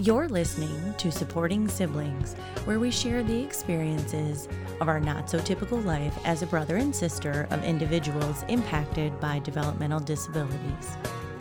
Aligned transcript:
You're 0.00 0.28
listening 0.28 0.94
to 0.98 1.10
Supporting 1.10 1.66
Siblings, 1.66 2.34
where 2.66 2.78
we 2.78 2.88
share 2.88 3.24
the 3.24 3.42
experiences 3.42 4.46
of 4.80 4.86
our 4.86 5.00
not 5.00 5.28
so 5.28 5.40
typical 5.40 5.78
life 5.80 6.16
as 6.24 6.40
a 6.40 6.46
brother 6.46 6.76
and 6.76 6.94
sister 6.94 7.48
of 7.50 7.64
individuals 7.64 8.44
impacted 8.46 9.18
by 9.18 9.40
developmental 9.40 9.98
disabilities. 9.98 10.96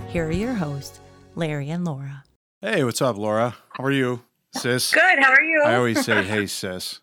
Here 0.08 0.26
are 0.26 0.32
your 0.32 0.56
hosts, 0.56 1.02
Larry 1.36 1.70
and 1.70 1.86
Laura. 1.86 2.24
Hey, 2.60 2.84
what's 2.84 3.00
up, 3.00 3.16
Laura? 3.16 3.56
How 3.74 3.84
are 3.84 3.92
you, 3.92 4.24
sis? 4.56 4.92
Good. 4.92 5.20
How 5.20 5.34
are 5.34 5.44
you? 5.44 5.62
I 5.64 5.76
always 5.76 6.04
say, 6.04 6.24
hey, 6.24 6.48
sis. 6.48 7.02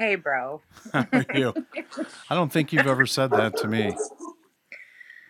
hey, 0.00 0.16
bro. 0.16 0.60
How 0.92 1.06
are 1.12 1.26
you? 1.34 1.54
I 2.28 2.34
don't 2.34 2.52
think 2.52 2.72
you've 2.72 2.88
ever 2.88 3.06
said 3.06 3.30
that 3.30 3.56
to 3.58 3.68
me, 3.68 3.94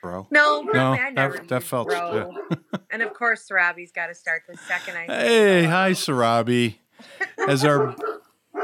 bro. 0.04 0.26
No, 0.30 0.60
No, 0.62 0.92
I 0.92 1.10
never 1.10 1.38
that- 1.38 1.48
that 1.48 1.62
felt- 1.64 1.88
bro. 1.88 2.30
and 2.90 3.02
of 3.02 3.12
course, 3.14 3.48
Sarabi's 3.50 3.90
got 3.92 4.06
to 4.08 4.14
start 4.14 4.42
the 4.48 4.56
second 4.56 4.96
I. 4.96 5.06
Hey, 5.06 5.62
bro. 5.62 5.70
hi, 5.70 5.90
Sarabi. 5.92 6.76
As 7.48 7.64
our 7.64 7.94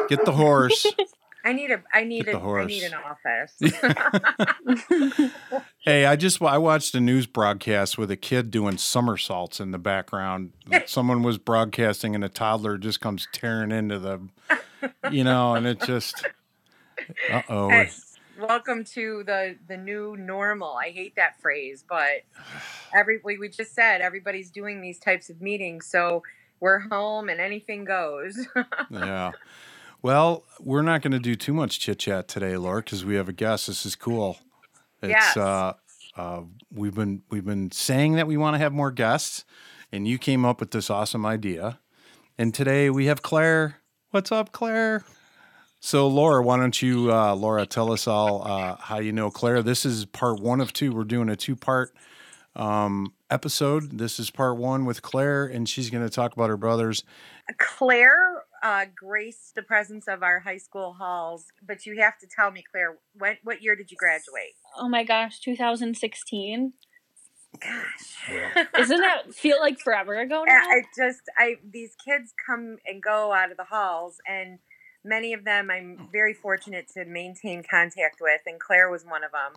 get 0.09 0.25
the 0.25 0.33
horse. 0.33 0.87
I 1.45 1.55
need 1.55 1.71
a. 1.71 1.83
I 1.95 2.05
need 2.05 2.27
Get 2.27 2.35
a. 2.35 2.39
the 2.39 2.45
I 2.45 2.65
need 2.67 2.83
an 2.83 2.93
office. 2.95 3.57
Hey, 5.83 6.05
I 6.05 6.15
just 6.15 6.43
I 6.43 6.59
watched 6.59 6.95
a 6.95 7.01
news 7.01 7.27
broadcast 7.27 7.97
with 7.97 8.11
a 8.11 8.17
kid 8.17 8.51
doing 8.51 8.77
somersaults 8.77 9.61
in 9.61 9.71
the 9.71 9.79
background. 9.79 10.53
Someone 10.85 11.23
was 11.23 11.39
broadcasting, 11.39 12.15
and 12.15 12.23
a 12.23 12.29
toddler 12.29 12.77
just 12.77 13.01
comes 13.01 13.27
tearing 13.33 13.73
into 13.73 13.99
the, 13.99 14.21
you 15.11 15.25
know, 15.25 15.55
and 15.55 15.67
it 15.67 15.81
just, 15.81 16.27
uh 17.33 17.41
oh. 17.49 17.71
Hey, 17.71 17.89
welcome 18.41 18.85
to 18.85 19.23
the 19.25 19.57
the 19.69 19.77
new 19.77 20.17
normal. 20.17 20.75
I 20.77 20.91
hate 20.91 21.17
that 21.17 21.41
phrase, 21.41 21.85
but 21.89 22.23
every 22.95 23.21
we, 23.25 23.39
we 23.39 23.49
just 23.49 23.75
said 23.75 24.01
everybody's 24.01 24.51
doing 24.51 24.81
these 24.81 24.99
types 24.99 25.31
of 25.31 25.41
meetings, 25.41 25.87
so 25.87 26.23
we're 26.61 26.81
home 26.81 27.29
and 27.29 27.41
anything 27.41 27.85
goes. 27.85 28.47
Yeah. 28.91 29.33
Well, 30.03 30.45
we're 30.59 30.83
not 30.83 31.03
going 31.03 31.13
to 31.13 31.19
do 31.19 31.35
too 31.37 31.53
much 31.53 31.79
chit 31.79 31.99
chat 31.99 32.27
today, 32.27 32.57
Laura, 32.57 32.81
because 32.83 33.05
we 33.05 33.17
have 33.17 33.29
a 33.29 33.35
guest. 33.35 33.67
This 33.67 33.85
is 33.85 33.95
cool. 33.97 34.39
It's 35.03 35.11
Yes. 35.11 35.37
uh, 35.37 35.75
uh, 36.17 36.43
we've 36.73 36.95
been 36.95 37.23
we've 37.31 37.45
been 37.45 37.71
saying 37.71 38.15
that 38.15 38.27
we 38.27 38.37
want 38.39 38.55
to 38.55 38.59
have 38.59 38.73
more 38.73 38.91
guests, 38.91 39.45
and 39.93 40.09
you 40.09 40.17
came 40.19 40.45
up 40.45 40.59
with 40.59 40.71
this 40.71 40.89
awesome 40.91 41.27
idea. 41.27 41.81
And 42.39 42.55
today 42.55 42.89
we 42.89 43.07
have 43.07 43.21
Claire. 43.23 43.77
What's 44.11 44.33
up, 44.33 44.53
Claire? 44.53 45.05
So, 45.83 46.07
Laura, 46.09 46.43
why 46.43 46.59
don't 46.59 46.81
you, 46.83 47.11
uh, 47.11 47.35
Laura, 47.35 47.65
tell 47.65 47.91
us 47.91 48.07
all 48.07 48.47
uh, 48.47 48.77
how 48.77 48.99
you 48.99 49.13
know 49.13 49.31
Claire? 49.31 49.63
This 49.63 49.87
is 49.87 50.05
part 50.05 50.39
one 50.39 50.61
of 50.61 50.75
two. 50.75 50.93
We're 50.93 51.05
doing 51.05 51.31
a 51.31 51.37
two 51.37 51.57
part 51.57 51.95
um, 52.55 53.15
episode. 53.31 53.97
This 53.97 54.21
is 54.21 54.31
part 54.31 54.59
one 54.59 54.85
with 54.85 55.01
Claire, 55.01 55.47
and 55.47 55.67
she's 55.67 55.89
going 55.89 56.05
to 56.05 56.11
talk 56.11 56.35
about 56.35 56.51
her 56.51 56.59
brothers. 56.59 57.03
Claire 57.59 58.43
uh, 58.63 58.85
graced 58.95 59.55
the 59.55 59.63
presence 59.63 60.07
of 60.07 60.23
our 60.23 60.41
high 60.41 60.59
school 60.59 60.93
halls, 60.93 61.47
but 61.67 61.87
you 61.87 61.99
have 61.99 62.19
to 62.19 62.27
tell 62.27 62.51
me, 62.51 62.63
Claire, 62.71 62.99
when, 63.15 63.39
what 63.43 63.63
year 63.63 63.75
did 63.75 63.91
you 63.91 63.97
graduate? 63.97 64.53
Oh 64.77 64.89
my 64.89 65.03
gosh, 65.03 65.41
2016. 65.41 66.75
Gosh. 67.59 68.67
Doesn't 68.75 68.97
that 69.01 69.35
feel 69.35 69.59
like 69.61 69.81
forever 69.81 70.21
ago 70.21 70.45
now? 70.47 70.53
I 70.53 70.83
just, 70.95 71.23
I 71.39 71.57
these 71.69 71.97
kids 72.07 72.35
come 72.47 72.77
and 72.87 73.03
go 73.03 73.33
out 73.33 73.51
of 73.51 73.57
the 73.57 73.65
halls, 73.65 74.19
and 74.29 74.59
many 75.05 75.33
of 75.33 75.45
them 75.45 75.71
I'm 75.71 76.09
very 76.13 76.35
fortunate 76.35 76.89
to 76.95 77.05
maintain 77.05 77.63
contact 77.69 78.19
with, 78.21 78.41
and 78.47 78.61
Claire 78.61 78.91
was 78.91 79.05
one 79.05 79.25
of 79.25 79.33
them. 79.33 79.53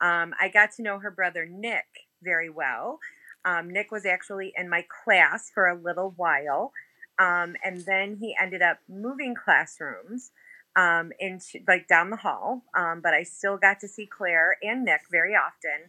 Um, 0.00 0.34
I 0.40 0.48
got 0.48 0.72
to 0.72 0.82
know 0.82 0.98
her 0.98 1.10
brother 1.10 1.46
Nick 1.46 1.86
very 2.22 2.50
well. 2.50 2.98
Um, 3.44 3.70
Nick 3.70 3.90
was 3.90 4.06
actually 4.06 4.52
in 4.56 4.68
my 4.68 4.84
class 5.04 5.50
for 5.52 5.66
a 5.66 5.74
little 5.74 6.12
while, 6.16 6.72
um, 7.18 7.56
and 7.64 7.80
then 7.86 8.16
he 8.16 8.34
ended 8.40 8.62
up 8.62 8.78
moving 8.88 9.34
classrooms 9.34 10.30
um, 10.76 11.12
into 11.18 11.60
like 11.66 11.88
down 11.88 12.10
the 12.10 12.16
hall. 12.16 12.62
Um, 12.76 13.00
but 13.02 13.14
I 13.14 13.22
still 13.22 13.56
got 13.56 13.80
to 13.80 13.88
see 13.88 14.06
Claire 14.06 14.56
and 14.62 14.84
Nick 14.84 15.02
very 15.10 15.34
often. 15.34 15.88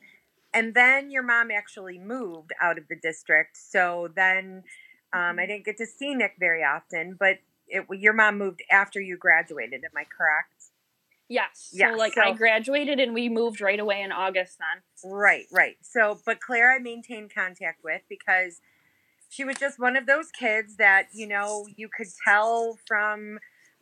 And 0.54 0.76
then 0.76 1.10
your 1.10 1.24
mom 1.24 1.50
actually 1.50 1.98
moved 1.98 2.52
out 2.62 2.78
of 2.78 2.88
the 2.88 2.96
district, 2.96 3.58
so 3.58 4.10
then 4.16 4.64
um, 5.12 5.40
I 5.40 5.46
didn't 5.48 5.66
get 5.66 5.78
to 5.78 5.86
see 5.86 6.14
Nick 6.14 6.36
very 6.40 6.64
often. 6.64 7.16
But 7.20 7.40
it, 7.68 7.86
your 7.92 8.14
mom 8.14 8.38
moved 8.38 8.62
after 8.72 9.00
you 9.02 9.18
graduated. 9.18 9.84
Am 9.84 9.92
I 9.96 10.04
correct? 10.06 10.54
yes. 11.30 11.72
Yeah, 11.74 11.92
so 11.92 11.98
like 11.98 12.14
so- 12.14 12.22
I 12.22 12.32
graduated 12.34 13.00
and 13.00 13.14
we 13.14 13.30
moved 13.30 13.60
right 13.62 13.80
away 13.80 14.02
in 14.02 14.12
August 14.12 14.60
then. 14.60 15.12
Right, 15.12 15.46
right. 15.52 15.78
So, 15.82 16.20
but 16.26 16.40
Claire, 16.40 16.72
I 16.72 16.80
maintained 16.80 17.34
contact 17.34 17.84
with 17.84 18.02
because 18.08 18.62
she 19.30 19.44
was 19.44 19.58
just 19.58 19.80
one 19.80 19.98
of 19.98 20.06
those 20.06 20.30
kids 20.32 20.78
that, 20.78 21.08
you 21.14 21.28
know, 21.28 21.66
you 21.76 21.90
could 21.90 22.08
tell 22.24 22.78
from 22.86 23.40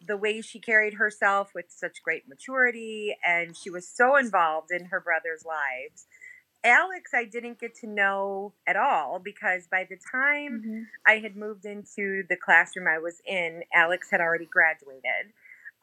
the 0.08 0.18
way 0.18 0.42
she 0.42 0.60
carried 0.60 0.96
herself 0.96 1.52
with 1.54 1.66
such 1.70 2.02
great 2.02 2.28
maturity, 2.28 3.16
and 3.28 3.56
she 3.56 3.70
was 3.70 3.88
so 3.88 4.16
involved 4.16 4.72
in 4.72 4.86
her 4.86 5.00
brother's 5.00 5.46
lives. 5.46 6.08
Alex, 6.64 7.12
I 7.16 7.26
didn't 7.26 7.60
get 7.60 7.74
to 7.76 7.88
know 7.88 8.54
at 8.68 8.76
all 8.76 9.20
because 9.24 9.68
by 9.68 9.88
the 9.90 9.98
time 10.12 10.88
I 11.08 11.14
had 11.14 11.36
moved 11.36 11.66
into 11.66 12.24
the 12.30 12.36
classroom 12.36 12.88
I 12.88 13.00
was 13.00 13.22
in, 13.26 13.64
Alex 13.74 14.10
had 14.12 14.22
already 14.22 14.46
graduated. 14.46 15.34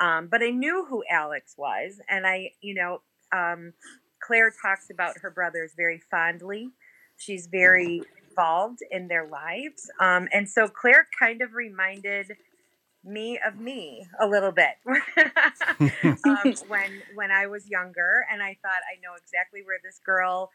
Um, 0.01 0.29
but 0.29 0.43
I 0.43 0.51
knew 0.51 0.87
who 0.89 1.03
Alex 1.11 1.55
was, 1.59 2.01
and 2.09 2.25
I, 2.25 2.53
you 2.61 2.75
know, 2.75 3.01
um, 3.33 3.73
Claire 4.21 4.53
talks 4.63 4.91
about 4.91 5.19
her 5.19 5.31
brothers 5.31 5.73
very 5.77 6.01
fondly. 6.11 6.71
She's 7.17 7.49
very 7.49 8.03
involved 8.29 8.79
in 8.91 9.09
their 9.09 9.27
lives. 9.27 9.91
Um, 9.99 10.29
and 10.33 10.49
so 10.49 10.69
Claire 10.69 11.09
kind 11.19 11.43
of 11.43 11.55
reminded 11.55 12.37
me 13.05 13.41
of 13.45 13.59
me 13.59 14.07
a 14.21 14.27
little 14.27 14.53
bit 14.53 14.75
um, 16.25 16.55
when 16.69 17.03
when 17.15 17.31
I 17.31 17.47
was 17.47 17.69
younger, 17.69 18.25
and 18.31 18.43
I 18.43 18.57
thought 18.63 18.83
I 18.87 19.01
know 19.03 19.15
exactly 19.17 19.63
where 19.65 19.79
this 19.83 20.01
girl 20.05 20.51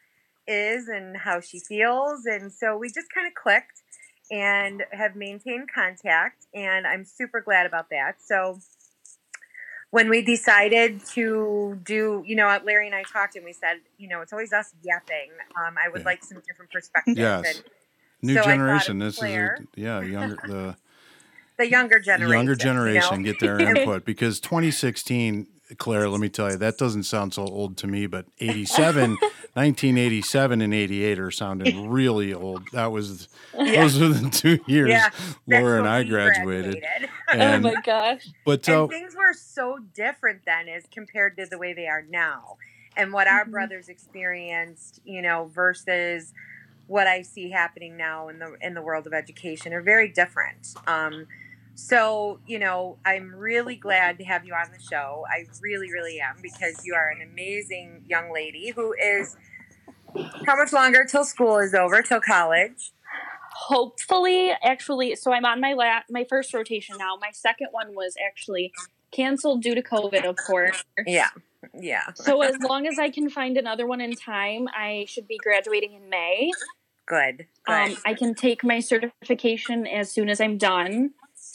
is 0.46 0.88
and 0.88 1.16
how 1.16 1.40
she 1.40 1.58
feels, 1.60 2.26
and 2.26 2.52
so 2.52 2.76
we 2.76 2.88
just 2.88 3.12
kind 3.14 3.26
of 3.26 3.34
clicked 3.34 3.82
and 4.30 4.82
have 4.92 5.16
maintained 5.16 5.68
contact, 5.74 6.46
and 6.54 6.86
I'm 6.86 7.04
super 7.04 7.40
glad 7.40 7.66
about 7.66 7.90
that. 7.90 8.14
So 8.24 8.58
when 9.90 10.08
we 10.10 10.22
decided 10.22 11.04
to 11.14 11.78
do, 11.84 12.24
you 12.26 12.34
know, 12.34 12.58
Larry 12.64 12.86
and 12.86 12.96
I 12.96 13.04
talked 13.04 13.36
and 13.36 13.44
we 13.44 13.52
said, 13.52 13.76
you 13.96 14.08
know, 14.08 14.22
it's 14.22 14.32
always 14.32 14.52
us 14.52 14.74
yapping. 14.82 15.30
Um, 15.56 15.76
I 15.78 15.88
would 15.88 16.00
Yeah. 16.00 16.04
like 16.06 16.24
some 16.24 16.42
different 16.46 16.72
perspectives. 16.72 17.16
Yes. 17.16 17.44
And 17.56 17.64
New 18.22 18.34
So 18.34 18.40
I 18.40 18.42
thought 18.42 18.50
of 18.50 18.54
generation. 18.56 18.98
This 18.98 19.18
Claire. 19.18 19.56
is 19.60 19.66
a, 19.76 19.80
yeah, 19.80 20.00
younger 20.00 20.38
the 20.42 20.76
the 21.58 21.68
younger 21.68 22.00
generation. 22.00 22.32
younger 22.32 22.52
you 22.52 22.58
know? 22.58 22.64
generation 22.64 23.22
get 23.22 23.38
their 23.38 23.60
input 23.76 24.04
because 24.04 24.40
2016 24.40 25.46
Claire, 25.78 26.08
let 26.08 26.20
me 26.20 26.28
tell 26.28 26.50
you, 26.50 26.56
that 26.58 26.78
doesn't 26.78 27.04
sound 27.04 27.34
so 27.34 27.42
old 27.42 27.76
to 27.78 27.86
me, 27.86 28.06
but 28.06 28.26
87, 28.38 29.10
1987 29.54 30.60
and 30.60 30.74
88 30.74 31.18
are 31.18 31.30
sounding 31.30 31.88
really 31.88 32.32
old. 32.34 32.70
That 32.72 32.92
was 32.92 33.28
Yeah. 33.54 33.82
those 33.82 33.98
were 34.00 34.08
the 34.08 34.30
two 34.30 34.58
years 34.66 34.90
Yeah, 34.90 35.10
Laura 35.46 35.78
and 35.78 35.88
I 35.88 36.02
we 36.02 36.08
graduated. 36.08 36.82
oh 37.32 37.38
And 37.38 37.64
my 37.64 37.74
gosh. 37.84 38.26
but 38.44 38.68
uh, 38.68 38.86
things 38.88 39.14
were 39.16 39.32
so 39.32 39.78
different 39.94 40.42
then 40.46 40.68
as 40.68 40.84
compared 40.92 41.36
to 41.38 41.46
the 41.46 41.58
way 41.58 41.72
they 41.72 41.86
are 41.86 42.02
now 42.02 42.56
and 42.96 43.12
what 43.12 43.26
our 43.26 43.44
Mhm. 43.44 43.50
brothers 43.52 43.88
experienced 43.88 45.00
you 45.04 45.22
know 45.22 45.50
versus 45.54 46.32
what 46.86 47.06
i 47.06 47.22
see 47.22 47.50
happening 47.50 47.96
now 47.96 48.28
in 48.28 48.38
the 48.38 48.56
in 48.60 48.74
the 48.74 48.82
world 48.82 49.06
of 49.06 49.12
education 49.14 49.72
are 49.72 49.80
very 49.82 50.08
different 50.08 50.74
um, 50.86 51.26
so 51.74 52.38
you 52.46 52.58
know 52.58 52.96
i'm 53.04 53.34
really 53.34 53.76
glad 53.76 54.18
to 54.18 54.24
have 54.24 54.44
you 54.44 54.54
on 54.54 54.70
the 54.72 54.82
show 54.82 55.24
i 55.30 55.44
really 55.60 55.90
really 55.90 56.20
am 56.20 56.36
because 56.42 56.84
you 56.84 56.94
are 56.94 57.10
an 57.10 57.20
amazing 57.22 58.02
young 58.08 58.32
lady 58.32 58.70
who 58.70 58.92
is 58.94 59.36
how 60.46 60.56
much 60.56 60.72
longer 60.72 61.04
till 61.04 61.24
school 61.24 61.58
is 61.58 61.74
over 61.74 62.02
till 62.02 62.20
college 62.20 62.92
Hopefully, 63.54 64.52
actually, 64.64 65.14
so 65.14 65.32
I'm 65.32 65.44
on 65.44 65.60
my 65.60 65.74
la- 65.74 66.02
my 66.10 66.26
first 66.28 66.52
rotation 66.52 66.96
now. 66.98 67.16
My 67.20 67.30
second 67.32 67.68
one 67.70 67.94
was 67.94 68.14
actually 68.24 68.72
canceled 69.12 69.62
due 69.62 69.74
to 69.76 69.82
COVID, 69.82 70.24
of 70.24 70.36
course. 70.36 70.82
yeah 71.06 71.30
yeah 71.72 72.12
So 72.14 72.42
as 72.42 72.58
long 72.60 72.86
as 72.86 72.98
I 72.98 73.10
can 73.10 73.30
find 73.30 73.56
another 73.56 73.86
one 73.86 74.00
in 74.00 74.16
time, 74.16 74.68
I 74.76 75.06
should 75.08 75.28
be 75.28 75.38
graduating 75.38 75.94
in 75.94 76.10
May. 76.10 76.50
good 77.06 77.46
good 77.64 77.72
Um, 77.72 77.96
I 78.04 78.14
can 78.14 78.34
take 78.34 78.64
my 78.64 78.80
certification 78.80 79.86
as 79.86 80.10
soon 80.10 80.28
as 80.28 80.40
I'm 80.40 80.58
done. 80.58 81.12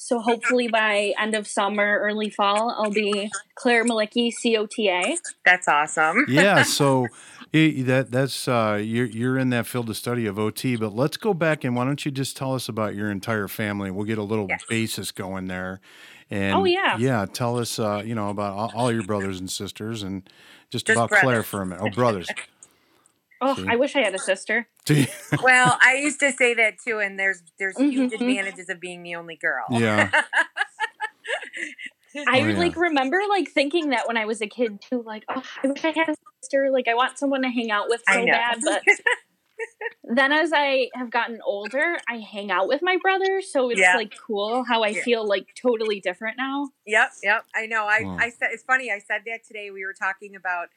So 0.09 0.19
hopefully 0.19 0.67
by 0.67 1.13
end 1.19 1.35
of 1.35 1.47
summer, 1.47 2.00
early 2.01 2.31
fall, 2.31 2.71
I'll 2.75 2.89
be 2.89 3.29
Claire 3.53 3.85
Malicki, 3.85 4.31
COTA. 4.33 5.17
that's 5.45 5.67
awesome 5.67 6.25
yeah, 6.27 6.63
so 6.63 7.06
eh, 7.53 7.83
that 7.83 8.09
that's 8.09 8.47
uh, 8.47 8.81
you're 8.83 9.06
you're 9.06 9.38
in 9.38 9.51
that 9.51 9.67
field 9.67 9.88
of 9.88 9.97
study 9.97 10.25
of 10.25 10.39
OT. 10.39 10.75
But 10.77 10.95
let's 10.95 11.15
go 11.15 11.35
back 11.35 11.63
and 11.63 11.75
why 11.75 11.85
don't 11.85 12.03
you 12.03 12.09
just 12.09 12.35
tell 12.35 12.56
us 12.56 12.67
about 12.67 12.95
your 12.95 13.11
entire 13.11 13.47
family? 13.47 13.91
We'll 13.91 14.06
get 14.06 14.17
a 14.17 14.23
little 14.23 14.47
Yes. 14.50 14.63
basis 14.67 15.11
going 15.11 15.45
there. 15.45 15.79
And 16.31 16.56
Oh, 16.56 16.65
yeah. 16.65 16.97
yeah. 16.97 17.27
Tell 17.31 17.59
us, 17.59 17.77
uh, 17.77 18.01
you 18.03 18.15
know, 18.15 18.29
about 18.29 18.53
all, 18.57 18.71
all 18.75 18.91
your 18.91 19.03
brothers 19.03 19.39
and 19.39 19.50
sisters, 19.50 20.01
and 20.01 20.23
just, 20.71 20.88
Just 20.88 20.97
about 20.97 21.11
Claire 21.11 21.44
for 21.44 21.61
a 21.61 21.67
minute. 21.67 21.83
Oh, 21.83 21.89
brothers. 21.91 22.27
Oh, 23.41 23.56
See? 23.56 23.65
I 23.69 23.75
wish 23.77 23.95
I 23.95 24.00
had 24.01 24.13
a 24.15 24.19
sister. 24.19 24.68
Well, 25.44 25.77
I 25.81 25.95
used 25.95 26.19
to 26.21 26.31
say 26.31 26.53
that 26.56 26.75
too, 26.86 27.00
and 27.00 27.19
there's 27.19 27.44
there's 27.59 27.77
huge 27.77 28.12
Mhm. 28.12 28.21
advantages 28.21 28.69
of 28.69 28.80
being 28.80 29.03
the 29.03 29.15
only 29.15 29.36
girl. 29.36 29.65
yeah. 29.71 30.09
I 32.27 32.41
Oh, 32.41 32.45
yeah. 32.47 32.57
like 32.57 32.75
remember 32.75 33.19
like 33.30 33.50
thinking 33.50 33.89
that 33.91 34.07
when 34.07 34.18
I 34.18 34.25
was 34.25 34.41
a 34.41 34.47
kid 34.47 34.81
too, 34.81 35.03
like, 35.06 35.24
oh, 35.30 35.44
I 35.63 35.68
wish 35.68 35.86
I 35.86 35.89
had 35.89 36.09
a 36.09 36.15
sister. 36.41 36.69
Like, 36.71 36.88
I 36.88 36.95
want 36.95 37.19
someone 37.19 37.44
to 37.44 37.50
hang 37.50 37.69
out 37.69 37.88
with 37.88 38.01
so 38.12 38.25
bad. 38.25 38.59
But 38.63 38.81
then 40.03 40.31
as 40.31 40.51
I 40.53 40.89
have 40.95 41.12
gotten 41.12 41.39
older, 41.45 41.97
I 42.09 42.18
hang 42.18 42.50
out 42.50 42.68
with 42.68 42.81
my 42.81 42.97
brother, 43.01 43.42
so 43.42 43.69
it's 43.69 43.80
Yeah. 43.80 43.95
like 43.95 44.13
cool 44.25 44.63
how 44.68 44.81
I 44.81 44.88
Yeah. 44.89 45.03
feel 45.03 45.27
like 45.27 45.53
totally 45.56 46.00
different 46.00 46.38
now. 46.38 46.69
Yep, 46.88 47.12
yep. 47.21 47.45
I 47.56 47.68
know. 47.68 47.85
I. 47.85 48.03
I 48.18 48.30
said 48.31 48.50
it's 48.53 48.63
funny. 48.63 48.92
I 48.92 48.97
said 49.00 49.21
that 49.27 49.44
today. 49.45 49.69
We 49.69 49.85
were 49.85 49.94
talking 49.94 50.35
about 50.35 50.69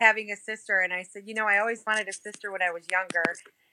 having 0.00 0.30
a 0.30 0.36
sister, 0.36 0.80
and 0.80 0.92
I 0.92 1.02
said, 1.02 1.22
you 1.26 1.34
know, 1.34 1.46
I 1.46 1.58
always 1.58 1.82
wanted 1.86 2.08
a 2.08 2.12
sister 2.12 2.50
when 2.50 2.62
I 2.62 2.70
was 2.70 2.84
younger, 2.90 3.24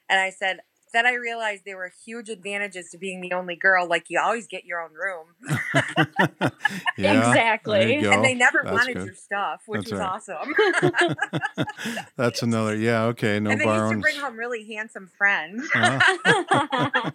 and 0.08 0.20
I 0.20 0.30
said. 0.30 0.60
Then 0.90 1.04
I 1.04 1.12
realized 1.16 1.64
there 1.66 1.76
were 1.76 1.92
huge 2.06 2.30
advantages 2.30 2.88
to 2.92 2.96
being 2.96 3.20
the 3.20 3.34
only 3.34 3.56
girl. 3.56 3.86
Like 3.86 4.06
you 4.08 4.18
always 4.18 4.46
get 4.46 4.64
your 4.64 4.80
own 4.80 4.92
room, 4.94 5.26
yeah. 6.96 7.28
Exactly. 7.28 7.78
There 7.80 7.88
you 7.90 8.02
go. 8.04 8.12
and 8.12 8.24
they 8.24 8.32
never 8.34 8.62
That's 8.64 8.72
wanted 8.72 8.96
good. 8.96 9.04
your 9.04 9.14
stuff, 9.14 9.62
which 9.66 9.90
That's 9.90 9.92
was 9.92 10.00
right. 10.00 11.16
awesome. 11.56 11.66
That's 12.16 12.42
another. 12.42 12.74
Yeah. 12.74 13.04
Okay. 13.04 13.38
No 13.38 13.50
and 13.50 13.60
they 13.60 13.66
used 13.66 13.92
to 13.92 13.98
bring 13.98 14.16
home 14.16 14.36
really 14.38 14.64
handsome 14.72 15.10
friends. 15.18 15.68
Uh-huh. 15.74 17.10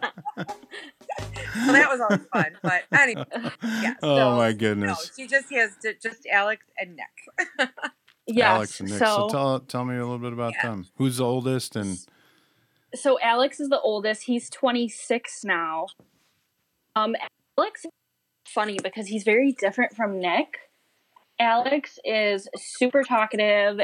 So 1.66 1.72
that 1.72 1.90
was 1.90 2.02
always 2.02 2.26
fun. 2.32 2.58
But 2.62 2.84
anyway, 2.92 3.26
yeah. 3.64 3.94
oh 4.02 4.16
so, 4.18 4.36
my 4.36 4.52
no, 4.52 4.58
goodness. 4.58 5.12
she 5.16 5.28
just 5.28 5.52
has 5.54 5.72
to, 5.84 5.94
just 6.02 6.26
Alex 6.32 6.66
and 6.78 6.96
Nick. 6.96 7.70
Yes. 8.28 8.46
Alex 8.48 8.80
and 8.80 8.90
Nick. 8.90 9.00
So, 9.00 9.06
So, 9.06 9.30
tell 9.30 9.60
tell 9.60 9.86
me 9.86 9.96
a 9.96 10.00
little 10.00 10.20
bit 10.20 10.34
about 10.34 10.54
Yeah. 10.54 10.70
them. 10.70 10.88
Who's 10.98 11.18
the 11.18 11.26
oldest 11.26 11.76
and 11.76 12.00
so 12.96 13.20
Alex 13.22 13.60
is 13.60 13.70
the 13.70 13.80
oldest. 13.82 14.24
He's 14.24 14.50
26 14.50 15.44
now. 15.44 15.88
Um, 16.96 17.16
Alex 17.58 17.86
is 17.86 17.92
funny 18.48 18.78
because 18.84 19.08
he's 19.08 19.24
very 19.24 19.52
different 19.52 19.96
from 19.96 20.20
Nick. 20.20 20.58
Alex 21.40 21.98
is 22.06 22.48
super 22.56 23.04
talkative, 23.04 23.82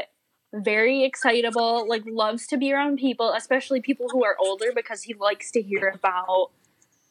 very 0.54 1.02
excitable, 1.04 1.88
like 1.88 2.02
loves 2.06 2.46
to 2.48 2.56
be 2.56 2.72
around 2.72 2.98
people, 2.98 3.32
especially 3.32 3.80
people 3.80 4.06
who 4.10 4.24
are 4.24 4.36
older 4.38 4.66
because 4.74 5.02
he 5.02 5.14
likes 5.14 5.50
to 5.52 5.60
hear 5.62 5.92
about 5.94 6.50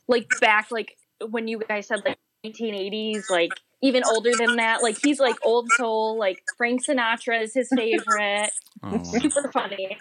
like 0.07 0.29
back 0.39 0.71
like 0.71 0.97
when 1.29 1.47
you 1.47 1.59
guys 1.67 1.87
said 1.87 2.01
like 2.05 2.17
1980s, 2.45 3.29
like 3.29 3.51
even 3.81 4.03
older 4.03 4.31
than 4.37 4.57
that. 4.57 4.83
Like 4.83 4.97
he's 5.01 5.19
like 5.19 5.35
old 5.43 5.71
soul, 5.71 6.17
like 6.17 6.43
Frank 6.57 6.85
Sinatra 6.85 7.41
is 7.41 7.53
his 7.53 7.69
favorite 7.75 8.51
oh, 8.83 9.03
super 9.03 9.51
funny. 9.51 9.97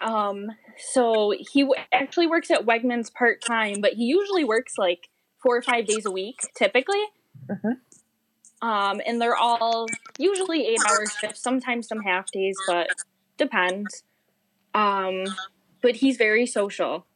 Um, 0.00 0.50
so 0.92 1.32
he 1.52 1.62
w- 1.62 1.80
actually 1.92 2.26
works 2.26 2.50
at 2.50 2.66
Wegmans 2.66 3.12
part 3.12 3.40
time, 3.40 3.80
but 3.80 3.94
he 3.94 4.04
usually 4.04 4.44
works 4.44 4.74
like 4.76 5.08
four 5.42 5.56
or 5.56 5.62
five 5.62 5.86
days 5.86 6.04
a 6.04 6.10
week, 6.10 6.36
typically. 6.54 7.02
Mhm. 7.46 7.78
Um, 8.60 9.00
and 9.06 9.20
they're 9.20 9.36
all 9.36 9.86
usually 10.18 10.66
eight 10.66 10.80
hour 10.88 11.06
shifts, 11.06 11.42
sometimes 11.42 11.86
some 11.88 12.00
half 12.00 12.30
days, 12.30 12.56
but 12.66 12.88
depends. 13.36 14.04
Um, 14.74 15.24
but 15.82 15.96
he's 15.96 16.16
very 16.16 16.46
social, 16.46 17.06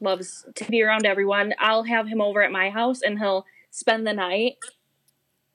loves 0.00 0.46
to 0.56 0.64
be 0.70 0.82
around 0.82 1.06
everyone. 1.06 1.54
I'll 1.58 1.84
have 1.84 2.08
him 2.08 2.20
over 2.20 2.42
at 2.42 2.50
my 2.52 2.70
house 2.70 3.02
and 3.02 3.18
he'll 3.18 3.46
spend 3.70 4.06
the 4.06 4.12
night 4.12 4.56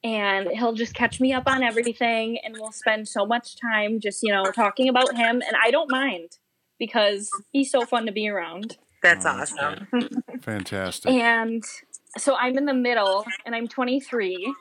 and 0.04 0.48
he'll 0.48 0.72
just 0.74 0.94
catch 0.94 1.20
me 1.20 1.32
up 1.32 1.44
on 1.46 1.62
everything 1.62 2.38
and 2.44 2.54
we'll 2.58 2.72
spend 2.72 3.08
so 3.08 3.24
much 3.26 3.56
time 3.60 3.98
just 4.00 4.22
you 4.22 4.32
know 4.32 4.44
talking 4.52 4.88
about 4.88 5.14
him 5.16 5.42
and 5.42 5.56
i 5.64 5.70
don't 5.70 5.90
mind 5.90 6.38
because 6.78 7.28
he's 7.52 7.70
so 7.70 7.84
fun 7.86 8.06
to 8.06 8.12
be 8.12 8.28
around 8.28 8.76
That's 9.02 9.24
Oh, 9.26 9.36
that's 9.36 9.52
awesome. 9.54 10.22
fantastic. 10.42 11.10
and 11.12 11.64
so 12.18 12.34
i'm 12.36 12.56
in 12.58 12.66
the 12.66 12.74
middle 12.74 13.24
and 13.44 13.54
i'm 13.54 13.66
23 13.68 14.54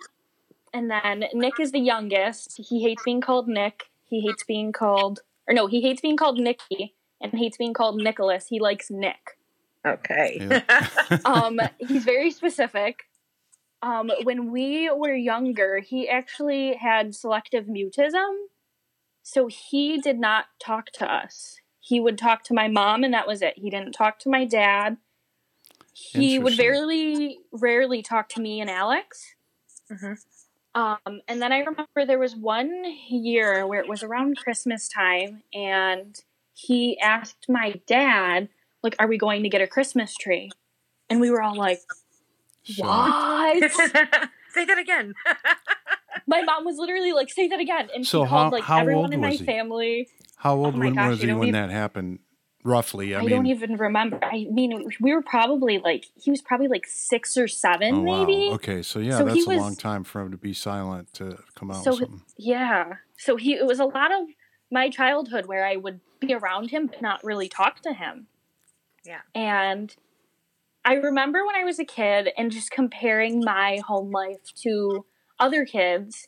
and 0.74 0.90
then 0.90 1.26
nick 1.34 1.60
is 1.60 1.72
the 1.72 1.80
youngest 1.80 2.60
he 2.70 2.82
hates 2.84 3.04
being 3.04 3.22
called 3.22 3.48
nick 3.48 3.84
he 4.10 4.22
hates 4.22 4.44
being 4.44 4.72
called 4.72 5.20
or 5.48 5.54
no 5.54 5.68
he 5.68 5.82
hates 5.82 6.02
being 6.02 6.18
called 6.18 6.38
nicky 6.40 6.94
and 7.22 7.34
hates 7.34 7.58
being 7.58 7.74
called 7.74 7.96
nicholas 8.02 8.48
he 8.48 8.60
likes 8.60 8.90
nick 8.90 9.38
Okay. 9.86 10.40
Yeah. 10.42 10.88
um, 11.26 11.60
he's 11.78 12.04
very 12.06 12.32
specific. 12.32 13.04
Um, 13.86 14.10
when 14.24 14.52
we 14.52 14.90
were 14.90 15.14
younger, 15.14 15.78
he 15.78 16.10
actually 16.10 16.74
had 16.74 17.14
selective 17.14 17.66
mutism, 17.66 18.46
so 19.22 19.46
he 19.46 20.02
did 20.02 20.18
not 20.18 20.46
talk 20.60 20.88
to 20.94 21.06
us. 21.06 21.58
He 21.80 22.00
would 22.00 22.18
talk 22.18 22.44
to 22.46 22.56
my 22.56 22.68
mom, 22.68 23.04
and 23.04 23.14
that 23.14 23.28
was 23.28 23.44
it. 23.44 23.60
He 23.60 23.70
didn't 23.70 23.92
talk 23.92 24.18
to 24.20 24.30
my 24.30 24.44
dad. 24.44 24.98
He 25.94 26.40
would 26.40 26.54
Interesting. 26.54 26.66
very 26.66 27.38
rarely 27.52 28.02
talk 28.02 28.28
to 28.30 28.42
me 28.42 28.60
and 28.60 28.72
Alex. 28.72 29.36
Mhm. 29.92 30.18
Um, 30.74 31.22
and 31.28 31.40
then 31.40 31.54
I 31.54 31.60
remember 31.60 32.06
there 32.08 32.18
was 32.18 32.36
one 32.36 32.86
year 33.08 33.68
where 33.68 33.82
it 33.82 33.88
was 33.88 34.02
around 34.02 34.38
Christmas 34.38 34.90
time, 34.90 35.44
and 35.54 36.20
he 36.56 37.00
asked 37.00 37.46
my 37.48 37.80
dad, 37.86 38.50
like, 38.82 38.96
"Are 38.98 39.08
we 39.08 39.20
going 39.20 39.44
to 39.44 39.50
get 39.50 39.62
a 39.62 39.68
Christmas 39.68 40.16
tree?" 40.16 40.50
And 41.08 41.22
we 41.22 41.30
were 41.30 41.44
all 41.44 41.56
like, 41.56 41.82
So- 42.65 42.83
"What?" 42.83 43.71
Say 44.51 44.63
that 44.65 44.77
again. 44.77 45.13
my 46.27 46.41
mom 46.41 46.65
was 46.65 46.77
literally 46.77 47.12
like, 47.12 47.29
"Say 47.29 47.47
that 47.50 47.59
again," 47.59 47.89
and 47.94 48.06
So 48.07 48.23
she 48.23 48.29
called 48.29 48.53
like 48.53 48.63
how 48.63 48.79
everyone 48.79 49.06
old 49.06 49.13
in 49.13 49.21
my 49.21 49.31
he? 49.31 49.44
family. 49.45 50.07
How 50.38 50.56
old 50.56 50.75
Oh 50.75 50.79
when 50.79 50.94
gosh, 50.95 51.09
was 51.09 51.21
he 51.21 51.27
when 51.33 51.50
even- 51.50 51.53
that 51.53 51.69
happened? 51.71 52.19
Roughly. 52.63 53.13
I, 53.13 53.19
I, 53.19 53.21
mean, 53.21 53.29
don't 53.29 53.45
even 53.45 53.75
remember. 53.77 54.17
I 54.23 54.47
mean, 54.50 54.89
we 55.00 55.13
were 55.13 55.21
probably 55.21 55.77
like 55.77 56.06
he 56.15 56.31
was 56.31 56.41
probably 56.41 56.67
like 56.67 56.88
six 56.88 57.38
or 57.38 57.47
seven, 57.47 57.94
oh, 57.94 58.01
wow. 58.01 58.25
maybe. 58.25 58.50
Okay, 58.53 58.81
so 58.81 58.97
yeah, 58.97 59.19
So 59.19 59.25
that's 59.25 59.45
a 59.45 59.50
was- 59.50 59.59
long 59.59 59.75
time 59.75 60.03
for 60.03 60.19
him 60.21 60.31
to 60.31 60.38
be 60.38 60.51
silent 60.51 61.13
to 61.13 61.38
come 61.53 61.69
out 61.69 61.83
So 61.83 61.91
with 61.91 62.00
something. 62.00 62.21
Yeah. 62.38 62.94
So 63.17 63.35
he 63.35 63.53
it 63.53 63.67
was 63.67 63.79
a 63.79 63.85
lot 63.85 64.12
of 64.12 64.29
my 64.71 64.89
childhood 64.89 65.45
where 65.45 65.63
I 65.63 65.75
would 65.75 66.00
be 66.19 66.33
around 66.33 66.71
him 66.71 66.88
but 66.88 67.03
not 67.03 67.23
really 67.23 67.47
talk 67.47 67.81
to 67.81 67.94
him. 67.94 68.25
Yeah. 69.06 69.21
And 69.35 69.95
I 70.86 70.94
remember 70.94 71.44
when 71.46 71.56
I 71.56 71.64
was 71.64 71.80
a 71.80 71.86
kid 71.86 72.30
and 72.38 72.52
just 72.52 72.70
comparing 72.70 73.44
my 73.44 73.82
home 73.88 74.12
life 74.12 74.54
to 74.62 75.04
other 75.40 75.66
kids. 75.66 76.28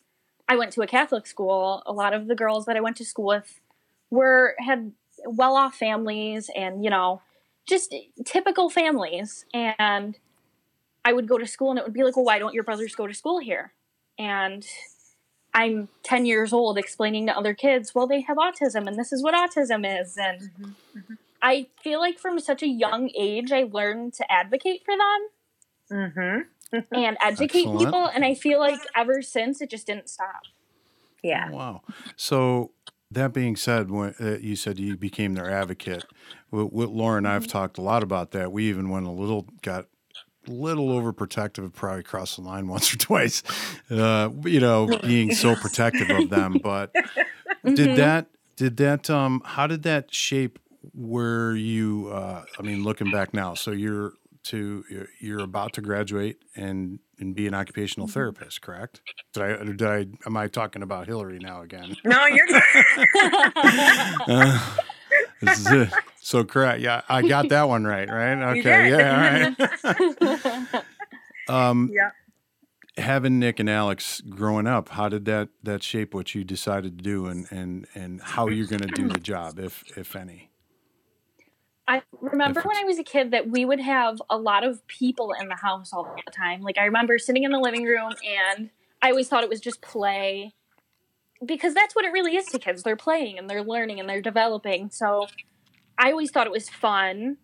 I 0.49 0.55
went 0.55 0.71
to 0.73 0.81
a 0.81 0.87
Catholic 0.87 1.27
school. 1.27 1.83
A 1.85 1.93
lot 1.93 2.13
of 2.13 2.27
the 2.27 2.35
girls 2.35 2.65
that 2.65 2.75
I 2.75 2.81
went 2.81 2.97
to 2.97 3.05
school 3.05 3.27
with 3.27 3.61
were 4.09 4.55
had 4.59 4.93
well-off 5.25 5.75
families 5.75 6.49
and, 6.55 6.83
you 6.83 6.89
know, 6.89 7.21
just 7.69 7.93
typical 8.25 8.69
families 8.69 9.45
and 9.53 10.17
I 11.05 11.13
would 11.13 11.27
go 11.27 11.37
to 11.37 11.45
school 11.45 11.69
and 11.69 11.79
it 11.79 11.85
would 11.85 11.93
be 11.93 12.03
like, 12.03 12.15
"Well, 12.15 12.25
why 12.25 12.39
don't 12.39 12.53
your 12.53 12.63
brothers 12.63 12.95
go 12.95 13.07
to 13.07 13.13
school 13.13 13.39
here?" 13.39 13.73
And 14.17 14.65
I'm 15.53 15.89
10 16.03 16.25
years 16.25 16.51
old 16.51 16.77
explaining 16.77 17.27
to 17.27 17.37
other 17.37 17.53
kids, 17.53 17.95
well, 17.95 18.07
they 18.07 18.21
have 18.21 18.37
autism 18.37 18.87
and 18.87 18.97
this 18.97 19.11
is 19.13 19.23
what 19.23 19.33
autism 19.33 19.85
is. 20.01 20.17
And 20.17 20.41
Mm-hmm. 20.41 21.13
I 21.41 21.67
feel 21.81 21.99
like 21.99 22.19
from 22.19 22.39
such 22.39 22.63
a 22.63 22.67
young 22.67 23.09
age, 23.17 23.51
I 23.51 23.63
learned 23.63 24.13
to 24.15 24.31
advocate 24.31 24.83
for 24.85 24.95
them 24.95 25.27
Mm-hmm. 25.89 26.79
and 26.91 27.17
educate 27.21 27.47
Excellent. 27.47 27.79
people. 27.79 28.05
And 28.13 28.25
I 28.25 28.33
feel 28.33 28.59
like 28.59 28.79
ever 28.95 29.21
since 29.21 29.61
it 29.61 29.69
just 29.69 29.87
didn't 29.87 30.09
stop. 30.09 30.41
Yeah. 31.23 31.47
Oh, 31.51 31.55
wow. 31.55 31.81
So 32.15 32.71
that 33.11 33.33
being 33.33 33.55
said, 33.55 33.89
when 33.89 34.13
uh, 34.19 34.37
you 34.41 34.55
said 34.55 34.77
you 34.79 34.97
became 34.97 35.33
their 35.33 35.49
advocate, 35.49 36.03
with, 36.51 36.71
with 36.73 36.89
Laura 36.89 37.17
and 37.17 37.27
I've 37.27 37.43
Mm-hmm. 37.43 37.51
talked 37.51 37.77
a 37.77 37.81
lot 37.81 38.03
about 38.03 38.31
that. 38.31 38.51
We 38.51 38.65
even 38.69 38.89
went 38.89 39.05
a 39.07 39.11
little, 39.11 39.47
got 39.61 39.85
a 40.47 40.51
little 40.51 40.89
overprotective, 40.89 41.73
probably 41.73 42.03
crossed 42.03 42.35
the 42.35 42.41
line 42.41 42.67
once 42.69 42.93
or 42.93 42.97
twice. 42.97 43.43
Uh, 43.89 44.29
you 44.43 44.59
know, 44.59 44.91
being 45.03 45.31
so 45.31 45.55
protective 45.55 46.11
of 46.11 46.29
them. 46.29 46.59
But 46.59 46.93
did 47.63 47.95
that? 47.95 48.27
Did 48.57 48.75
that? 48.77 49.09
Um, 49.09 49.41
how 49.45 49.67
did 49.67 49.83
that 49.83 50.13
shape 50.13 50.59
where 50.93 51.55
you? 51.55 52.09
Uh, 52.11 52.43
I 52.57 52.61
mean, 52.61 52.83
looking 52.83 53.11
back 53.11 53.33
now, 53.33 53.53
so 53.53 53.71
you're 53.71 54.13
to 54.43 54.83
you're- 54.89 55.07
you're 55.19 55.39
about 55.43 55.73
to 55.73 55.81
graduate 55.81 56.37
and 56.55 56.99
and 57.19 57.35
be 57.35 57.47
an 57.47 57.53
occupational 57.53 58.07
Mhm. 58.07 58.11
therapist, 58.13 58.61
correct? 58.61 59.01
Did 59.33 59.43
I? 59.43 59.63
Did 59.63 59.81
I? 59.83 60.05
Am 60.25 60.37
I 60.37 60.47
talking 60.47 60.81
about 60.83 61.07
Hillary 61.07 61.39
now 61.39 61.61
again? 61.61 61.95
No, 62.05 62.25
you're 62.27 62.47
Uh, 64.27 64.75
this 65.41 65.59
is 65.59 65.67
it. 65.71 65.89
So 66.21 66.43
correct. 66.43 66.81
Yeah, 66.81 67.01
I 67.09 67.21
got 67.27 67.49
that 67.49 67.67
one 67.67 67.85
right. 67.85 68.09
Right. 68.09 68.57
Okay. 68.59 68.89
Yeah. 68.89 69.55
All 69.87 69.93
right. 69.93 70.83
Um, 71.49 71.89
Yeah. 71.93 72.11
having 72.97 73.39
Nick 73.39 73.59
and 73.61 73.69
Alex 73.69 74.19
growing 74.21 74.67
up, 74.67 74.89
how 74.89 75.07
did 75.07 75.23
that 75.25 75.47
that 75.63 75.81
shape 75.81 76.13
what 76.13 76.35
you 76.35 76.43
decided 76.43 76.97
to 76.97 77.03
do 77.03 77.27
and 77.27 77.47
and 77.51 77.87
and 77.95 78.21
how 78.21 78.47
you're 78.49 78.67
going 78.67 78.81
to 78.81 78.87
do 78.89 79.07
the 79.07 79.19
job, 79.19 79.57
if 79.57 79.83
if 79.97 80.15
any? 80.17 80.51
I 81.87 82.01
remember 82.21 82.61
when 82.63 82.77
I 82.77 82.83
was 82.83 82.99
a 82.99 83.03
kid 83.03 83.31
that 83.31 83.49
we 83.49 83.65
would 83.65 83.79
have 83.79 84.21
a 84.29 84.37
lot 84.37 84.65
of 84.65 84.85
people 84.87 85.33
in 85.39 85.47
the 85.47 85.55
house 85.55 85.93
all 85.93 86.13
the 86.25 86.31
time. 86.31 86.61
Like 86.61 86.77
I 86.77 86.85
remember 86.85 87.17
sitting 87.17 87.43
in 87.43 87.51
the 87.51 87.59
living 87.59 87.85
room 87.85 88.13
and 88.23 88.69
I 89.01 89.11
always 89.11 89.29
thought 89.29 89.43
it 89.43 89.49
was 89.49 89.61
just 89.61 89.81
play. 89.81 90.53
because 91.45 91.73
that's 91.73 91.95
what 91.95 92.05
it 92.05 92.11
really 92.11 92.35
is 92.35 92.47
to 92.47 92.59
kids. 92.59 92.83
They're 92.83 92.95
playing 92.95 93.37
and 93.37 93.49
they're 93.49 93.63
learning 93.63 93.99
and 93.99 94.09
they're 94.09 94.21
developing. 94.21 94.89
So 94.89 95.27
I 95.97 96.11
always 96.11 96.31
thought 96.31 96.47
it 96.47 96.53
was 96.53 96.69
fun. 96.69 97.37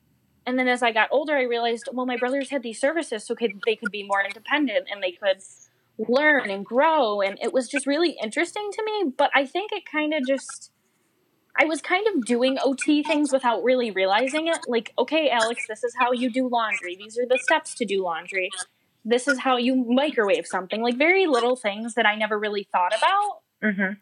And 0.45 0.59
then 0.59 0.67
as 0.67 0.83
I 0.83 0.91
got 0.91 1.09
older, 1.11 1.35
I 1.35 1.43
realized, 1.43 1.89
well, 1.93 2.05
my 2.05 2.17
brothers 2.17 2.49
had 2.49 2.63
these 2.63 2.79
services 2.79 3.25
so 3.25 3.35
could, 3.35 3.61
they 3.65 3.75
could 3.75 3.91
be 3.91 4.03
more 4.03 4.23
independent 4.23 4.87
and 4.91 5.01
they 5.01 5.11
could 5.13 5.41
learn 5.97 6.49
and 6.49 6.65
grow. 6.65 7.21
And 7.21 7.39
it 7.41 7.53
was 7.53 7.69
just 7.69 7.87
really 7.87 8.17
interesting 8.21 8.69
to 8.73 8.83
me. 8.85 9.13
But 9.17 9.31
I 9.35 9.45
think 9.45 9.71
it 9.71 9.83
kind 9.89 10.13
of 10.13 10.23
just, 10.27 10.72
I 11.59 11.65
was 11.65 11.81
kind 11.81 12.05
of 12.07 12.25
doing 12.25 12.57
OT 12.63 13.03
things 13.03 13.31
without 13.31 13.63
really 13.63 13.91
realizing 13.91 14.47
it. 14.47 14.59
Like, 14.67 14.91
okay, 14.97 15.29
Alex, 15.29 15.65
this 15.67 15.83
is 15.83 15.93
how 15.99 16.11
you 16.11 16.31
do 16.31 16.47
laundry. 16.47 16.95
These 16.95 17.17
are 17.19 17.27
the 17.27 17.37
steps 17.37 17.75
to 17.75 17.85
do 17.85 18.03
laundry. 18.03 18.49
This 19.05 19.27
is 19.27 19.39
how 19.39 19.57
you 19.57 19.75
microwave 19.75 20.47
something. 20.47 20.81
Like, 20.81 20.97
very 20.97 21.27
little 21.27 21.55
things 21.55 21.93
that 21.93 22.05
I 22.05 22.15
never 22.15 22.39
really 22.39 22.67
thought 22.71 22.93
about. 22.97 23.41
Mm-hmm. 23.63 23.93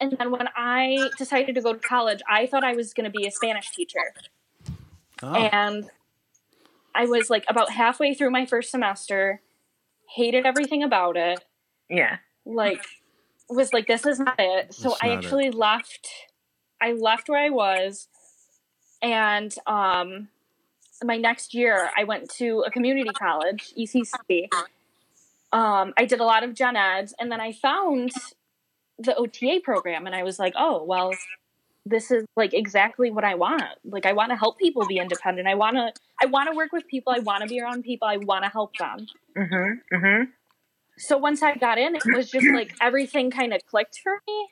And 0.00 0.16
then 0.18 0.30
when 0.30 0.48
I 0.54 1.08
decided 1.16 1.54
to 1.54 1.60
go 1.60 1.72
to 1.72 1.78
college, 1.78 2.20
I 2.28 2.46
thought 2.46 2.62
I 2.62 2.74
was 2.74 2.92
going 2.92 3.10
to 3.10 3.16
be 3.16 3.26
a 3.26 3.30
Spanish 3.30 3.70
teacher. 3.70 4.12
Oh, 5.22 5.34
And 5.34 5.90
I 6.94 7.06
was 7.06 7.30
like 7.30 7.44
about 7.48 7.70
halfway 7.70 8.14
through 8.14 8.30
my 8.30 8.44
first 8.46 8.70
semester, 8.70 9.40
hated 10.14 10.46
everything 10.46 10.82
about 10.82 11.16
it. 11.16 11.44
Yeah. 11.88 12.18
Like, 12.44 12.84
was 13.48 13.72
like, 13.72 13.86
this 13.86 14.04
is 14.04 14.20
not 14.20 14.36
it. 14.38 14.74
So 14.74 14.90
That's 14.90 15.00
I 15.02 15.08
not 15.08 15.12
it. 15.12 15.24
actually 15.24 15.50
left. 15.50 16.08
I 16.80 16.92
left 16.92 17.28
where 17.28 17.40
I 17.40 17.50
was, 17.50 18.08
and 19.02 19.54
um, 19.66 20.28
my 21.02 21.16
next 21.16 21.54
year 21.54 21.90
I 21.96 22.04
went 22.04 22.30
to 22.34 22.64
a 22.66 22.70
community 22.70 23.10
college, 23.10 23.72
ECC. 23.78 24.48
Um, 25.52 25.94
I 25.96 26.04
did 26.04 26.20
a 26.20 26.24
lot 26.24 26.44
of 26.44 26.54
gen 26.54 26.76
eds, 26.76 27.14
and 27.18 27.30
then 27.32 27.40
I 27.40 27.52
found 27.52 28.12
the 28.98 29.14
OTA 29.14 29.60
program, 29.62 30.06
and 30.06 30.14
I 30.14 30.22
was 30.22 30.38
like, 30.38 30.54
oh 30.56 30.82
well, 30.84 31.12
this 31.88 32.10
is 32.10 32.24
like 32.36 32.54
exactly 32.54 33.10
what 33.10 33.24
I 33.24 33.34
want. 33.34 33.62
Like 33.84 34.06
I 34.06 34.12
want 34.12 34.30
to 34.30 34.36
help 34.36 34.58
people 34.58 34.86
be 34.86 34.98
independent. 34.98 35.48
I 35.48 35.54
want 35.54 35.76
to 35.76 35.92
I 36.20 36.26
want 36.26 36.50
to 36.50 36.56
work 36.56 36.72
with 36.72 36.86
people. 36.86 37.12
I 37.14 37.20
want 37.20 37.42
to 37.42 37.48
be 37.48 37.60
around 37.60 37.82
people. 37.82 38.08
I 38.08 38.18
want 38.18 38.44
to 38.44 38.50
help 38.50 38.76
them. 38.76 39.06
Mm-hmm. 39.36 39.96
Mm-hmm. 39.96 40.30
So 40.98 41.16
once 41.16 41.42
I 41.42 41.54
got 41.54 41.78
in, 41.78 41.94
it 41.94 42.02
was 42.06 42.30
just 42.30 42.46
like 42.52 42.74
everything 42.80 43.30
kind 43.30 43.54
of 43.54 43.64
clicked 43.66 44.00
for 44.02 44.20
me. 44.26 44.48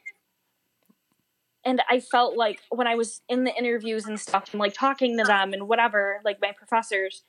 And 1.66 1.82
I 1.90 1.98
felt 1.98 2.36
like 2.36 2.60
when 2.70 2.86
I 2.86 2.94
was 2.94 3.20
in 3.28 3.42
the 3.42 3.52
interviews 3.52 4.06
and 4.06 4.20
stuff 4.20 4.50
and 4.52 4.60
like 4.60 4.72
talking 4.72 5.18
to 5.18 5.24
them 5.24 5.52
and 5.52 5.66
whatever, 5.66 6.20
like 6.24 6.38
my 6.40 6.52
professors, 6.52 7.24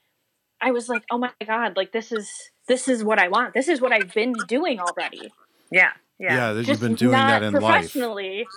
I 0.62 0.70
was 0.72 0.88
like, 0.88 1.03
"Oh 1.10 1.17
my 1.17 1.32
god, 1.46 1.75
like 1.75 1.91
this 1.91 2.12
is 2.12 2.29
this 2.67 2.88
is 2.88 3.03
what 3.03 3.17
I 3.17 3.29
want. 3.29 3.56
This 3.56 3.67
is 3.67 3.82
what 3.82 3.91
I've 3.91 4.13
been 4.13 4.34
doing 4.34 4.79
already." 4.79 5.34
Yeah. 5.72 5.94
Yeah. 6.20 6.36
yeah, 6.36 6.53
that 6.53 6.67
you've 6.67 6.79
been 6.79 6.96
doing 6.96 7.12
not 7.13 7.41
that 7.41 7.44
in 7.44 7.53
life. 7.56 7.63
professionally. 7.63 8.48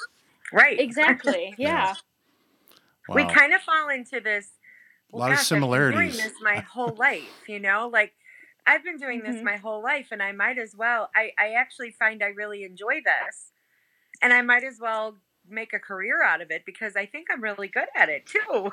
Right. 0.53 0.79
Exactly. 0.79 1.55
Yeah. 1.59 1.95
Yeah. 3.09 3.15
We 3.15 3.25
kind 3.25 3.55
of 3.55 3.63
fall 3.63 3.89
into 3.89 4.21
this. 4.21 4.51
A 5.13 5.17
lot 5.17 5.33
of 5.33 5.39
gosh, 5.39 5.39
I've 5.39 5.39
been 5.39 5.63
similarities. 5.63 6.17
doing 6.17 6.27
this 6.29 6.35
my 6.43 6.61
whole 6.61 6.95
life, 6.95 7.49
you 7.49 7.59
know, 7.59 7.89
like 7.93 8.13
I've 8.67 8.85
been 8.85 8.99
doing 8.99 9.23
this 9.23 9.37
Mhm. 9.37 9.45
my 9.45 9.57
whole 9.57 9.83
life, 9.83 10.09
and 10.13 10.23
I 10.23 10.33
might 10.33 10.59
as 10.59 10.77
well. 10.77 11.11
I 11.15 11.33
I 11.39 11.55
actually 11.55 11.91
find 11.91 12.23
I 12.23 12.29
really 12.29 12.63
enjoy 12.65 13.01
this, 13.03 13.53
and 14.23 14.33
I 14.33 14.43
might 14.43 14.63
as 14.63 14.79
well 14.79 15.19
make 15.49 15.73
a 15.73 15.79
career 15.79 16.23
out 16.23 16.41
of 16.41 16.51
it 16.51 16.65
because 16.65 16.97
I 16.97 17.07
think 17.07 17.29
I'm 17.33 17.43
really 17.43 17.69
good 17.69 17.89
at 17.97 18.09
it 18.09 18.27
too. 18.27 18.71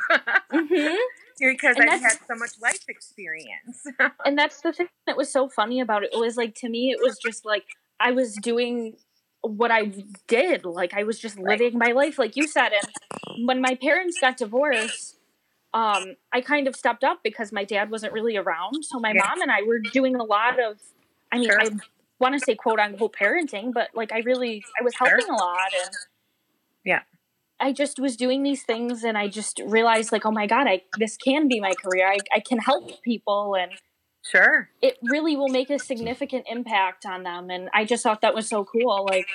hmm 0.51 0.95
because 1.39 1.77
And 1.77 1.89
I've 1.89 1.99
had 2.01 2.17
so 2.27 2.35
much 2.35 2.51
life 2.61 2.81
experience. 2.87 3.85
and 4.25 4.37
that's 4.37 4.61
the 4.61 4.73
thing 4.73 4.87
that 5.05 5.17
was 5.17 5.31
so 5.31 5.49
funny 5.49 5.79
about 5.79 6.03
it. 6.03 6.11
It 6.13 6.17
was 6.17 6.37
like 6.37 6.55
to 6.55 6.69
me, 6.69 6.91
it 6.91 6.99
was 6.99 7.19
just 7.19 7.45
like 7.45 7.65
I 7.99 8.11
was 8.11 8.37
doing 8.37 8.97
what 9.41 9.71
I 9.71 9.93
did. 10.27 10.65
Like 10.65 10.93
I 10.93 11.03
was 11.03 11.19
just 11.19 11.37
Right. 11.43 11.59
living 11.59 11.77
my 11.77 11.91
life, 11.91 12.17
like 12.19 12.35
you 12.35 12.47
said. 12.47 12.71
And 12.73 12.93
when 13.47 13.61
my 13.61 13.75
parents 13.75 14.17
got 14.17 14.37
divorced, 14.37 15.19
um, 15.73 16.15
I 16.33 16.41
kind 16.41 16.67
of 16.67 16.75
stepped 16.75 17.03
up 17.03 17.19
because 17.23 17.51
my 17.51 17.63
dad 17.63 17.91
wasn't 17.91 18.13
really 18.13 18.37
around. 18.37 18.85
So 18.85 18.99
my 18.99 19.13
mom 19.13 19.41
and 19.41 19.51
I 19.51 19.61
were 19.63 19.79
doing 19.79 20.15
a 20.15 20.23
lot 20.23 20.59
of. 20.59 20.79
I 21.31 21.39
mean, 21.39 21.51
Sure. 21.51 21.59
I 21.59 21.71
want 22.19 22.33
to 22.33 22.39
say 22.39 22.55
quote 22.55 22.79
unquote 22.79 23.15
parenting, 23.15 23.73
but 23.73 23.89
like 23.93 24.11
I 24.11 24.19
really 24.19 24.65
I 24.79 24.83
was 24.83 24.95
Sure. 25.03 25.19
helping 25.19 25.29
a 25.29 25.37
lot 25.37 25.73
and. 25.79 25.97
Yeah. 26.87 27.01
I 27.59 27.73
just 27.73 27.99
was 27.99 28.15
doing 28.15 28.43
these 28.43 28.63
things 28.63 29.03
and 29.03 29.17
I 29.17 29.27
just 29.27 29.59
realized 29.65 30.11
like, 30.11 30.25
oh 30.25 30.31
my 30.31 30.47
God, 30.47 30.67
I 30.67 30.83
this 30.97 31.17
can 31.17 31.47
be 31.47 31.59
my 31.59 31.73
career. 31.73 32.07
I, 32.07 32.17
I 32.33 32.39
can 32.39 32.59
help 32.59 33.01
people 33.03 33.55
and 33.55 33.71
sure. 34.23 34.69
it 34.81 34.97
really 35.03 35.35
will 35.35 35.49
make 35.49 35.69
a 35.69 35.79
significant 35.79 36.45
impact 36.49 37.05
on 37.05 37.23
them 37.23 37.49
and 37.49 37.69
i 37.73 37.85
just 37.85 38.03
thought 38.03 38.19
that 38.19 38.35
was 38.35 38.45
so 38.45 38.65
cool 38.65 39.07
like 39.09 39.25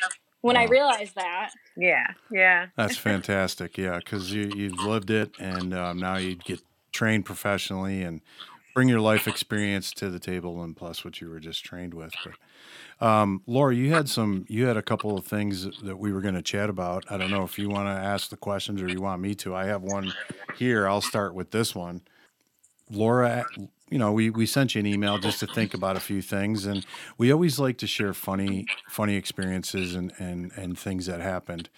when 0.43 0.55
i 0.55 0.65
realized 0.65 1.15
that 1.15 1.51
Yeah. 1.77 2.07
Yeah. 2.31 2.67
That's 2.77 2.97
fantastic. 3.11 3.79
Yeah, 3.79 3.99
because 3.99 4.33
you 4.33 4.51
you've 4.55 4.81
lived 4.81 5.11
it, 5.11 5.33
and 5.39 5.75
um, 5.75 5.99
now 5.99 6.17
you 6.17 6.37
get 6.37 6.61
trained 6.93 7.25
professionally 7.25 8.03
and 8.03 8.21
bring 8.75 8.89
your 8.89 9.01
life 9.01 9.29
experience 9.29 9.93
to 9.93 10.11
the 10.11 10.19
table, 10.19 10.63
and 10.63 10.77
plus 10.77 11.05
what 11.05 11.21
you 11.21 11.29
were 11.29 11.41
just 11.41 11.65
trained 11.65 11.95
with. 11.95 12.13
But 12.25 12.35
um, 13.03 13.43
Laura, 13.49 13.75
you 13.75 13.93
had 13.93 14.09
some, 14.09 14.45
you 14.49 14.67
had 14.67 14.77
a 14.77 14.83
couple 14.83 15.19
of 15.19 15.27
things 15.27 15.67
that 15.83 15.99
we 15.99 16.13
were 16.13 16.21
going 16.21 16.35
to 16.35 16.43
chat 16.43 16.71
about. 16.71 17.05
I 17.11 17.17
don't 17.17 17.31
know 17.33 17.43
if 17.43 17.59
you 17.59 17.69
want 17.69 17.89
to 17.89 17.93
ask 17.93 18.31
the 18.31 18.37
questions 18.37 18.81
or 18.81 18.89
you 18.89 19.01
want 19.01 19.21
me 19.21 19.35
to. 19.37 19.55
I 19.55 19.65
have 19.67 19.83
one 19.83 20.13
here. 20.57 20.87
I'll 20.87 21.01
start 21.01 21.35
with 21.35 21.51
this 21.51 21.75
one. 21.75 22.03
Laura, 22.91 23.45
you 23.91 23.99
know, 23.99 24.13
we, 24.13 24.31
we 24.31 24.47
sent 24.47 24.77
you 24.77 24.81
an 24.81 24.87
email 24.87 25.19
just 25.19 25.41
to 25.41 25.49
think 25.49 25.75
about 25.75 25.97
a 25.97 26.01
few 26.01 26.23
things, 26.23 26.65
and 26.65 26.87
we 27.19 27.33
always 27.33 27.59
like 27.59 27.77
to 27.79 27.87
share 27.87 28.15
funny 28.15 28.67
funny 28.89 29.17
experiences 29.17 29.95
and 29.95 30.13
and 30.19 30.53
and 30.57 30.79
things 30.79 31.07
that 31.07 31.21
happened. 31.21 31.69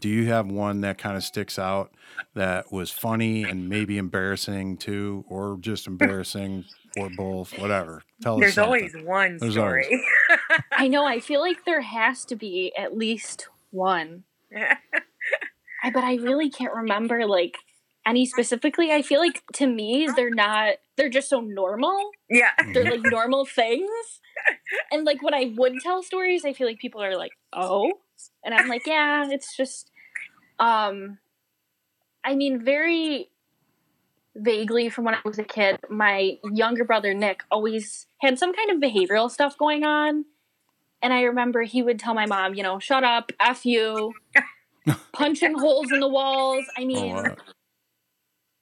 Do 0.00 0.08
you 0.08 0.26
have 0.28 0.46
one 0.46 0.82
that 0.82 0.96
kind 0.96 1.16
of 1.16 1.24
sticks 1.24 1.58
out 1.58 1.92
that 2.34 2.72
was 2.72 2.90
funny 2.90 3.42
and 3.42 3.68
maybe 3.68 3.98
embarrassing 3.98 4.76
too, 4.76 5.24
or 5.28 5.58
just 5.60 5.88
embarrassing, 5.88 6.66
or 6.96 7.10
both, 7.16 7.58
whatever? 7.58 8.02
Tell 8.22 8.36
us. 8.36 8.40
There's 8.40 8.58
always 8.58 8.94
one 9.04 9.38
There's 9.38 9.54
story. 9.54 10.02
i 10.72 10.88
know 10.88 11.04
i 11.04 11.20
feel 11.20 11.40
like 11.40 11.64
there 11.64 11.80
has 11.80 12.24
to 12.24 12.36
be 12.36 12.72
at 12.76 12.96
least 12.96 13.48
one. 13.70 14.24
I, 15.82 15.90
but 15.90 16.04
i 16.04 16.16
really 16.16 16.50
can't 16.50 16.74
remember 16.74 17.26
like 17.26 17.56
any 18.08 18.24
specifically. 18.24 18.90
I 18.90 19.02
feel 19.02 19.20
like 19.20 19.42
to 19.54 19.66
me 19.66 20.08
they're 20.16 20.34
not 20.34 20.76
they're 20.96 21.10
just 21.10 21.28
so 21.28 21.40
normal. 21.40 22.10
Yeah. 22.30 22.52
they're 22.72 22.90
like 22.90 23.02
normal 23.04 23.44
things. 23.44 23.90
And 24.90 25.04
like 25.04 25.22
when 25.22 25.34
i 25.34 25.52
would 25.56 25.74
tell 25.82 26.02
stories 26.02 26.44
i 26.44 26.52
feel 26.52 26.66
like 26.66 26.78
people 26.78 27.02
are 27.02 27.16
like 27.16 27.32
oh? 27.52 27.92
And 28.44 28.54
i'm 28.54 28.68
like 28.68 28.86
yeah 28.86 29.26
it's 29.28 29.56
just 29.56 29.90
um 30.58 31.18
i 32.24 32.34
mean 32.34 32.64
very 32.64 33.30
vaguely 34.36 34.88
from 34.88 35.04
when 35.04 35.14
i 35.14 35.20
was 35.24 35.38
a 35.38 35.44
kid 35.44 35.78
my 35.90 36.38
younger 36.52 36.84
brother 36.84 37.14
nick 37.14 37.42
always 37.50 38.06
had 38.20 38.38
some 38.38 38.54
kind 38.54 38.70
of 38.70 38.78
behavioral 38.78 39.30
stuff 39.30 39.58
going 39.58 39.84
on 39.84 40.24
and 41.02 41.12
i 41.12 41.22
remember 41.22 41.62
he 41.62 41.82
would 41.82 41.98
tell 41.98 42.14
my 42.14 42.26
mom 42.26 42.54
you 42.54 42.62
know 42.62 42.78
shut 42.78 43.04
up 43.04 43.32
f 43.40 43.64
you 43.66 44.16
punching 45.12 45.54
holes 45.54 45.92
in 45.92 46.00
the 46.00 46.08
walls 46.08 46.66
i 46.76 46.84
Oh, 46.94 47.06
mean 47.06 47.14
wow. 47.14 47.36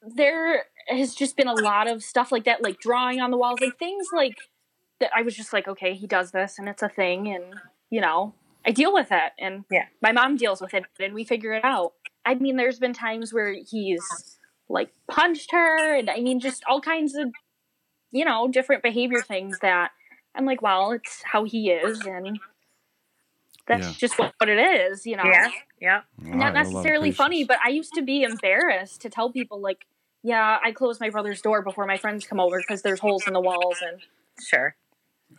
there 0.03 0.65
has 0.89 1.15
just 1.15 1.37
been 1.37 1.49
a 1.49 1.55
lot 1.55 1.89
of 1.89 2.03
stuff 2.03 2.31
like 2.31 2.45
that, 2.45 2.63
like 2.63 2.79
drawing 2.81 3.21
on 3.21 3.31
the 3.31 3.37
walls, 3.37 3.61
like 3.61 3.79
things 3.79 4.11
like 4.13 4.39
that. 5.01 5.11
I 5.15 5.23
was 5.23 5.37
just 5.37 5.53
like, 5.53 5.67
okay, 5.69 5.95
he 5.95 6.07
does 6.07 6.31
this, 6.31 6.59
and 6.59 6.69
it's 6.69 6.83
a 6.83 6.89
thing, 6.89 7.29
and 7.29 7.61
you 7.91 8.01
know, 8.01 8.35
I 8.65 8.71
deal 8.71 8.93
with 8.93 9.09
it, 9.11 9.33
and 9.39 9.65
Yeah. 9.71 9.87
my 10.03 10.13
mom 10.13 10.37
deals 10.37 10.61
with 10.61 10.75
it, 10.75 10.85
and 11.01 11.15
we 11.15 11.25
figure 11.25 11.53
it 11.53 11.65
out. 11.65 11.93
I 12.25 12.35
mean, 12.35 12.57
there's 12.57 12.79
been 12.79 12.93
times 12.93 13.33
where 13.33 13.53
he's 13.53 14.39
like 14.69 14.91
punched 15.11 15.53
her, 15.53 15.97
and 15.97 16.09
I 16.11 16.21
mean, 16.21 16.41
just 16.41 16.63
all 16.69 16.81
kinds 16.81 17.17
of, 17.17 17.33
you 18.13 18.25
know, 18.25 18.49
different 18.49 18.83
behavior 18.83 19.23
things 19.23 19.59
that 19.61 19.91
I'm 20.37 20.45
like, 20.45 20.63
well, 20.63 20.93
it's 20.93 21.23
how 21.23 21.45
he 21.45 21.71
is, 21.71 22.05
and 22.05 22.39
that's 23.67 23.83
Yeah. 23.83 23.93
just 23.93 24.19
what, 24.19 24.35
what 24.39 24.49
it 24.49 24.59
is, 24.59 25.07
you 25.07 25.17
know 25.17 25.25
Yeah. 25.25 25.51
Yeah. 25.81 26.03
Wow, 26.23 26.39
not 26.39 26.51
a 26.51 26.55
lot 26.55 26.57
of 26.57 26.65
necessarily 26.65 27.13
funny, 27.13 27.45
but 27.45 27.59
I 27.65 27.69
used 27.69 27.95
to 27.95 28.03
be 28.03 28.23
embarrassed 28.23 29.01
to 29.03 29.11
tell 29.11 29.31
people 29.31 29.61
like, 29.61 29.87
yeah, 30.23 30.59
I 30.65 30.73
close 30.73 31.01
my 31.01 31.11
brother's 31.11 31.43
door 31.43 31.63
before 31.63 31.87
my 31.87 31.99
friends 31.99 32.27
come 32.27 32.41
over 32.41 32.59
because 32.61 32.83
there's 32.83 33.01
holes 33.01 33.27
in 33.27 33.33
the 33.33 33.41
walls 33.41 33.79
and 33.83 34.01
Sure. 34.43 34.77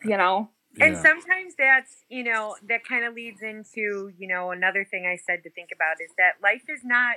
you 0.04 0.18
know. 0.18 0.50
And 0.80 0.96
sometimes 0.98 1.56
that's, 1.58 2.06
you 2.08 2.24
know, 2.24 2.56
that 2.70 2.86
kind 2.86 3.04
of 3.04 3.16
leads 3.16 3.42
into, 3.42 4.12
you 4.18 4.28
know, 4.28 4.52
another 4.52 4.86
thing 4.86 5.08
I 5.08 5.18
said 5.18 5.42
to 5.44 5.50
think 5.50 5.70
about 5.74 5.96
is 6.04 6.12
that 6.18 6.34
life 6.44 6.64
is 6.70 6.82
not 6.84 7.16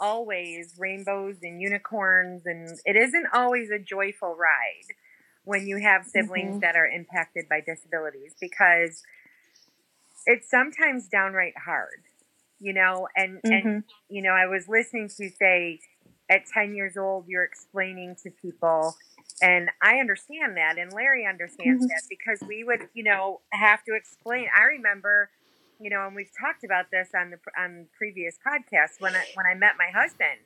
always 0.00 0.74
rainbows 0.78 1.36
and 1.42 1.60
unicorns 1.60 2.46
and 2.46 2.78
it 2.86 2.96
isn't 2.96 3.26
always 3.34 3.70
a 3.70 3.78
joyful 3.78 4.34
ride 4.34 4.94
when 5.46 5.66
you 5.68 5.78
have 5.78 6.04
siblings 6.06 6.58
Mhm. 6.58 6.62
that 6.62 6.76
are 6.76 6.86
impacted 6.88 7.48
by 7.48 7.62
disabilities 7.62 8.36
because 8.40 9.02
it's 10.26 10.50
sometimes 10.50 11.08
downright 11.08 11.54
hard, 11.64 12.02
you 12.60 12.74
know, 12.74 13.08
and 13.16 13.40
and 13.50 13.74
Mhm. 13.74 13.84
you 14.10 14.22
know, 14.22 14.32
I 14.32 14.46
was 14.46 14.68
listening 14.68 15.08
to 15.16 15.24
you 15.24 15.30
say 15.30 15.80
at 16.30 16.42
10 16.52 16.74
years 16.74 16.96
old, 16.98 17.26
you're 17.28 17.44
explaining 17.44 18.16
to 18.24 18.30
people, 18.30 18.96
and 19.42 19.70
I 19.82 19.96
understand 19.98 20.56
that, 20.56 20.78
and 20.78 20.92
Larry 20.92 21.26
understands 21.26 21.84
Mhm. 21.84 21.88
that 21.88 22.02
because 22.10 22.44
we 22.46 22.64
would, 22.64 22.80
you 22.94 23.04
know, 23.04 23.42
have 23.52 23.84
to 23.84 23.94
explain. 23.96 24.48
I 24.56 24.64
remember 24.64 25.30
you 25.78 25.90
know, 25.90 26.06
and 26.06 26.16
we've 26.16 26.30
talked 26.40 26.64
about 26.64 26.86
this 26.92 27.10
on 27.14 27.30
the 27.30 27.38
on 27.60 27.86
previous 27.98 28.36
podcasts 28.46 28.96
when 29.00 29.14
I 29.14 29.24
when 29.34 29.46
I 29.46 29.54
met 29.54 29.74
my 29.78 29.90
husband, 29.94 30.40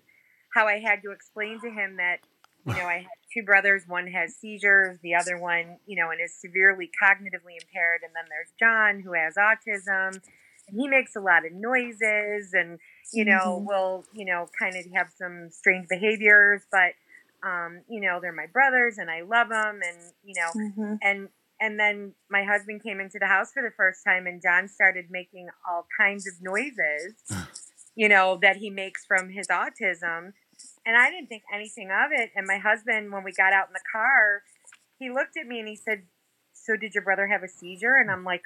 how 0.55 0.67
I 0.67 0.79
had 0.81 1.03
to 1.03 1.13
explain 1.13 1.61
to 1.61 1.71
him 1.71 1.97
that 1.99 2.19
you 2.65 2.75
know 2.75 2.87
I 2.89 2.99
had 2.99 3.19
two 3.33 3.43
brothers, 3.45 3.85
one 3.87 4.07
has 4.09 4.37
seizures, 4.37 4.99
the 5.03 5.15
other 5.15 5.39
one, 5.39 5.79
you 5.87 5.97
know, 5.97 6.11
and 6.11 6.21
is 6.21 6.35
severely 6.41 6.91
cognitively 7.03 7.57
impaired, 7.61 8.01
and 8.03 8.15
then 8.15 8.25
there's 8.29 8.53
John 8.59 9.01
who 9.01 9.13
has 9.15 9.35
autism, 9.37 10.21
and 10.69 10.81
he 10.81 10.89
makes 10.89 11.17
a 11.17 11.21
lot 11.21 11.47
of 11.47 11.53
noises, 11.53 12.53
and 12.53 12.79
you 13.13 13.25
know, 13.25 13.63
Mhm. 13.63 13.67
will 13.67 14.05
you 14.13 14.25
know 14.25 14.47
kind 14.59 14.77
of 14.77 14.85
have 14.95 15.09
some 15.17 15.51
strange 15.51 15.89
behaviors, 15.89 16.63
but 16.71 16.95
um, 17.43 17.83
you 17.89 18.01
know, 18.01 18.19
they're 18.21 18.33
my 18.33 18.47
brothers, 18.53 18.99
and 18.99 19.11
I 19.11 19.23
love 19.23 19.49
them, 19.49 19.81
and 19.83 20.13
you 20.23 20.35
know, 20.35 20.53
Mhm. 20.55 20.99
and 21.03 21.29
and 21.61 21.79
then 21.79 22.15
my 22.31 22.43
husband 22.43 22.83
came 22.83 23.01
into 23.01 23.19
the 23.19 23.27
house 23.27 23.53
for 23.53 23.63
the 23.63 23.71
first 23.77 24.01
time 24.03 24.27
and 24.27 24.41
john 24.43 24.67
started 24.67 25.07
making 25.11 25.47
all 25.69 25.87
kinds 25.99 26.27
of 26.27 26.33
noises 26.41 27.15
you 27.95 28.09
know 28.09 28.39
that 28.41 28.57
he 28.57 28.71
makes 28.71 29.05
from 29.07 29.31
his 29.31 29.47
autism 29.49 30.33
and 30.87 30.97
i 30.97 31.11
didn't 31.11 31.29
think 31.29 31.43
anything 31.53 31.91
of 31.91 32.11
it 32.13 32.31
and 32.37 32.47
my 32.47 32.59
husband 32.59 33.13
when 33.13 33.25
we 33.25 33.33
got 33.33 33.53
out 33.53 33.69
in 33.69 33.73
the 33.73 33.81
car 33.93 34.43
he 34.99 35.11
looked 35.11 35.37
at 35.37 35.47
me 35.47 35.59
and 35.61 35.69
he 35.69 35.77
said 35.77 36.03
so 36.53 36.77
did 36.77 36.95
your 36.95 37.05
brother 37.05 37.27
have 37.29 37.43
a 37.43 37.49
seizure 37.49 37.97
and 37.97 38.11
i'm 38.11 38.25
like 38.25 38.43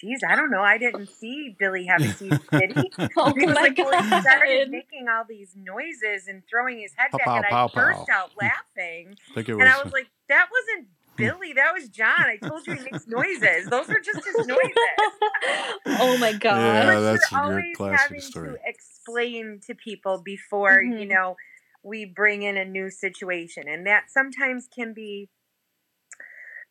geez 0.00 0.20
i 0.26 0.34
don't 0.34 0.50
know 0.50 0.62
i 0.62 0.78
didn't 0.78 1.08
see 1.08 1.54
billy 1.58 1.86
have 1.86 2.02
a 2.02 2.08
seizure 2.08 2.38
did 2.52 2.70
he 2.72 2.90
Oh 3.16 3.34
he 3.34 3.44
my 3.46 3.52
like, 3.52 3.76
well, 3.76 3.92
he 4.02 4.20
started 4.20 4.66
god. 4.66 4.70
making 4.70 5.06
all 5.08 5.24
these 5.28 5.54
noises 5.56 6.26
and 6.28 6.42
throwing 6.48 6.78
his 6.80 6.92
head 6.96 7.10
Pow, 7.10 7.18
back, 7.18 7.26
pow, 7.26 7.36
and 7.36 7.44
I 7.46 7.50
pow, 7.50 7.68
burst 7.74 8.08
out 8.08 8.30
laughing. 8.40 9.16
I 9.32 9.34
think 9.34 9.48
it 9.48 9.54
was. 9.54 9.60
And 9.62 9.68
I 9.68 9.82
was 9.82 9.92
like, 9.92 10.06
that 10.28 10.46
wasn't 10.50 10.88
Billy, 11.16 11.52
that 11.54 11.72
was 11.74 11.88
John. 11.90 12.22
I 12.22 12.36
told 12.36 12.66
you 12.66 12.74
he 12.74 12.80
makes 12.84 13.06
noises. 13.06 13.68
Those 13.68 13.88
were 13.88 14.00
just 14.02 14.24
his 14.24 14.46
noises. 14.46 15.90
oh 16.00 16.16
my 16.18 16.32
god. 16.32 16.56
Yeah, 16.56 16.86
But 16.86 17.00
that's 17.00 17.32
you're 17.32 17.40
a 17.40 17.42
good 17.42 17.50
always 17.50 17.76
classic 17.76 17.98
having 18.06 18.20
story. 18.20 18.48
to 18.52 18.58
explain 18.64 19.60
to 19.66 19.74
people 19.74 20.22
before, 20.24 20.80
you 20.82 21.04
Mhm. 21.04 21.08
know, 21.08 21.36
we 21.82 22.04
bring 22.04 22.42
in 22.42 22.56
a 22.56 22.64
new 22.64 22.90
situation. 22.90 23.68
And 23.68 23.86
that 23.86 24.04
sometimes 24.10 24.68
can 24.74 24.92
be 24.94 25.28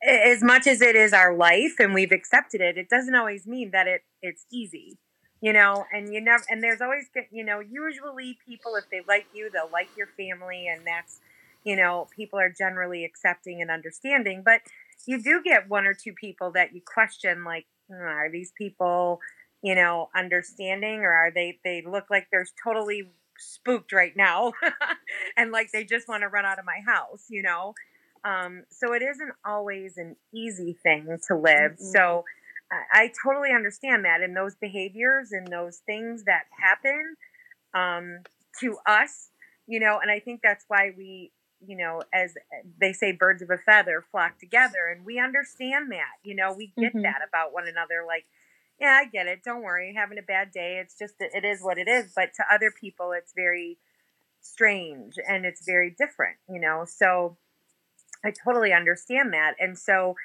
as 0.02 0.42
much 0.42 0.66
as 0.68 0.82
it 0.82 0.96
is 0.96 1.12
our 1.14 1.36
life 1.36 1.74
and 1.80 1.94
we've 1.94 2.12
accepted 2.12 2.62
it, 2.62 2.78
it 2.78 2.90
doesn't 2.90 3.16
always 3.16 3.46
mean 3.46 3.72
that 3.72 3.88
it 3.88 4.02
it's 4.22 4.46
easy. 4.52 4.98
You 5.42 5.54
know, 5.54 5.86
and 5.94 6.14
you 6.14 6.20
never 6.22 6.44
and 6.50 6.62
there's 6.64 6.82
always 6.82 7.06
you 7.32 7.44
know, 7.44 7.60
usually 7.60 8.38
people 8.46 8.76
if 8.76 8.86
they 8.90 9.02
like 9.08 9.26
you, 9.34 9.50
they'll 9.52 9.70
like 9.72 9.90
your 9.98 10.08
family 10.08 10.68
and 10.68 10.86
that's 10.86 11.20
you 11.66 11.76
know, 11.76 12.08
people 12.16 12.40
are 12.40 12.50
generally 12.50 13.04
accepting 13.04 13.62
and 13.62 13.70
understanding, 13.70 14.42
but 14.46 14.62
you 15.06 15.22
do 15.22 15.42
get 15.44 15.68
one 15.70 15.86
or 15.86 15.94
two 15.94 16.14
people 16.14 16.52
that 16.52 16.74
you 16.74 16.82
question 16.82 17.44
like, 17.44 17.66
"Hmm, 17.90 17.96
are 18.02 18.30
these 18.32 18.52
people, 18.58 19.20
you 19.62 19.76
know, 19.76 20.10
understanding 20.16 21.02
or 21.02 21.12
are 21.12 21.32
they 21.32 21.60
they 21.64 21.82
look 21.82 22.06
like 22.10 22.28
they're 22.32 22.48
totally 22.64 23.10
spooked 23.40 23.92
right 23.94 24.16
now 24.16 24.54
and 25.38 25.52
like 25.52 25.72
they 25.72 25.84
just 25.86 26.08
want 26.08 26.22
to 26.22 26.28
run 26.28 26.46
out 26.46 26.60
of 26.60 26.66
my 26.66 26.80
house, 26.86 27.26
you 27.30 27.42
know? 27.44 27.74
Um, 28.24 28.64
so 28.70 28.94
it 28.94 29.02
isn't 29.02 29.32
always 29.46 29.98
an 29.98 30.16
easy 30.34 30.78
thing 30.84 31.18
to 31.28 31.36
live. 31.38 31.74
Mhm. 31.74 31.80
So 31.80 32.26
I, 32.72 33.04
I 33.04 33.12
totally 33.26 33.52
understand 33.52 34.06
that. 34.06 34.22
And 34.22 34.36
those 34.36 34.56
behaviors 34.56 35.32
and 35.32 35.48
those 35.48 35.78
things 35.86 36.26
that 36.26 36.44
happen 36.62 37.16
um, 37.74 38.20
to 38.62 38.78
us, 38.88 39.30
you 39.68 39.80
know, 39.80 40.00
and 40.02 40.12
I 40.12 40.20
think 40.20 40.42
that's 40.44 40.66
why 40.68 40.92
we, 40.98 41.32
you 41.66 41.78
know, 41.78 42.02
as 42.14 42.34
they 42.80 42.94
say, 42.94 43.12
birds 43.12 43.42
of 43.42 43.50
a 43.50 43.58
feather 43.58 44.04
flock 44.12 44.40
together. 44.40 44.88
And 44.92 45.06
we 45.06 45.20
understand 45.20 45.92
that, 45.92 46.18
you 46.24 46.36
know, 46.36 46.54
we 46.54 46.74
get 46.80 46.94
Mhm. 46.94 47.04
that 47.04 47.22
about 47.28 47.54
one 47.54 47.68
another. 47.68 48.04
Like, 48.08 48.26
yeah, 48.80 49.00
I 49.02 49.06
get 49.06 49.28
it. 49.28 49.42
Don't 49.44 49.64
worry. 49.64 49.94
Having 49.96 50.20
a 50.20 50.24
bad 50.24 50.52
day. 50.52 50.80
It's 50.82 50.98
just, 50.98 51.20
that 51.20 51.32
it 51.34 51.46
is 51.46 51.60
what 51.62 51.78
it 51.78 51.88
is. 51.88 52.14
But 52.16 52.34
to 52.36 52.44
other 52.54 52.72
people, 52.80 53.12
it's 53.12 53.34
very 53.36 53.78
strange 54.42 55.16
and 55.28 55.46
it's 55.46 55.66
very 55.66 55.90
different, 55.98 56.38
you 56.50 56.60
know? 56.60 56.86
So 56.88 57.38
I 58.26 58.32
totally 58.32 58.74
understand 58.74 59.34
that. 59.34 59.56
And 59.60 59.78
so, 59.78 60.16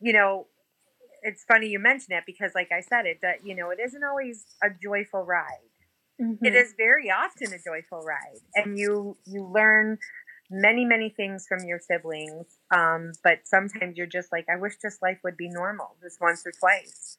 you 0.00 0.12
know, 0.12 0.46
it's 1.22 1.44
funny 1.44 1.68
you 1.68 1.78
mention 1.78 2.12
it 2.14 2.24
because, 2.26 2.52
like 2.54 2.70
I 2.72 2.80
said, 2.80 3.06
it 3.06 3.20
that 3.22 3.46
you 3.46 3.54
know 3.54 3.70
it 3.70 3.78
isn't 3.80 4.04
always 4.04 4.44
a 4.62 4.68
joyful 4.82 5.24
ride. 5.24 5.70
Mhm. 6.20 6.38
It 6.42 6.54
is 6.54 6.74
very 6.76 7.10
often 7.10 7.52
a 7.52 7.58
joyful 7.58 8.02
ride, 8.02 8.40
and 8.54 8.78
you 8.78 9.16
you 9.26 9.44
learn 9.44 9.98
many 10.50 10.84
many 10.84 11.10
things 11.10 11.46
from 11.48 11.64
your 11.64 11.78
siblings. 11.80 12.58
Um, 12.70 13.12
but 13.24 13.46
sometimes 13.46 13.96
you're 13.96 14.06
just 14.06 14.32
like, 14.32 14.46
I 14.48 14.56
wish 14.56 14.76
just 14.82 15.02
life 15.02 15.18
would 15.24 15.36
be 15.36 15.48
normal, 15.48 15.96
just 16.02 16.20
once 16.20 16.46
or 16.46 16.52
twice. 16.52 17.18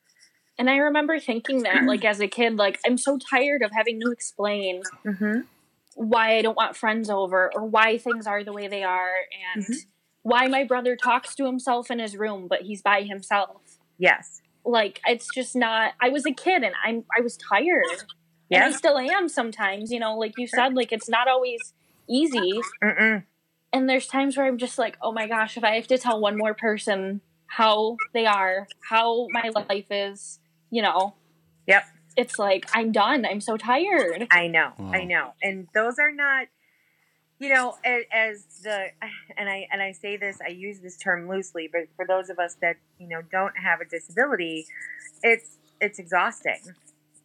And 0.58 0.70
I 0.70 0.78
remember 0.78 1.20
thinking 1.20 1.63
that, 1.63 1.84
like, 1.84 2.06
as 2.06 2.20
a 2.22 2.28
kid, 2.28 2.56
like, 2.58 2.80
I'm 2.86 2.98
so 2.98 3.18
tired 3.18 3.62
of 3.62 3.72
having 3.74 4.00
to 4.02 4.12
explain 4.12 4.84
Mm-hmm. 5.06 5.41
why 5.96 6.38
I 6.38 6.41
don't 6.41 6.56
want 6.58 6.76
friends 6.76 7.10
over 7.10 7.52
or 7.54 7.65
why 7.65 7.98
things 7.98 8.26
are 8.28 8.44
the 8.44 8.54
way 8.54 8.68
they 8.68 8.84
are 8.84 9.12
and 9.56 9.65
Mhm. 9.65 9.86
why 10.24 10.48
my 10.48 10.63
brother 10.63 10.96
talks 10.96 11.36
to 11.36 11.46
himself 11.46 11.89
in 11.91 12.00
his 12.00 12.15
room, 12.18 12.48
but 12.48 12.62
he's 12.63 12.82
by 12.82 13.02
himself. 13.04 13.62
Yes. 13.98 14.41
Like, 14.65 15.00
it's 15.06 15.28
just 15.34 15.56
not, 15.56 15.94
I 16.02 16.10
was 16.10 16.26
a 16.26 16.32
kid 16.34 16.63
and 16.63 16.74
I'm, 16.84 17.06
I 17.18 17.22
was 17.22 17.38
tired. 17.38 17.86
And 18.52 18.63
I 18.63 18.72
still 18.72 18.98
am 18.98 19.28
sometimes, 19.30 19.91
you 19.91 20.00
know, 20.00 20.18
like 20.18 20.38
you 20.38 20.48
said, 20.48 20.74
like, 20.74 20.91
it's 20.91 21.10
not 21.10 21.28
always 21.28 21.74
easy. 22.10 22.62
Mm-mm. 22.84 23.24
And 23.74 23.89
there's 23.89 24.08
times 24.08 24.38
where 24.38 24.46
I'm 24.46 24.58
just 24.58 24.78
like, 24.78 24.98
oh 25.02 25.12
my 25.12 25.28
gosh, 25.28 25.58
if 25.58 25.63
I 25.63 25.76
have 25.76 25.88
to 25.88 25.98
tell 25.98 26.20
one 26.20 26.38
more 26.38 26.54
person 26.54 27.22
how 27.48 27.98
they 28.13 28.26
are, 28.26 28.68
how 28.89 29.28
my 29.32 29.50
life 29.50 29.88
is, 29.89 30.39
you 30.76 30.82
know, 30.82 31.16
Yep. 31.68 31.84
it's 32.18 32.38
like 32.38 32.66
I'm 32.74 32.92
done. 32.92 33.26
I'm 33.26 33.40
so 33.40 33.56
tired. 33.56 34.28
I 34.30 34.48
know, 34.48 34.74
I 34.94 35.06
know, 35.06 35.34
and 35.42 35.68
those 35.74 35.98
are 36.00 36.12
not, 36.12 36.48
you 37.40 37.48
know, 37.54 37.76
as, 37.86 38.04
as 38.12 38.46
the 38.62 38.88
and 39.38 39.50
I 39.50 39.68
and 39.72 39.82
I 39.82 39.94
say 39.94 40.18
this, 40.18 40.38
I 40.46 40.50
use 40.52 40.82
this 40.82 40.98
term 40.98 41.30
loosely, 41.30 41.70
but 41.72 41.84
for 41.96 42.06
those 42.06 42.30
of 42.30 42.40
us 42.40 42.58
that 42.62 42.76
you 43.00 43.08
know 43.08 43.22
don't 43.32 43.58
have 43.58 43.80
a 43.80 43.86
disability, 43.86 44.66
it's 45.24 45.58
it's 45.80 45.98
exhausting. 45.98 46.60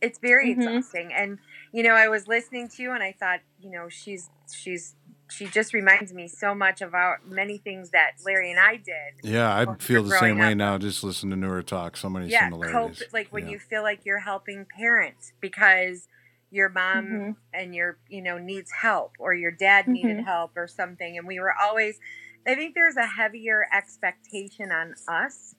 It's 0.01 0.21
very 0.21 0.55
Mhm. 0.55 0.79
exhausting, 0.79 1.13
and 1.13 1.39
you 1.73 1.83
know, 1.83 1.95
I 1.95 2.07
was 2.09 2.29
listening 2.29 2.69
to 2.69 2.83
you, 2.85 2.93
and 2.93 3.03
I 3.03 3.13
thought, 3.19 3.41
you 3.61 3.71
know, 3.71 3.89
she's 3.89 4.31
she's 4.55 4.95
she 5.31 5.47
just 5.47 5.73
reminds 5.75 6.13
me 6.13 6.29
so 6.29 6.55
much 6.55 6.81
of 6.81 6.95
our 6.95 7.21
many 7.25 7.59
things 7.59 7.91
that 7.91 8.13
Larry 8.25 8.51
and 8.51 8.61
I 8.61 8.77
did. 8.77 9.15
Yeah, 9.23 9.55
I 9.55 9.75
feel 9.77 10.03
the 10.05 10.11
growing 10.11 10.33
same 10.35 10.39
way 10.39 10.53
up. 10.53 10.57
now. 10.57 10.79
Just 10.79 11.03
listening 11.05 11.41
to 11.43 11.49
her 11.49 11.63
talk, 11.63 11.97
so 11.97 12.09
many 12.11 12.27
yeah, 12.29 12.51
cope 12.51 12.97
like 13.13 13.29
when 13.31 13.45
Yeah. 13.47 13.53
you 13.53 13.59
feel 13.59 13.83
like 13.83 14.05
you're 14.05 14.19
helping 14.21 14.67
parent 14.77 15.33
because 15.41 16.09
your 16.51 16.69
mom 16.69 17.07
Mhm. 17.07 17.37
and 17.55 17.75
your 17.75 17.99
you 18.09 18.21
know 18.23 18.39
needs 18.39 18.71
help 18.73 19.13
or 19.19 19.33
your 19.35 19.53
dad 19.53 19.87
needed 19.87 20.19
Mhm. 20.19 20.25
help 20.25 20.57
or 20.57 20.67
something 20.67 21.17
and 21.17 21.27
we 21.27 21.39
were 21.39 21.55
always 21.55 22.01
i 22.45 22.57
think 22.57 22.75
there's 22.75 22.97
a 22.97 23.07
heavier 23.07 23.67
expectation 23.73 24.73
on 24.73 24.95
us 25.07 25.55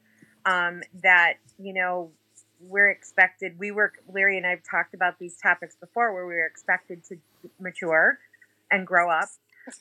um, 0.45 0.81
that 1.01 1.35
you 1.57 1.71
know 1.73 2.11
we're 2.59 2.89
expected 2.89 3.57
we 3.57 3.71
were 3.71 3.93
larry 4.09 4.35
and 4.37 4.45
i've 4.45 4.63
talked 4.69 4.93
about 4.93 5.17
these 5.17 5.37
topics 5.37 5.75
before 5.77 6.13
where 6.13 6.27
we 6.27 6.33
were 6.33 6.45
expected 6.45 7.03
to 7.05 7.15
mature 7.59 8.19
and 8.69 8.85
grow 8.85 9.09
up 9.09 9.29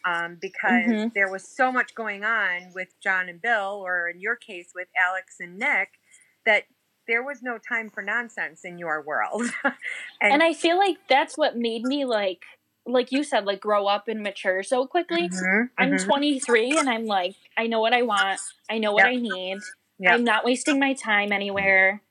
um, 0.04 0.38
because 0.40 0.96
Mhm. 0.96 1.12
there 1.14 1.28
was 1.30 1.46
so 1.46 1.70
much 1.72 1.94
going 1.94 2.24
on 2.24 2.72
with 2.74 2.88
john 3.02 3.28
and 3.28 3.40
bill 3.40 3.82
or 3.84 4.08
in 4.08 4.20
your 4.20 4.36
case 4.36 4.70
with 4.74 4.88
alex 4.96 5.36
and 5.40 5.58
nick 5.58 5.90
that 6.46 6.64
there 7.06 7.22
was 7.22 7.42
no 7.42 7.58
time 7.58 7.90
for 7.90 8.02
nonsense 8.02 8.64
in 8.64 8.78
your 8.78 9.02
world 9.02 9.42
And 10.22 10.42
I 10.42 10.52
feel 10.52 10.78
like 10.78 10.96
that's 11.08 11.36
what 11.36 11.56
made 11.56 11.84
me 11.84 12.04
like 12.04 12.42
like 12.86 13.12
you 13.12 13.22
said, 13.22 13.44
like 13.44 13.60
grow 13.60 13.86
up 13.86 14.08
and 14.08 14.22
mature 14.22 14.62
so 14.62 14.86
quickly. 14.86 15.28
Mhm, 15.28 15.70
I'm 15.78 15.90
mhm. 15.90 16.06
23 16.06 16.78
and 16.78 16.88
I'm 16.88 17.06
like, 17.06 17.34
I 17.56 17.66
know 17.66 17.80
what 17.80 17.92
I 17.92 18.02
want. 18.02 18.40
I 18.70 18.78
know 18.78 18.92
what 18.92 19.04
Yep. 19.04 19.12
I 19.12 19.16
need. 19.16 19.60
Yep. 19.98 20.12
I'm 20.12 20.24
not 20.24 20.44
wasting 20.44 20.78
my 20.78 20.94
time 20.94 21.32
anywhere. 21.32 22.02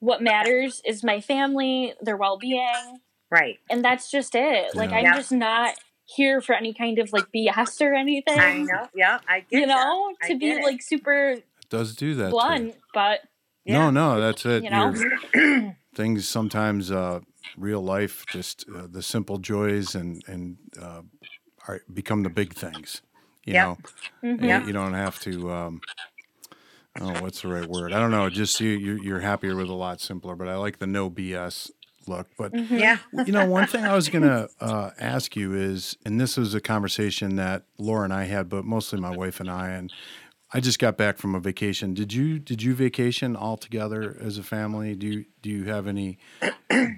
What 0.00 0.22
matters 0.22 0.80
is 0.84 1.02
my 1.02 1.20
family, 1.20 1.94
their 2.00 2.16
well 2.16 2.38
being, 2.38 3.00
right 3.30 3.58
and 3.70 3.84
that's 3.84 4.10
just 4.10 4.34
it. 4.34 4.76
Like 4.76 4.90
Yeah. 4.90 4.98
I'm 4.98 5.04
Yeah. 5.04 5.14
just 5.14 5.32
not 5.32 5.74
here 6.06 6.40
for 6.40 6.54
any 6.54 6.74
kind 6.74 6.98
of 6.98 7.12
like 7.12 7.26
BS 7.34 7.80
or 7.80 7.94
anything. 7.94 8.38
i 8.38 8.58
know 8.62 8.88
yeah 8.94 9.18
i 9.28 9.40
get 9.40 9.60
You 9.60 9.66
know, 9.66 10.14
I 10.22 10.28
to 10.28 10.38
be 10.38 10.50
it. 10.50 10.62
like 10.62 10.82
super 10.82 11.30
It 11.32 11.44
does 11.70 11.96
do 11.96 12.14
that. 12.16 12.26
too. 12.26 12.30
blunt, 12.30 12.76
but 12.92 13.20
No, 13.66 13.90
no, 13.90 14.20
that's 14.20 14.44
it. 14.46 14.64
You 14.64 14.70
know? 14.70 15.74
Things 15.94 16.28
sometimes, 16.28 16.90
uh, 16.90 17.20
real 17.56 17.80
life, 17.80 18.26
just 18.28 18.64
uh, 18.74 18.86
the 18.90 19.02
simple 19.02 19.38
joys 19.38 19.94
and 19.94 20.22
and 20.26 20.56
uh, 20.80 21.02
are, 21.68 21.80
become 21.92 22.22
the 22.24 22.30
big 22.30 22.52
things. 22.54 23.00
You 23.46 23.54
Yep. 23.54 23.62
know, 23.62 23.78
mhm. 24.24 24.38
And 24.40 24.44
Yeah. 24.44 24.66
you 24.66 24.72
don't 24.72 24.94
have 24.94 25.18
to. 25.20 25.50
Um, 25.52 25.80
oh, 27.00 27.14
what's 27.22 27.42
the 27.42 27.48
right 27.48 27.66
word? 27.66 27.92
I 27.92 27.98
don't 28.00 28.10
know. 28.10 28.28
Just 28.30 28.60
you, 28.60 28.70
you're, 28.70 28.98
you're 28.98 29.20
happier 29.20 29.54
with 29.56 29.68
a 29.68 29.74
lot 29.74 30.00
simpler. 30.00 30.34
But 30.36 30.48
I 30.48 30.56
like 30.56 30.78
the 30.78 30.86
no 30.86 31.10
BS 31.10 31.70
look. 32.08 32.28
But 32.36 32.52
Mhm. 32.52 32.78
yeah 32.78 32.98
you 33.26 33.32
know, 33.32 33.46
one 33.46 33.66
thing 33.66 33.84
I 33.84 33.94
was 33.94 34.08
gonna 34.08 34.48
uh, 34.60 34.90
ask 34.98 35.36
you 35.36 35.54
is, 35.54 35.96
and 36.04 36.20
this 36.20 36.36
was 36.36 36.54
a 36.54 36.60
conversation 36.60 37.36
that 37.36 37.64
Laura 37.78 38.04
and 38.04 38.12
I 38.12 38.24
had, 38.24 38.48
but 38.48 38.64
mostly 38.64 39.00
my 39.00 39.14
wife 39.16 39.40
and 39.40 39.50
I, 39.50 39.70
and 39.70 39.92
I 40.52 40.60
just 40.60 40.78
got 40.78 40.96
back 40.96 41.18
from 41.18 41.34
a 41.34 41.40
vacation. 41.40 41.94
Did 41.94 42.12
you 42.12 42.38
did 42.38 42.62
you 42.62 42.74
vacation 42.74 43.34
all 43.34 43.56
together 43.56 44.16
as 44.20 44.38
a 44.38 44.42
family? 44.42 44.94
Do 44.94 45.06
you 45.06 45.24
do 45.42 45.50
you 45.50 45.64
have 45.64 45.86
any 45.86 46.18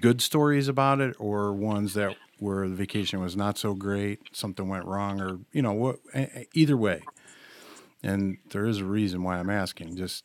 good 0.01 0.21
stories 0.21 0.67
about 0.67 1.01
it, 1.01 1.15
or 1.19 1.53
ones 1.53 1.93
that 1.95 2.15
where 2.39 2.69
the 2.69 2.75
vacation 2.75 3.19
was 3.19 3.35
not 3.35 3.57
so 3.57 3.73
great, 3.73 4.19
something 4.31 4.67
went 4.69 4.85
wrong, 4.85 5.19
or 5.19 5.39
you 5.51 5.61
know 5.63 5.73
what? 5.73 5.97
Either 6.53 6.77
way, 6.77 7.01
and 8.03 8.37
there 8.51 8.65
is 8.67 8.77
a 8.77 8.85
reason 8.85 9.23
why 9.23 9.39
I'm 9.39 9.49
asking, 9.49 9.95
just 9.95 10.23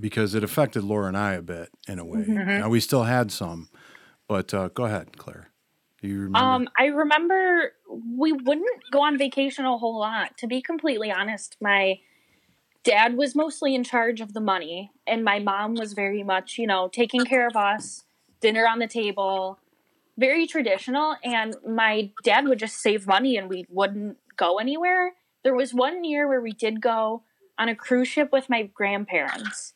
because 0.00 0.34
it 0.34 0.42
affected 0.42 0.82
Laura 0.82 1.06
and 1.06 1.16
I 1.16 1.34
a 1.34 1.42
bit 1.42 1.68
in 1.86 2.00
a 2.00 2.04
way. 2.04 2.22
Mm-hmm. 2.22 2.58
Now 2.58 2.68
we 2.68 2.80
still 2.80 3.04
had 3.04 3.30
some, 3.30 3.68
but 4.28 4.52
uh, 4.54 4.68
go 4.68 4.84
ahead, 4.84 5.16
Claire. 5.16 5.50
You 6.00 6.20
remember? 6.22 6.38
Um, 6.38 6.68
I 6.78 6.86
remember 6.86 7.72
we 8.16 8.32
wouldn't 8.32 8.90
go 8.90 9.02
on 9.02 9.16
vacation 9.16 9.64
a 9.64 9.78
whole 9.78 9.98
lot. 9.98 10.36
To 10.38 10.46
be 10.46 10.60
completely 10.60 11.10
honest, 11.10 11.56
my 11.60 12.00
dad 12.82 13.16
was 13.16 13.34
mostly 13.34 13.74
in 13.74 13.84
charge 13.84 14.20
of 14.20 14.34
the 14.34 14.40
money, 14.40 14.90
and 15.06 15.24
my 15.24 15.38
mom 15.38 15.74
was 15.74 15.94
very 15.94 16.22
much, 16.22 16.58
you 16.58 16.66
know, 16.66 16.88
taking 16.88 17.24
care 17.24 17.46
of 17.46 17.56
us, 17.56 18.04
dinner 18.40 18.66
on 18.66 18.78
the 18.78 18.86
table, 18.86 19.58
very 20.18 20.46
traditional. 20.46 21.16
And 21.24 21.56
my 21.66 22.10
dad 22.22 22.46
would 22.46 22.58
just 22.58 22.80
save 22.80 23.06
money 23.06 23.36
and 23.36 23.48
we 23.48 23.66
wouldn't 23.68 24.18
go 24.36 24.58
anywhere. 24.58 25.12
There 25.42 25.54
was 25.54 25.74
one 25.74 26.04
year 26.04 26.28
where 26.28 26.40
we 26.40 26.52
did 26.52 26.80
go 26.80 27.22
on 27.58 27.68
a 27.68 27.74
cruise 27.74 28.08
ship 28.08 28.30
with 28.32 28.50
my 28.50 28.62
grandparents. 28.62 29.73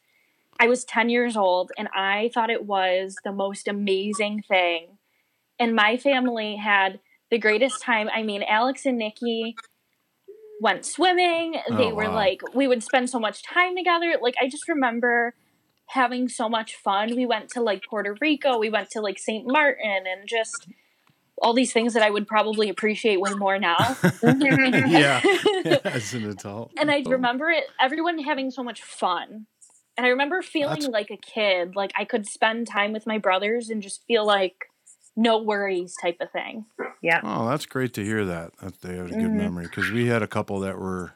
I 0.61 0.67
was 0.67 0.85
10 0.85 1.09
years 1.09 1.37
old 1.37 1.71
and 1.79 1.89
I 1.95 2.31
thought 2.35 2.51
it 2.51 2.65
was 2.65 3.17
the 3.25 3.33
most 3.33 3.69
amazing 3.69 4.43
thing. 4.49 4.99
And 5.59 5.75
my 5.75 5.97
family 5.97 6.57
had 6.57 7.01
the 7.31 7.39
greatest 7.39 7.83
time. 7.83 8.09
I 8.15 8.23
mean, 8.23 8.43
Alex 8.43 8.87
and 8.87 8.99
Nikki 8.99 9.57
went 10.61 10.85
swimming. 10.85 11.57
Oh, 11.71 11.77
they 11.77 11.91
Oh, 11.91 11.95
were 11.95 12.05
wow. 12.09 12.15
like, 12.15 12.41
we 12.55 12.67
would 12.67 12.83
spend 12.83 13.11
so 13.11 13.19
much 13.21 13.43
time 13.43 13.77
together. 13.77 14.15
Like, 14.21 14.35
I 14.41 14.49
just 14.49 14.69
remember 14.69 15.35
having 15.87 16.29
so 16.29 16.49
much 16.49 16.75
fun. 16.77 17.15
We 17.17 17.27
went 17.27 17.51
to 17.51 17.63
like 17.63 17.83
Puerto 17.89 18.17
Rico, 18.21 18.59
we 18.59 18.69
went 18.71 18.91
to 18.91 19.01
like 19.01 19.19
St. 19.19 19.45
Martin, 19.47 20.05
and 20.07 20.27
just 20.29 20.69
all 21.41 21.55
these 21.55 21.73
things 21.73 21.95
that 21.95 22.03
I 22.03 22.11
would 22.11 22.27
probably 22.27 22.69
appreciate 22.69 23.21
way 23.21 23.33
more 23.35 23.59
now. 23.59 23.97
yeah, 24.23 25.21
as 25.85 26.13
an 26.15 26.29
adult. 26.29 26.73
and 26.77 26.91
I 26.91 27.03
remember 27.07 27.49
it, 27.51 27.65
everyone 27.81 28.19
having 28.19 28.51
so 28.51 28.63
much 28.65 28.83
fun. 28.83 29.47
And 29.99 30.07
I 30.07 30.11
remember 30.11 30.41
feeling 30.43 30.77
That's- 30.81 30.93
like 30.93 31.11
a 31.11 31.17
kid, 31.17 31.75
like 31.77 31.91
I 31.97 32.05
could 32.05 32.25
spend 32.27 32.69
time 32.69 32.93
with 32.93 33.05
my 33.07 33.19
brothers 33.19 33.69
and 33.69 33.83
just 33.83 34.05
feel 34.07 34.25
like 34.25 34.55
no 35.17 35.39
worries 35.43 35.97
type 36.01 36.19
of 36.21 36.31
thing. 36.31 36.65
yeah. 37.03 37.21
Oh, 37.25 37.49
that's 37.49 37.67
great 37.67 37.93
to 37.95 38.05
hear 38.05 38.25
that. 38.25 38.57
That 38.63 38.81
they 38.81 38.97
had 38.97 39.07
a 39.07 39.15
good 39.15 39.33
Mhm. 39.33 39.35
memory 39.35 39.65
because 39.65 39.91
we 39.91 40.07
had 40.07 40.23
a 40.23 40.29
couple 40.29 40.61
that 40.61 40.79
were, 40.79 41.15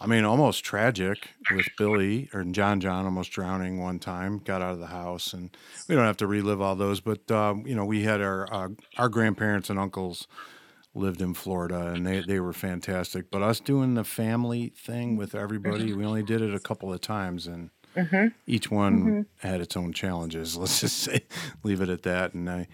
I 0.00 0.06
mean, 0.06 0.24
almost 0.24 0.64
tragic 0.64 1.30
with 1.50 1.66
Billy 1.76 2.28
or 2.32 2.44
John 2.44 2.78
John 2.80 3.04
almost 3.04 3.32
drowning 3.32 3.80
one 3.80 3.98
time. 3.98 4.38
Got 4.38 4.62
out 4.62 4.74
of 4.74 4.78
the 4.78 4.86
house, 4.86 5.32
and 5.32 5.56
we 5.88 5.96
don't 5.96 6.04
have 6.04 6.16
to 6.18 6.26
relive 6.28 6.60
all 6.60 6.76
those. 6.76 7.00
But 7.00 7.28
um, 7.32 7.66
you 7.66 7.74
know, 7.74 7.84
we 7.84 8.04
had 8.04 8.20
our 8.20 8.52
uh, 8.52 8.68
our 8.96 9.08
grandparents 9.08 9.68
and 9.70 9.78
uncles 9.78 10.28
lived 10.94 11.22
in 11.22 11.34
Florida, 11.34 11.88
and 11.88 12.06
they 12.06 12.20
they 12.20 12.40
were 12.40 12.52
fantastic. 12.52 13.30
But 13.30 13.42
us 13.42 13.60
doing 13.60 13.94
the 13.94 14.04
family 14.04 14.72
thing 14.76 15.16
with 15.16 15.34
everybody, 15.34 15.92
we 15.92 16.04
only 16.04 16.22
did 16.22 16.42
it 16.42 16.54
a 16.54 16.60
couple 16.60 16.92
of 16.92 17.00
times, 17.00 17.46
and 17.46 17.70
hmm 17.96 18.28
each 18.46 18.70
one 18.70 19.26
had 19.38 19.60
its 19.60 19.76
own 19.76 19.92
challenges. 19.92 20.56
Let's 20.62 20.80
just 20.80 20.98
say, 20.98 21.22
leave 21.62 21.80
it 21.80 21.88
at 21.88 22.02
that. 22.02 22.34
And 22.34 22.50
I, 22.50 22.68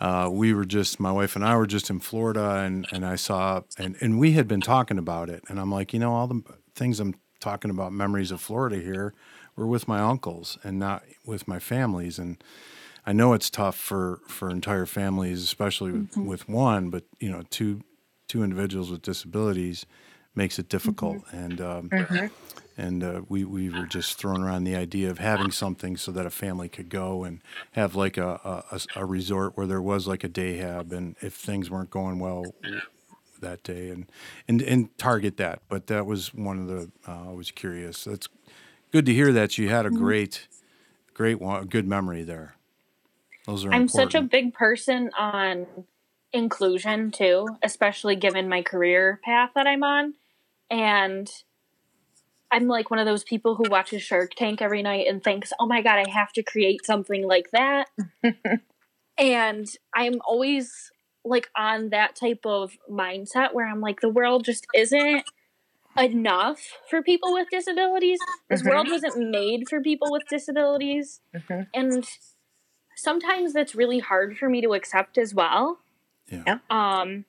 uh, 0.00 0.28
we 0.30 0.54
were 0.54 0.64
just, 0.64 0.98
my 0.98 1.12
wife 1.12 1.36
and 1.36 1.44
I 1.44 1.56
were 1.56 1.66
just 1.66 1.90
in 1.90 2.00
Florida, 2.00 2.62
and 2.64 2.86
and 2.90 3.04
I 3.04 3.16
saw, 3.16 3.62
and 3.78 3.96
and 4.00 4.18
we 4.18 4.32
had 4.32 4.48
been 4.48 4.62
talking 4.62 4.98
about 4.98 5.28
it, 5.30 5.44
and 5.48 5.60
I'm 5.60 5.70
like, 5.70 5.92
you 5.92 6.00
know, 6.00 6.14
all 6.14 6.26
the 6.26 6.42
things 6.74 7.00
I'm 7.00 7.14
talking 7.40 7.70
about, 7.70 7.92
memories 7.92 8.30
of 8.30 8.40
Florida 8.40 8.76
here, 8.76 9.14
were 9.56 9.66
with 9.66 9.86
my 9.86 10.00
uncles 10.00 10.58
and 10.64 10.78
not 10.78 11.02
with 11.24 11.46
my 11.46 11.58
families, 11.58 12.18
and. 12.18 12.42
I 13.04 13.12
know 13.12 13.32
it's 13.32 13.50
tough 13.50 13.76
for, 13.76 14.20
for 14.28 14.50
entire 14.50 14.86
families, 14.86 15.42
especially 15.42 15.92
with, 15.92 16.22
with 16.22 16.48
one, 16.48 16.90
but 16.90 17.04
you 17.20 17.30
know, 17.30 17.42
two 17.50 17.82
two 18.28 18.42
individuals 18.42 18.90
with 18.90 19.02
disabilities 19.02 19.84
makes 20.34 20.58
it 20.58 20.68
difficult. 20.68 21.24
And 21.32 21.60
um, 21.60 21.92
hmm 22.08 22.26
and 22.76 23.04
uh, 23.04 23.22
we 23.28 23.44
we 23.44 23.70
were 23.70 23.86
just 23.86 24.18
throwing 24.18 24.42
around 24.42 24.64
the 24.64 24.76
idea 24.76 25.10
of 25.10 25.18
having 25.18 25.50
something 25.50 25.96
so 25.96 26.12
that 26.12 26.26
a 26.26 26.30
family 26.30 26.68
could 26.68 26.88
go 26.90 27.24
and 27.24 27.42
have 27.72 27.94
like 27.96 28.16
a 28.16 28.40
a, 28.44 28.64
a- 28.76 29.02
a 29.02 29.06
resort 29.06 29.56
where 29.56 29.66
there 29.66 29.82
was 29.82 30.06
like 30.08 30.24
a 30.24 30.28
day 30.28 30.56
hab, 30.58 30.92
and 30.92 31.16
if 31.22 31.34
things 31.34 31.70
weren't 31.70 31.90
going 31.90 32.18
well 32.20 32.54
that 33.40 33.62
day, 33.62 33.90
and 33.90 34.10
and 34.48 34.62
and 34.62 34.96
target 34.98 35.36
that. 35.38 35.62
But 35.68 35.86
that 35.88 36.06
was 36.06 36.32
one 36.34 36.58
of 36.58 36.68
the 36.68 36.92
uh, 37.06 37.30
I 37.30 37.32
was 37.32 37.50
curious. 37.50 38.04
That's 38.04 38.28
good 38.92 39.06
to 39.06 39.14
hear 39.14 39.32
that 39.32 39.58
you 39.58 39.68
had 39.70 39.86
a 39.86 39.90
great 39.90 40.48
great 41.14 41.40
one, 41.40 41.66
good 41.68 41.86
memory 41.86 42.24
there. 42.24 42.56
Those 43.46 43.64
are 43.66 43.72
I'm 43.72 43.88
such 43.88 44.14
a 44.14 44.22
big 44.22 44.54
person 44.54 45.10
on 45.18 45.66
inclusion 46.32 47.10
too, 47.10 47.56
especially 47.62 48.16
given 48.16 48.48
my 48.48 48.62
career 48.62 49.20
path 49.24 49.50
that 49.54 49.66
I'm 49.66 49.82
on. 49.82 50.14
And 50.70 51.30
I'm 52.50 52.68
like 52.68 52.90
one 52.90 52.98
of 53.00 53.06
those 53.06 53.24
people 53.24 53.54
who 53.54 53.64
watches 53.68 54.02
Shark 54.02 54.34
Tank 54.34 54.60
every 54.60 54.82
night 54.82 55.06
and 55.08 55.22
thinks, 55.22 55.52
oh 55.58 55.66
my 55.66 55.82
God, 55.82 55.98
I 55.98 56.08
have 56.10 56.32
to 56.34 56.42
create 56.42 56.84
something 56.84 57.26
like 57.26 57.50
that. 57.52 57.88
and 59.18 59.66
I'm 59.94 60.20
always 60.26 60.90
like 61.24 61.48
on 61.56 61.90
that 61.90 62.14
type 62.16 62.40
of 62.44 62.76
mindset 62.90 63.54
where 63.54 63.66
I'm 63.66 63.80
like, 63.80 64.00
the 64.00 64.08
world 64.08 64.44
just 64.44 64.66
isn't 64.74 65.24
enough 65.98 66.60
for 66.90 67.02
people 67.02 67.32
with 67.32 67.48
disabilities. 67.50 68.20
This 68.48 68.62
Mhm. 68.62 68.70
world 68.70 68.88
wasn't 68.90 69.30
made 69.30 69.68
for 69.68 69.80
people 69.80 70.10
with 70.10 70.26
disabilities. 70.28 71.20
Mhm. 71.34 71.66
And 71.74 72.08
sometimes 72.96 73.52
that's 73.52 73.74
really 73.74 73.98
hard 73.98 74.36
for 74.38 74.48
me 74.48 74.60
to 74.60 74.74
accept 74.74 75.18
as 75.18 75.34
well. 75.34 75.80
Yeah. 76.28 76.42
Yeah. 76.46 76.58
Um, 76.70 77.24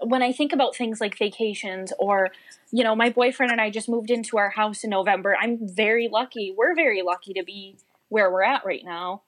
when 0.00 0.22
I 0.22 0.32
think 0.32 0.52
about 0.52 0.76
things 0.76 1.00
like 1.00 1.18
vacations 1.18 1.92
or, 1.98 2.30
you 2.70 2.84
know, 2.84 2.94
my 2.94 3.10
boyfriend 3.10 3.50
and 3.50 3.60
I 3.60 3.70
just 3.70 3.88
moved 3.88 4.10
into 4.10 4.38
our 4.38 4.50
house 4.50 4.84
in 4.84 4.90
November. 4.90 5.36
I'm 5.40 5.58
very 5.60 6.08
lucky. 6.08 6.54
We're 6.56 6.74
very 6.74 7.02
lucky 7.02 7.32
to 7.34 7.42
be 7.42 7.76
where 8.08 8.30
we're 8.30 8.44
at 8.44 8.64
right 8.64 8.84
now. 8.84 9.22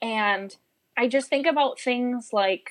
And 0.00 0.56
I 0.96 1.08
just 1.08 1.28
think 1.28 1.46
about 1.46 1.80
things 1.80 2.30
like 2.32 2.70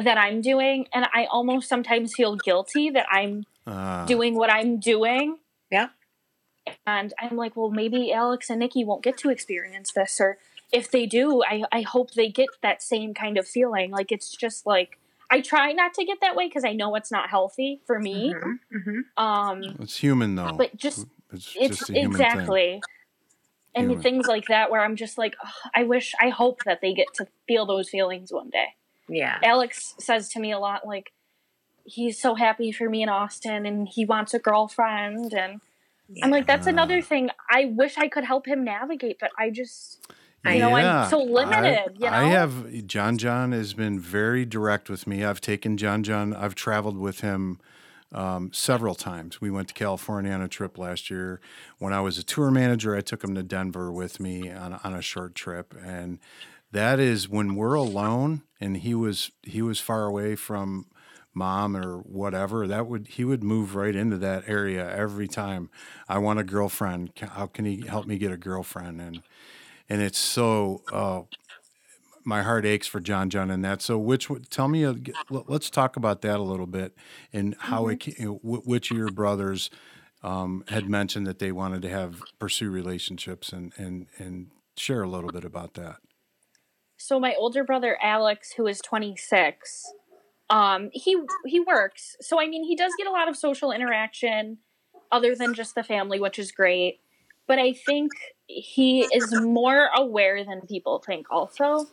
that 0.00 0.16
I'm 0.16 0.40
doing, 0.40 0.86
and 0.94 1.06
I 1.12 1.26
almost 1.30 1.68
sometimes 1.68 2.14
feel 2.14 2.36
guilty 2.36 2.88
that 2.90 3.06
I'm 3.10 3.44
Ah, 3.66 4.04
doing 4.06 4.34
what 4.34 4.50
I'm 4.50 4.80
doing. 4.80 5.38
Yeah. 5.70 5.88
And 6.86 7.12
I'm 7.18 7.36
like, 7.36 7.56
well, 7.56 7.70
maybe 7.70 8.12
Alex 8.12 8.50
and 8.50 8.58
Nikki 8.58 8.84
won't 8.84 9.02
get 9.02 9.16
to 9.18 9.30
experience 9.30 9.92
this, 9.92 10.20
or 10.20 10.38
if 10.72 10.90
they 10.90 11.06
do, 11.06 11.42
I, 11.42 11.64
I 11.70 11.82
hope 11.82 12.12
they 12.12 12.28
get 12.28 12.48
that 12.62 12.82
same 12.82 13.14
kind 13.14 13.38
of 13.38 13.46
feeling. 13.46 13.90
Like 13.90 14.10
it's 14.10 14.30
just 14.30 14.66
like 14.66 14.98
I 15.30 15.40
try 15.40 15.72
not 15.72 15.94
to 15.94 16.04
get 16.04 16.18
that 16.20 16.34
way 16.36 16.48
because 16.48 16.64
I 16.64 16.72
know 16.72 16.94
it's 16.94 17.10
not 17.10 17.30
healthy 17.30 17.80
for 17.86 17.98
me. 17.98 18.34
hmm 18.34 18.52
hmm 18.72 19.00
Um, 19.16 19.76
it's 19.80 19.96
human 19.98 20.34
though. 20.34 20.56
but 20.56 20.76
just 20.76 21.06
it's, 21.32 21.54
it's 21.58 21.78
just 21.78 21.90
a 21.90 21.94
human 21.94 22.12
thing. 22.12 22.20
exactly. 22.22 22.82
And 23.74 23.86
Human. 23.86 24.02
things 24.02 24.26
like 24.26 24.48
that, 24.48 24.70
where 24.70 24.82
I'm 24.82 24.96
just 24.96 25.16
like, 25.16 25.34
"Ugh, 25.42 25.70
I 25.74 25.84
wish, 25.84 26.12
I 26.20 26.28
hope 26.28 26.62
that 26.64 26.82
they 26.82 26.92
get 26.92 27.14
to 27.14 27.26
feel 27.48 27.64
those 27.64 27.88
feelings 27.88 28.30
one 28.30 28.50
day. 28.50 28.74
Yeah. 29.08 29.38
Alex 29.42 29.94
says 29.98 30.28
to 30.30 30.40
me 30.40 30.52
a 30.52 30.58
lot, 30.58 30.86
like, 30.86 31.12
he's 31.84 32.20
so 32.20 32.34
happy 32.34 32.70
for 32.70 32.90
me 32.90 33.02
in 33.02 33.08
Austin 33.08 33.64
and 33.64 33.88
he 33.88 34.04
wants 34.04 34.34
a 34.34 34.38
girlfriend. 34.38 35.32
And 35.32 35.62
I'm 36.22 36.30
like, 36.30 36.46
that's 36.46 36.66
another 36.66 36.98
Ah. 36.98 37.02
thing. 37.04 37.30
I 37.50 37.64
wish 37.64 37.96
I 37.96 38.08
could 38.08 38.24
help 38.24 38.46
him 38.46 38.62
navigate, 38.62 39.16
but 39.18 39.30
I 39.38 39.48
just, 39.48 40.06
I 40.44 40.58
know, 40.58 40.76
Yeah, 40.76 41.04
I'm 41.04 41.10
so 41.10 41.20
I- 41.38 41.86
you 41.94 42.00
know? 42.00 42.08
I 42.08 42.24
have 42.24 42.86
John 42.86 43.18
John 43.18 43.52
has 43.52 43.74
been 43.74 43.98
very 44.00 44.44
direct 44.44 44.90
with 44.90 45.06
me. 45.06 45.24
I've 45.24 45.40
taken 45.40 45.76
John 45.76 46.02
John. 46.02 46.34
I've 46.34 46.54
traveled 46.54 46.98
with 46.98 47.20
him 47.20 47.60
um, 48.12 48.50
several 48.52 48.94
times. 48.94 49.40
We 49.40 49.50
went 49.50 49.68
to 49.68 49.74
California 49.74 50.32
on 50.32 50.42
a 50.42 50.48
trip 50.48 50.76
last 50.78 51.10
year. 51.10 51.40
When 51.78 51.92
I 51.92 52.00
was 52.00 52.18
a 52.18 52.22
tour 52.22 52.50
manager, 52.50 52.94
I 52.96 53.00
took 53.00 53.22
him 53.24 53.34
to 53.36 53.42
Denver 53.42 53.90
with 53.92 54.20
me 54.20 54.50
on 54.50 54.78
on 54.84 54.94
a 54.94 55.02
short 55.02 55.34
trip, 55.34 55.74
and 55.82 56.18
that 56.72 56.98
is 56.98 57.28
when 57.28 57.54
we're 57.54 57.74
alone 57.74 58.42
and 58.60 58.78
he 58.78 58.94
was 58.94 59.30
he 59.42 59.62
was 59.62 59.78
far 59.78 60.04
away 60.06 60.34
from 60.34 60.86
mom 61.34 61.74
or 61.76 61.98
whatever 61.98 62.66
that 62.66 62.86
would 62.86 63.06
he 63.08 63.24
would 63.24 63.42
move 63.42 63.74
right 63.74 63.96
into 63.96 64.18
that 64.18 64.44
area 64.46 64.86
every 64.94 65.26
time 65.26 65.70
i 66.06 66.18
want 66.18 66.38
a 66.38 66.44
girlfriend 66.44 67.10
how 67.20 67.46
can 67.46 67.64
he 67.64 67.86
help 67.86 68.06
me 68.06 68.18
get 68.18 68.30
a 68.30 68.36
girlfriend 68.36 69.00
and 69.00 69.22
and 69.88 70.00
it's 70.02 70.18
so 70.18 70.82
uh, 70.92 71.22
my 72.24 72.42
heart 72.42 72.64
aches 72.64 72.86
for 72.86 73.00
John 73.00 73.30
John 73.30 73.50
and 73.50 73.64
that. 73.64 73.82
So, 73.82 73.98
which 73.98 74.30
would- 74.30 74.50
tell 74.50 74.68
me, 74.68 74.84
uh, 74.84 74.94
let's 75.30 75.70
talk 75.70 75.96
about 75.96 76.22
that 76.22 76.38
a 76.38 76.42
little 76.42 76.66
bit 76.66 76.94
and 77.32 77.56
how 77.58 77.88
it, 77.88 78.06
you 78.06 78.24
know, 78.24 78.34
which 78.42 78.90
of 78.90 78.96
your 78.96 79.10
brothers 79.10 79.70
um, 80.22 80.64
had 80.68 80.88
mentioned 80.88 81.26
that 81.26 81.38
they 81.40 81.50
wanted 81.50 81.82
to 81.82 81.88
have 81.88 82.22
pursue 82.38 82.70
relationships 82.70 83.52
and 83.52 83.72
and 83.76 84.06
and 84.18 84.48
share 84.76 85.02
a 85.02 85.08
little 85.08 85.30
bit 85.30 85.44
about 85.44 85.74
that. 85.74 85.96
so 86.96 87.18
my 87.18 87.34
older 87.34 87.64
brother 87.64 87.98
Alex, 88.00 88.52
who 88.52 88.66
is 88.66 88.80
26, 88.80 89.92
um, 90.48 90.90
he 90.92 91.16
he 91.44 91.60
works. 91.60 92.16
So 92.20 92.40
I 92.40 92.46
mean, 92.46 92.64
he 92.64 92.76
does 92.76 92.92
get 92.96 93.06
a 93.06 93.10
lot 93.10 93.28
of 93.28 93.36
social 93.36 93.72
interaction, 93.72 94.58
other 95.10 95.34
than 95.34 95.54
just 95.54 95.74
the 95.74 95.82
family, 95.82 96.20
which 96.20 96.38
is 96.38 96.52
great. 96.52 97.00
But 97.48 97.58
I 97.58 97.72
think 97.72 98.12
he 98.54 99.02
is 99.12 99.32
more 99.40 99.88
aware 99.94 100.44
than 100.44 100.62
people 100.62 101.02
think, 101.04 101.26
also. 101.30 101.86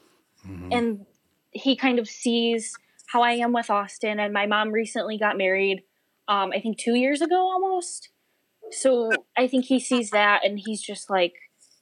Mm-hmm. 0.48 0.70
And 0.72 1.06
he 1.52 1.76
kind 1.76 2.00
of 2.00 2.08
sees 2.08 2.78
how 3.08 3.22
I 3.22 3.32
am 3.34 3.54
with 3.54 3.70
Austin. 3.70 4.20
And 4.20 4.34
my 4.34 4.46
mom 4.46 4.72
recently 4.72 5.18
got 5.18 5.38
married, 5.38 5.84
um, 6.28 6.52
I 6.54 6.60
think 6.60 6.78
two 6.78 6.96
years 6.96 7.22
ago 7.22 7.36
almost. 7.36 8.10
So 8.72 9.12
I 9.38 9.48
think 9.48 9.66
he 9.66 9.80
sees 9.80 10.12
that 10.12 10.46
and 10.46 10.60
he's 10.60 10.82
just 10.82 11.10
like, 11.10 11.34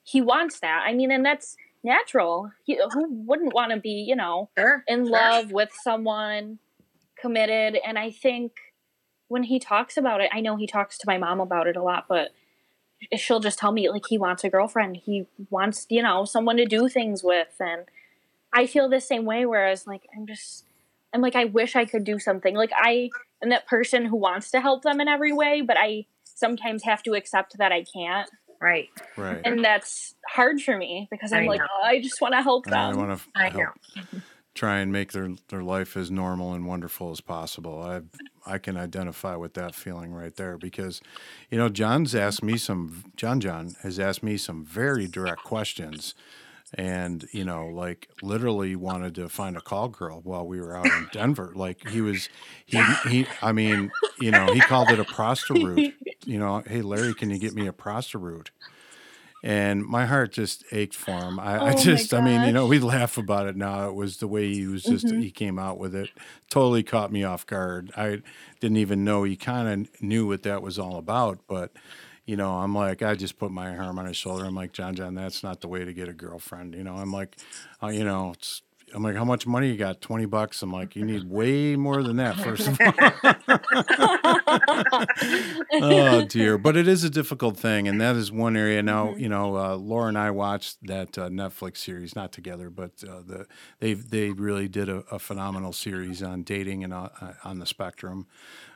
he 0.04 0.22
wants 0.22 0.60
that. 0.62 0.84
I 0.88 0.94
mean, 0.94 1.12
and 1.12 1.26
that's 1.26 1.58
natural. 1.84 2.52
He, 2.64 2.80
who 2.94 3.08
wouldn't 3.10 3.54
want 3.54 3.72
to 3.74 3.80
be, 3.80 4.06
you 4.08 4.16
know, 4.16 4.50
sure, 4.58 4.84
in 4.88 5.06
sure. 5.06 5.12
love 5.12 5.52
with 5.52 5.70
someone 5.84 6.60
committed? 7.20 7.78
And 7.86 8.00
I 8.00 8.12
think 8.12 8.54
when 9.28 9.44
he 9.44 9.60
talks 9.60 9.98
about 9.98 10.22
it, 10.22 10.30
I 10.34 10.40
know 10.40 10.56
he 10.56 10.68
talks 10.68 10.98
to 11.00 11.08
my 11.08 11.18
mom 11.18 11.42
about 11.42 11.68
it 11.68 11.76
a 11.76 11.84
lot, 11.84 12.06
but 12.08 12.30
she'll 13.16 13.40
just 13.40 13.60
tell 13.60 13.72
me 13.72 13.90
like 13.90 14.06
he 14.08 14.18
wants 14.18 14.44
a 14.44 14.50
girlfriend. 14.50 14.98
He 14.98 15.26
wants, 15.50 15.86
you 15.90 16.02
know, 16.02 16.26
someone 16.26 16.58
to 16.58 16.66
do 16.66 16.90
things 16.90 17.24
with 17.24 17.56
and 17.60 17.86
I 18.54 18.66
feel 18.66 18.90
the 18.90 19.02
same 19.02 19.26
way 19.26 19.46
whereas 19.46 19.86
like 19.88 20.04
I'm 20.16 20.26
just 20.26 20.66
I'm 21.14 21.22
like 21.22 21.36
I 21.36 21.46
wish 21.46 21.76
I 21.76 21.86
could 21.86 22.04
do 22.04 22.20
something. 22.20 22.56
Like 22.56 22.72
I 22.76 23.10
am 23.44 23.50
that 23.50 23.68
person 23.68 24.06
who 24.06 24.18
wants 24.18 24.52
to 24.52 24.62
help 24.62 24.84
them 24.84 25.00
in 25.00 25.08
every 25.08 25.34
way, 25.34 25.62
but 25.62 25.78
I 25.78 26.06
sometimes 26.24 26.84
have 26.84 27.04
to 27.04 27.14
accept 27.14 27.58
that 27.58 27.72
I 27.72 27.84
can't. 27.84 28.30
Right. 28.60 28.90
Right. 29.16 29.42
And 29.46 29.64
that's 29.64 30.16
hard 30.28 30.62
for 30.62 30.76
me 30.76 31.08
because 31.12 31.32
I'm 31.32 31.44
I 31.44 31.48
like, 31.48 31.62
oh, 31.62 31.84
I 31.84 32.02
just 32.02 32.20
want 32.22 32.34
to 32.34 32.42
help 32.42 32.66
them. 32.66 32.74
I 32.74 32.96
want 32.96 33.20
to 33.20 33.26
I 33.36 33.50
help 33.50 33.76
try 34.58 34.80
and 34.80 34.92
make 34.92 35.12
their 35.14 35.30
their 35.50 35.64
life 35.64 35.96
as 35.96 36.12
normal 36.12 36.54
and 36.54 36.66
wonderful 36.66 37.12
as 37.12 37.22
possible. 37.22 37.82
I 37.82 38.02
I 38.46 38.58
can 38.58 38.78
identify 38.78 39.36
with 39.36 39.54
that 39.54 39.76
feeling 39.76 40.14
right 40.14 40.36
there 40.36 40.58
because, 40.58 41.02
you 41.52 41.58
know, 41.58 41.70
John's 41.70 42.16
asked 42.16 42.44
me 42.44 42.58
some. 42.58 43.06
John 43.16 43.40
John 43.40 43.76
has 43.84 44.00
asked 44.00 44.24
me 44.24 44.38
some 44.38 44.66
very 44.66 45.08
direct 45.08 45.44
questions, 45.44 46.16
and 46.74 47.26
you 47.32 47.46
know, 47.46 47.68
like 47.68 48.10
literally 48.22 48.76
wanted 48.76 49.16
to 49.16 49.30
find 49.30 49.56
a 49.58 49.62
call 49.62 49.90
girl 49.90 50.22
while 50.24 50.48
we 50.48 50.60
were 50.60 50.76
out 50.76 50.88
in 50.88 51.08
Denver. 51.14 51.52
Like 51.56 51.88
he 51.90 52.02
was, 52.02 52.30
he 52.66 52.82
he. 53.10 53.28
I 53.42 53.52
mean, 53.52 53.92
you 54.20 54.32
know, 54.32 54.52
he 54.54 54.60
called 54.62 54.90
it 54.90 55.00
a 55.00 55.06
prostitute. 55.06 55.94
You 56.26 56.40
know, 56.40 56.62
hey 56.68 56.82
Larry, 56.82 57.14
can 57.14 57.30
you 57.30 57.38
get 57.38 57.54
me 57.54 57.68
a 57.68 57.72
prostitute? 57.72 58.52
And 59.44 59.86
my 59.86 60.06
heart 60.06 60.32
just 60.32 60.64
ached 60.72 60.96
for 60.96 61.12
him. 61.12 61.40
I, 61.40 61.60
Oh 61.60 61.66
I 61.68 61.74
just, 61.76 62.14
I 62.14 62.22
mean, 62.22 62.42
you 62.44 62.52
know, 62.52 62.66
we 62.66 62.80
laugh 62.80 63.18
about 63.18 63.48
it 63.48 63.56
now. 63.56 63.88
It 63.88 63.96
was 63.96 64.18
the 64.18 64.28
way 64.28 64.52
he 64.54 64.66
was 64.68 64.84
just, 64.84 65.06
Mhm. 65.06 65.22
he 65.22 65.32
came 65.32 65.60
out 65.60 65.78
with 65.78 65.94
it. 65.96 66.10
Totally 66.50 66.84
caught 66.84 67.12
me 67.12 67.24
off 67.24 67.46
guard. 67.46 67.92
I 67.96 68.22
didn't 68.60 68.78
even 68.78 69.04
know 69.04 69.24
he 69.24 69.36
kind 69.36 69.88
of 69.88 70.02
knew 70.02 70.28
what 70.28 70.44
that 70.44 70.62
was 70.62 70.80
all 70.80 70.98
about. 70.98 71.40
But, 71.48 71.72
you 72.26 72.36
know, 72.36 72.52
I'm 72.58 72.74
like, 72.76 73.02
I 73.02 73.16
just 73.16 73.38
put 73.38 73.52
my 73.52 73.76
arm 73.78 74.00
on 74.00 74.06
his 74.06 74.18
shoulder. 74.18 74.46
I'm 74.46 74.56
like, 74.56 74.74
John, 74.74 74.96
John, 74.96 75.14
that's 75.16 75.44
not 75.44 75.62
the 75.62 75.68
way 75.68 75.86
to 75.86 75.94
get 75.94 76.10
a 76.10 76.14
girlfriend. 76.14 76.74
You 76.74 76.84
know, 76.84 76.96
I'm 76.96 77.12
like, 77.14 77.38
uh, 77.82 77.88
you 77.88 78.04
know, 78.04 78.32
it's, 78.32 78.64
I'm 78.94 79.04
like, 79.04 79.16
how 79.16 79.26
much 79.26 79.46
money 79.46 79.70
you 79.70 79.78
got? 79.78 80.02
20 80.02 80.26
bucks. 80.26 80.62
I'm 80.62 80.72
like, 80.72 80.96
you 80.96 81.04
need 81.06 81.30
way 81.30 81.76
more 81.76 82.02
than 82.04 82.16
that, 82.18 82.38
first 82.38 82.68
of 82.68 82.80
all. 82.82 82.94
oh 85.82 86.22
dear 86.22 86.58
but 86.58 86.76
it 86.78 86.88
is 86.88 87.04
a 87.04 87.10
difficult 87.10 87.58
thing 87.58 87.88
and 87.88 88.00
that 88.02 88.16
is 88.16 88.32
one 88.32 88.56
area 88.58 88.82
now 88.82 89.08
Mhm. 89.08 89.20
you 89.20 89.30
know 89.30 89.56
uh, 89.58 89.76
laura 89.76 90.08
and 90.08 90.18
i 90.18 90.32
watched 90.32 90.78
that 90.88 91.18
uh, 91.18 91.30
netflix 91.30 91.78
series 91.78 92.16
not 92.16 92.32
together 92.32 92.70
but 92.70 92.92
uh, 93.08 93.22
the 93.26 93.46
they 93.80 93.94
they 93.94 94.32
really 94.32 94.68
did 94.68 94.90
a, 94.90 95.04
a 95.12 95.20
phenomenal 95.20 95.74
series 95.74 96.24
on 96.24 96.44
dating 96.44 96.84
and 96.84 96.94
uh, 96.94 97.10
uh, 97.22 97.34
on 97.44 97.60
the 97.60 97.66
spectrum 97.66 98.28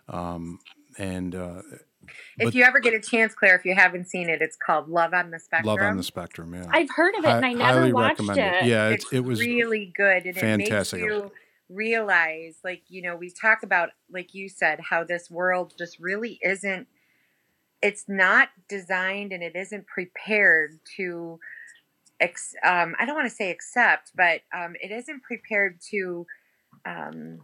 um, 0.10 0.60
and 0.97 1.36
uh, 1.36 1.62
If 2.38 2.46
But- 2.46 2.56
you 2.56 2.64
ever 2.64 2.80
get 2.80 2.94
a 2.94 3.00
chance, 3.00 3.34
Claire, 3.36 3.56
if 3.56 3.66
you 3.66 3.76
haven't 3.76 4.06
seen 4.08 4.30
it, 4.30 4.42
it's 4.42 4.58
called 4.58 4.90
Love 4.90 5.14
on 5.14 5.32
the 5.32 5.40
Spectrum. 5.40 5.68
love 5.76 5.82
on 5.86 5.98
the 5.98 6.04
spectrum 6.04 6.54
yeah 6.54 6.68
I've 6.70 6.90
heard 6.90 7.16
of 7.16 7.24
it 7.24 7.30
and 7.30 7.46
I 7.46 7.50
Hi- 7.50 7.54
never 7.54 7.80
highly 7.80 7.94
watched 7.94 8.20
recommend 8.20 8.40
it. 8.40 8.66
yeah 8.66 8.90
it, 8.90 8.94
it's 8.94 9.14
it 9.14 9.20
was 9.22 9.40
really 9.40 9.92
good 9.96 10.26
and 10.26 10.36
fantastic. 10.36 11.02
it 11.02 11.06
makes 11.06 11.14
you 11.26 11.32
realize 11.70 12.58
like 12.64 12.82
you 12.90 13.02
know 13.02 13.16
we 13.16 13.30
talk 13.30 13.64
about 13.64 13.90
like 14.12 14.34
you 14.34 14.50
said 14.50 14.80
how 14.90 15.04
this 15.04 15.32
world 15.32 15.74
just 15.78 16.00
really 16.00 16.38
isn't 16.44 16.88
it's 17.82 18.06
not 18.10 18.50
designed 18.68 19.32
and 19.32 19.42
it 19.42 19.56
isn't 19.56 19.88
prepared 19.88 20.80
to 20.98 21.40
ex- 22.20 22.56
um, 22.66 22.94
i 23.00 23.06
don't 23.06 23.16
want 23.16 23.30
to 23.30 23.34
say 23.36 23.50
accept 23.52 24.12
but 24.16 24.42
um, 24.54 24.74
it 24.82 24.92
isn't 24.92 25.24
prepared 25.24 25.80
to 25.80 26.28
um, 26.86 27.40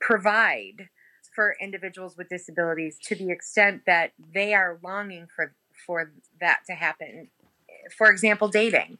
provide 0.00 0.88
for 1.34 1.56
individuals 1.60 2.16
with 2.16 2.28
disabilities 2.28 2.98
to 3.04 3.14
the 3.14 3.30
extent 3.30 3.82
that 3.86 4.12
they 4.32 4.54
are 4.54 4.78
longing 4.82 5.26
for 5.34 5.54
for 5.86 6.12
that 6.40 6.60
to 6.66 6.72
happen. 6.72 7.28
For 7.96 8.10
example 8.10 8.48
dating. 8.48 8.98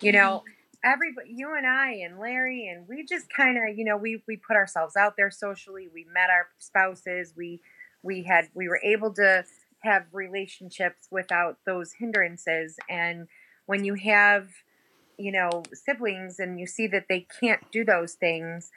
You 0.00 0.12
know 0.12 0.38
mm-hmm. 0.38 0.92
everybody 0.92 1.30
you 1.34 1.54
and 1.54 1.66
i 1.66 1.92
and 1.92 2.18
larry 2.18 2.66
and 2.66 2.88
we 2.88 3.04
just 3.04 3.26
kind 3.34 3.56
of 3.56 3.76
you 3.76 3.84
know 3.84 3.96
we 3.96 4.22
we 4.26 4.36
put 4.36 4.56
ourselves 4.56 4.96
out 4.96 5.16
there 5.16 5.30
socially. 5.30 5.88
We 5.92 6.06
met 6.12 6.30
our 6.30 6.48
spouses. 6.58 7.34
We 7.36 7.60
we 8.02 8.22
had 8.22 8.48
we 8.54 8.68
were 8.68 8.80
able 8.82 9.12
to 9.14 9.44
have 9.80 10.06
relationships 10.12 11.08
without 11.10 11.58
those 11.66 11.92
hindrances. 11.92 12.76
And 12.88 13.28
when 13.66 13.84
you 13.84 13.94
have 13.94 14.48
you 15.18 15.30
know 15.30 15.62
siblings 15.72 16.38
and 16.38 16.58
you 16.58 16.66
see 16.66 16.86
that 16.88 17.06
they 17.08 17.26
can't 17.40 17.70
do 17.70 17.84
those 17.84 18.14
things 18.14 18.70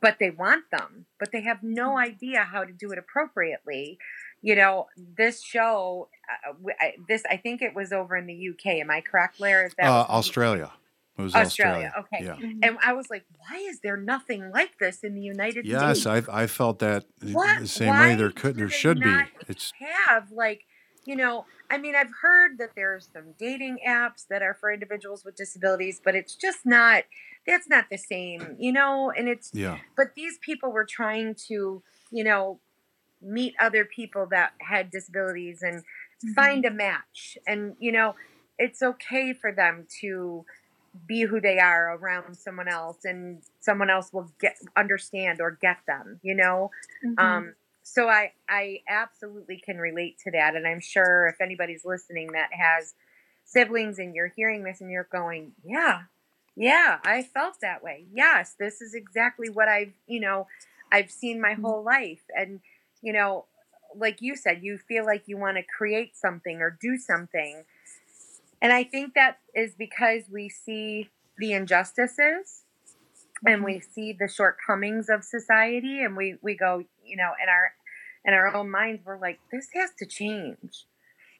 but 0.00 0.18
they 0.18 0.30
want 0.30 0.64
them 0.70 1.06
but 1.18 1.32
they 1.32 1.42
have 1.42 1.62
no 1.62 1.98
idea 1.98 2.40
how 2.44 2.64
to 2.64 2.72
do 2.72 2.90
it 2.90 2.98
appropriately 2.98 3.98
you 4.42 4.54
know 4.54 4.86
this 5.16 5.42
show 5.42 6.08
uh, 6.30 6.52
w- 6.52 6.76
I, 6.80 6.94
this 7.08 7.22
i 7.30 7.36
think 7.36 7.62
it 7.62 7.74
was 7.74 7.92
over 7.92 8.16
in 8.16 8.26
the 8.26 8.48
uk 8.50 8.66
am 8.66 8.90
i 8.90 9.00
correct 9.00 9.40
larry 9.40 9.70
uh, 9.80 9.84
australia 9.86 10.72
it 11.16 11.22
was 11.22 11.34
Australia, 11.34 11.92
australia, 11.96 12.30
okay. 12.30 12.42
yeah 12.42 12.48
and 12.62 12.78
I 12.80 12.92
was 12.92 13.10
like, 13.10 13.24
why 13.38 13.56
is 13.68 13.80
there 13.80 13.96
nothing 13.96 14.52
like 14.54 14.78
this 14.78 15.02
in 15.02 15.16
the 15.16 15.20
United 15.20 15.66
yes 15.66 16.02
States? 16.02 16.06
Yes, 16.06 16.28
I 16.28 16.42
i 16.42 16.46
felt 16.46 16.78
that 16.78 17.06
What? 17.32 17.58
the 17.58 17.66
same 17.66 17.88
Why 17.88 18.10
way 18.10 18.14
there 18.14 18.30
could 18.30 18.54
there 18.54 18.68
they 18.68 18.72
should 18.72 19.00
be 19.00 19.12
it's 19.48 19.72
have 19.80 20.30
like, 20.30 20.64
you 21.04 21.16
know, 21.16 21.44
I 21.70 21.78
mean, 21.78 21.94
I've 21.94 22.10
heard 22.22 22.58
that 22.58 22.70
there's 22.74 23.08
some 23.12 23.34
dating 23.38 23.78
apps 23.86 24.26
that 24.30 24.42
are 24.42 24.54
for 24.54 24.72
individuals 24.72 25.24
with 25.24 25.36
disabilities, 25.36 26.00
but 26.02 26.14
it's 26.14 26.34
just 26.34 26.64
not. 26.64 27.04
That's 27.48 27.68
not 27.68 27.86
the 27.90 27.96
same, 27.98 28.56
you 28.60 28.72
know. 28.72 29.10
And 29.10 29.28
it's 29.28 29.50
yeah 29.52 29.78
but 29.96 30.14
these 30.14 30.38
people 30.38 30.70
were 30.70 30.84
trying 30.84 31.34
to, 31.48 31.82
you 32.12 32.24
know, 32.24 32.60
meet 33.20 33.54
other 33.60 33.84
people 33.84 34.26
that 34.30 34.52
had 34.60 34.90
disabilities 34.90 35.62
and 35.62 35.82
find 36.36 36.64
a 36.64 36.70
match. 36.70 37.38
And, 37.46 37.74
you 37.80 37.90
know, 37.90 38.14
it's 38.58 38.82
okay 38.82 39.32
for 39.32 39.52
them 39.52 39.86
to 40.00 40.44
be 41.06 41.22
who 41.22 41.40
they 41.40 41.58
are 41.58 41.96
around 41.96 42.36
someone 42.36 42.68
else 42.68 43.04
and 43.04 43.42
someone 43.60 43.90
else 43.90 44.12
will 44.12 44.30
get 44.40 44.56
understand 44.76 45.40
or 45.40 45.52
get 45.52 45.78
them, 45.86 46.20
you 46.22 46.34
know? 46.34 46.70
Mhm. 47.04 47.18
Um 47.18 47.54
so 47.82 48.08
I 48.08 48.32
I 48.48 48.82
absolutely 48.88 49.58
can 49.58 49.78
relate 49.78 50.18
to 50.24 50.30
that 50.32 50.54
and 50.56 50.66
I'm 50.66 50.80
sure 50.80 51.26
if 51.28 51.40
anybody's 51.40 51.84
listening 51.84 52.32
that 52.32 52.50
has 52.52 52.94
siblings 53.44 53.98
and 53.98 54.14
you're 54.14 54.32
hearing 54.36 54.64
this 54.64 54.80
and 54.80 54.90
you're 54.90 55.08
going, 55.10 55.52
yeah. 55.64 56.02
Yeah, 56.58 56.98
I 57.04 57.22
felt 57.22 57.60
that 57.62 57.84
way. 57.84 58.06
Yes, 58.12 58.56
this 58.58 58.80
is 58.80 58.92
exactly 58.92 59.48
what 59.48 59.68
I've, 59.68 59.92
you 60.08 60.18
know, 60.18 60.48
I've 60.90 61.10
seen 61.10 61.40
my 61.40 61.52
mm-hmm. 61.52 61.62
whole 61.62 61.84
life 61.84 62.22
and 62.36 62.60
you 63.00 63.12
know, 63.12 63.44
like 63.96 64.20
you 64.20 64.34
said, 64.34 64.62
you 64.62 64.76
feel 64.76 65.06
like 65.06 65.22
you 65.26 65.38
want 65.38 65.56
to 65.56 65.62
create 65.62 66.16
something 66.16 66.60
or 66.60 66.76
do 66.80 66.96
something. 66.98 67.64
And 68.60 68.72
I 68.72 68.82
think 68.82 69.14
that 69.14 69.38
is 69.54 69.74
because 69.78 70.24
we 70.30 70.48
see 70.48 71.10
the 71.38 71.52
injustices 71.52 72.64
and 73.46 73.58
mm-hmm. 73.58 73.64
we 73.64 73.80
see 73.80 74.12
the 74.12 74.26
shortcomings 74.26 75.08
of 75.08 75.22
society 75.22 76.02
and 76.02 76.16
we, 76.16 76.36
we 76.42 76.56
go, 76.56 76.84
you 77.06 77.16
know, 77.16 77.32
in 77.40 77.48
our 77.48 77.72
in 78.24 78.34
our 78.34 78.54
own 78.54 78.68
minds, 78.68 79.02
we're 79.06 79.18
like, 79.18 79.38
this 79.52 79.68
has 79.74 79.90
to 79.98 80.04
change. 80.04 80.84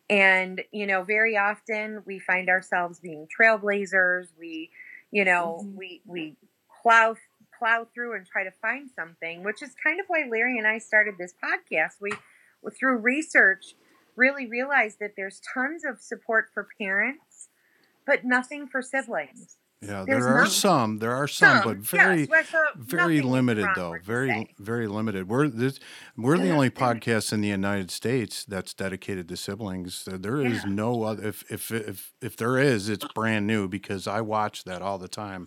And, 0.09 0.63
you 0.73 0.87
know, 0.87 1.03
very 1.03 1.37
often 1.37 2.03
we 2.07 2.19
find 2.19 2.49
ourselves 2.49 2.99
being 3.01 3.27
trailblazers. 3.29 4.29
We, 4.39 4.71
you 5.11 5.25
know, 5.25 5.61
Mhm. 5.65 5.75
we 5.75 6.03
we 6.07 6.37
plow 6.83 7.17
plow 7.59 7.85
through 7.93 8.15
and 8.15 8.27
try 8.27 8.45
to 8.45 8.53
find 8.63 8.91
something, 8.91 9.43
which 9.43 9.63
is 9.63 9.75
kind 9.83 10.01
of 10.01 10.07
why 10.09 10.25
Larry 10.25 10.59
and 10.59 10.67
I 10.67 10.79
started 10.79 11.19
this 11.19 11.35
podcast. 11.43 12.01
We 12.01 12.13
through 12.79 12.99
research 12.99 13.75
really 14.17 14.47
realized 14.47 14.99
that 15.01 15.15
there's 15.17 15.41
tons 15.41 15.85
of 15.85 16.01
support 16.01 16.51
for 16.53 16.69
parents, 16.79 17.49
but 18.07 18.25
nothing 18.25 18.67
for 18.69 18.83
siblings. 18.83 19.59
Yeah, 19.81 20.05
There's 20.05 20.25
there 20.25 20.35
are 20.35 20.43
none. 20.43 20.51
some. 20.51 20.99
There 20.99 21.13
are 21.15 21.29
some, 21.29 21.63
but 21.63 21.77
very, 21.77 22.27
yes, 22.29 22.53
uh, 22.53 22.59
very 22.77 23.21
limited 23.21 23.69
though. 23.77 23.95
Very, 24.05 24.29
say. 24.29 24.49
very 24.59 24.89
limited. 24.89 25.29
We're 25.29 25.47
this. 25.47 25.79
We're 26.17 26.37
the 26.37 26.51
only 26.51 26.69
podcast 26.69 27.33
in 27.33 27.43
the 27.43 27.49
United 27.49 27.93
States 27.93 28.45
that's 28.45 28.75
dedicated 28.75 29.29
to 29.29 29.37
siblings. 29.37 30.05
There- 30.05 30.19
There 30.19 30.41
is 30.45 30.65
Yeah. 30.65 30.71
no 30.71 31.05
other. 31.05 31.29
If 31.29 31.45
if 31.49 31.71
if 31.71 32.13
if 32.21 32.37
there 32.37 32.59
is, 32.59 32.89
it's 32.89 33.07
brand 33.15 33.47
new 33.47 33.69
because 33.69 34.09
I 34.09 34.21
watch 34.21 34.65
that 34.65 34.83
all 34.83 34.99
the 34.99 35.07
time. 35.07 35.47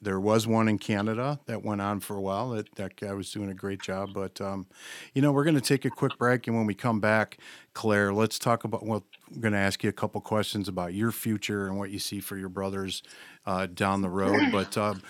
There 0.00 0.20
was 0.20 0.46
one 0.46 0.68
in 0.68 0.78
Canada 0.78 1.40
that 1.46 1.64
went 1.64 1.80
on 1.80 1.98
for 1.98 2.14
a 2.16 2.20
while. 2.20 2.50
That 2.50 2.72
that 2.76 2.94
guy 2.94 3.14
was 3.14 3.32
doing 3.32 3.50
a 3.50 3.54
great 3.54 3.82
job. 3.82 4.10
But 4.14 4.40
um, 4.40 4.68
you 5.12 5.20
know, 5.22 5.32
we're 5.32 5.44
going 5.44 5.56
to 5.56 5.60
take 5.60 5.84
a 5.84 5.90
quick 5.90 6.16
break, 6.18 6.46
and 6.46 6.56
when 6.56 6.66
we 6.66 6.74
come 6.74 7.00
back, 7.00 7.38
Claire, 7.74 8.12
let's 8.14 8.38
talk 8.38 8.62
about. 8.62 8.86
Well, 8.86 9.04
I'm 9.34 9.40
going 9.40 9.54
to 9.54 9.58
ask 9.58 9.82
you 9.82 9.90
a 9.90 9.92
couple 9.92 10.20
questions 10.20 10.68
about 10.68 10.94
your 10.94 11.10
future 11.10 11.66
and 11.66 11.76
what 11.76 11.90
you 11.90 11.98
see 11.98 12.20
for 12.20 12.36
your 12.36 12.48
brothers 12.48 13.02
uh, 13.46 13.66
down 13.66 14.02
the 14.02 14.10
road. 14.10 14.40
But 14.52 14.76
um, 14.76 15.02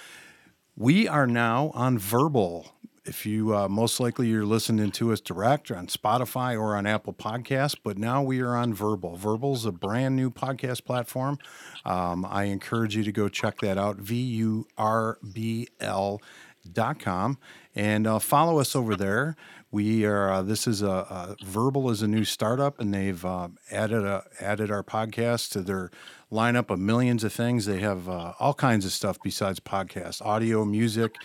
we 0.77 1.09
are 1.09 1.27
now 1.27 1.70
on 1.75 1.99
Vurbl. 1.99 2.70
If 3.05 3.25
you 3.25 3.55
uh, 3.55 3.68
most 3.68 4.01
likely 4.01 4.27
you're 4.27 4.44
listening 4.44 4.90
to 4.92 5.12
us 5.12 5.20
direct 5.20 5.70
on 5.70 5.87
Spotify 5.87 6.59
or 6.59 6.75
on 6.75 6.87
Apple 6.87 7.12
Podcasts, 7.12 7.77
but 7.81 7.96
now 7.96 8.20
we 8.22 8.40
are 8.40 8.57
on 8.57 8.75
Vurbl. 8.75 9.16
Vurbl's 9.16 9.64
a 9.64 9.70
brand 9.70 10.16
new 10.16 10.29
podcast 10.29 10.85
platform. 10.85 11.38
Um, 11.85 12.27
I 12.29 12.44
encourage 12.44 12.96
you 12.96 13.05
to 13.05 13.12
go 13.12 13.29
check 13.29 13.59
that 13.61 13.79
out. 13.79 13.99
V 13.99 14.16
U 14.16 14.66
R 14.77 15.18
B 15.33 15.68
L 15.79 16.20
dot 16.72 16.99
com 16.99 17.38
and 17.77 18.07
uh, 18.07 18.18
follow 18.18 18.59
us 18.59 18.75
over 18.75 18.96
there. 18.96 19.37
We 19.70 20.05
are 20.05 20.31
uh, 20.31 20.42
this 20.42 20.66
is 20.66 20.83
a, 20.83 20.88
a 20.88 21.37
Vurbl 21.44 21.90
is 21.90 22.03
a 22.03 22.09
new 22.09 22.25
startup, 22.25 22.81
and 22.81 22.94
they've 22.94 23.25
uh, 23.25 23.49
added 23.70 24.05
a, 24.05 24.25
added 24.40 24.70
our 24.70 24.83
podcast 24.83 25.51
to 25.53 25.61
their 25.61 25.90
lineup 26.30 26.70
of 26.70 26.78
millions 26.78 27.24
of 27.24 27.32
things. 27.32 27.66
They 27.66 27.80
have 27.80 28.08
uh, 28.08 28.34
all 28.38 28.54
kinds 28.54 28.84
of 28.84 28.92
stuff 28.92 29.18
besides 29.22 29.58
podcasts, 29.60 30.24
audio, 30.24 30.64
music, 30.64 31.16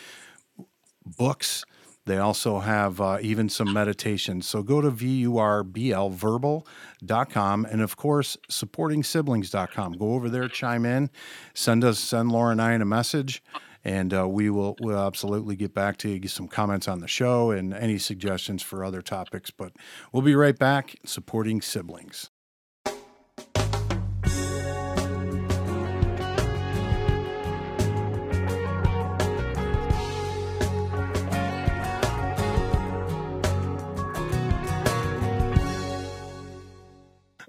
books. 1.17 1.63
They 2.05 2.17
also 2.17 2.59
have 2.59 2.99
uh, 2.99 3.19
even 3.21 3.47
some 3.47 3.71
meditation. 3.71 4.41
So 4.41 4.63
go 4.63 4.81
to 4.81 4.89
VURBLverbal.com 4.91 7.65
and 7.65 7.81
of 7.81 7.95
course 7.95 8.37
supportingsiblings.com. 8.49 9.93
Go 9.93 10.13
over 10.13 10.27
there, 10.29 10.47
chime 10.47 10.83
in, 10.85 11.11
send 11.53 11.83
us 11.83 11.99
send 11.99 12.31
Laura 12.31 12.53
and 12.53 12.61
I 12.61 12.73
a 12.73 12.85
message, 12.85 13.43
and 13.83 14.15
uh, 14.15 14.27
we 14.27 14.49
will 14.49 14.75
we'll 14.81 14.97
absolutely 14.97 15.55
get 15.55 15.75
back 15.75 15.97
to 15.97 16.09
you, 16.09 16.17
get 16.17 16.31
some 16.31 16.47
comments 16.47 16.87
on 16.87 17.01
the 17.01 17.07
show 17.07 17.51
and 17.51 17.71
any 17.71 17.99
suggestions 17.99 18.63
for 18.63 18.83
other 18.83 19.03
topics. 19.03 19.51
But 19.51 19.73
we'll 20.11 20.23
be 20.23 20.33
right 20.33 20.57
back 20.57 20.95
supporting 21.05 21.61
siblings. 21.61 22.31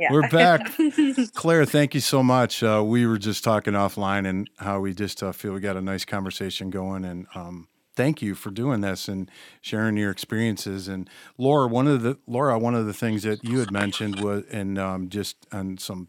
Yeah. 0.03 0.09
We're 0.11 0.29
back. 0.29 0.69
Claire, 1.35 1.65
thank 1.65 1.95
you 1.95 2.01
so 2.01 2.25
much. 2.25 2.61
Uh, 2.61 2.83
we 2.85 3.07
were 3.07 3.19
just 3.19 3.45
talking 3.45 3.75
offline 3.75 4.29
and 4.29 4.51
how 4.59 4.81
we 4.81 4.95
just 4.95 5.23
uh, 5.23 5.31
feel 5.31 5.53
we 5.53 5.61
got 5.61 5.77
a 5.77 5.81
nice 5.81 6.05
conversation 6.05 6.71
going. 6.71 7.05
And 7.05 7.29
um, 7.37 7.69
thank 7.95 8.21
you 8.21 8.35
for 8.35 8.51
doing 8.51 8.81
this 8.81 9.07
and 9.07 9.31
sharing 9.61 9.97
your 9.97 10.11
experiences. 10.11 10.89
And 10.89 11.09
Laura, 11.39 11.69
one 11.69 11.87
of 11.87 12.03
the 12.03 12.19
Laura, 12.27 12.59
one 12.59 12.75
of 12.75 12.87
the 12.87 12.93
things 12.93 13.23
that 13.23 13.45
you 13.45 13.61
had 13.61 13.71
mentioned 13.71 14.19
was, 14.19 14.43
and 14.51 14.77
um, 14.77 15.09
just 15.09 15.47
on 15.53 15.79
some 15.79 16.09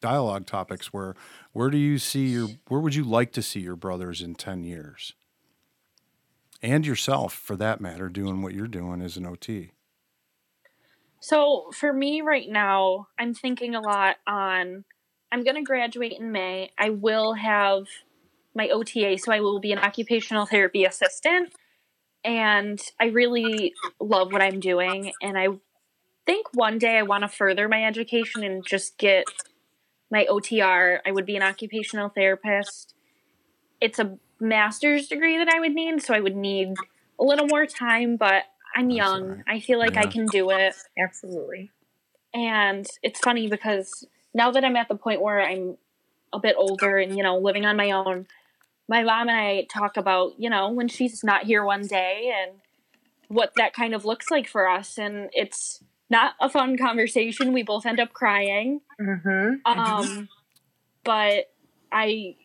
dialogue 0.00 0.46
topics, 0.46 0.90
where 0.94 1.14
where 1.52 1.68
do 1.68 1.76
you 1.76 1.98
see 1.98 2.28
your, 2.28 2.48
where 2.68 2.80
would 2.80 2.94
you 2.94 3.04
like 3.04 3.32
to 3.32 3.42
see 3.42 3.60
your 3.60 3.76
brothers 3.76 4.22
in 4.22 4.34
ten 4.34 4.64
years, 4.64 5.12
and 6.62 6.86
yourself 6.86 7.34
for 7.34 7.54
that 7.56 7.82
matter, 7.82 8.08
doing 8.08 8.40
what 8.40 8.54
you're 8.54 8.66
doing 8.66 9.02
as 9.02 9.18
an 9.18 9.26
OT. 9.26 9.72
So 11.26 11.72
for 11.72 11.92
me 11.92 12.20
right 12.20 12.48
now, 12.48 13.08
I'm 13.18 13.34
thinking 13.34 13.74
a 13.74 13.80
lot 13.80 14.14
on 14.28 14.84
I'm 15.32 15.42
going 15.42 15.56
to 15.56 15.62
graduate 15.62 16.12
in 16.12 16.30
May. 16.30 16.70
I 16.78 16.90
will 16.90 17.34
have 17.34 17.86
my 18.54 18.68
OTA, 18.68 19.18
so 19.18 19.32
I 19.32 19.40
will 19.40 19.58
be 19.58 19.72
an 19.72 19.80
occupational 19.80 20.46
therapy 20.46 20.84
assistant. 20.84 21.52
And 22.24 22.80
I 23.00 23.06
really 23.06 23.74
love 23.98 24.32
what 24.32 24.40
I'm 24.40 24.60
doing. 24.60 25.14
And 25.20 25.36
I 25.36 25.48
think 26.26 26.46
one 26.54 26.78
day 26.78 26.96
I 26.96 27.02
want 27.02 27.22
to 27.22 27.28
further 27.28 27.68
my 27.68 27.84
education 27.84 28.44
and 28.44 28.64
just 28.64 28.96
get 28.96 29.24
my 30.12 30.28
OTR. 30.30 31.00
I 31.04 31.10
would 31.10 31.26
be 31.26 31.34
an 31.34 31.42
occupational 31.42 32.08
therapist. 32.08 32.94
It's 33.80 33.98
a 33.98 34.16
master's 34.38 35.08
degree 35.08 35.38
that 35.38 35.48
I 35.48 35.58
would 35.58 35.74
need, 35.74 36.00
so 36.04 36.14
I 36.14 36.20
would 36.20 36.36
need 36.36 36.74
a 37.18 37.24
little 37.24 37.48
more 37.48 37.66
time, 37.66 38.16
but 38.16 38.44
I'm 38.76 38.90
young. 38.90 39.22
all 39.22 39.28
right. 39.28 39.44
I 39.48 39.60
feel 39.60 39.78
like 39.78 39.96
I 39.96 40.06
can 40.06 40.26
do 40.26 40.50
it. 40.50 40.74
Absolutely. 40.98 41.70
And 42.34 42.86
it's 43.02 43.18
funny 43.20 43.48
because 43.48 44.06
now 44.34 44.50
that 44.50 44.64
I'm 44.64 44.76
at 44.76 44.88
the 44.88 44.94
point 44.94 45.22
where 45.22 45.40
I'm 45.40 45.78
a 46.32 46.38
bit 46.38 46.56
older 46.58 46.98
and, 46.98 47.16
you 47.16 47.22
know, 47.22 47.38
living 47.38 47.64
on 47.64 47.76
my 47.76 47.90
own, 47.92 48.26
my 48.86 49.02
mom 49.02 49.28
and 49.30 49.40
I 49.40 49.66
talk 49.72 49.96
about, 49.96 50.38
you 50.38 50.50
know, 50.50 50.70
when 50.70 50.88
she's 50.88 51.24
not 51.24 51.44
here 51.44 51.64
one 51.64 51.86
day 51.86 52.32
and 52.36 52.58
what 53.28 53.52
that 53.56 53.72
kind 53.72 53.94
of 53.94 54.04
looks 54.04 54.30
like 54.30 54.46
for 54.46 54.68
us. 54.68 54.98
And 54.98 55.30
it's 55.32 55.82
not 56.10 56.34
a 56.38 56.50
fun 56.50 56.76
conversation. 56.76 57.54
We 57.54 57.62
both 57.62 57.86
end 57.86 57.98
up 57.98 58.12
crying. 58.12 58.82
Mm-hmm. 59.00 59.66
Um, 59.66 60.28
but 61.02 61.50
I 61.90 62.36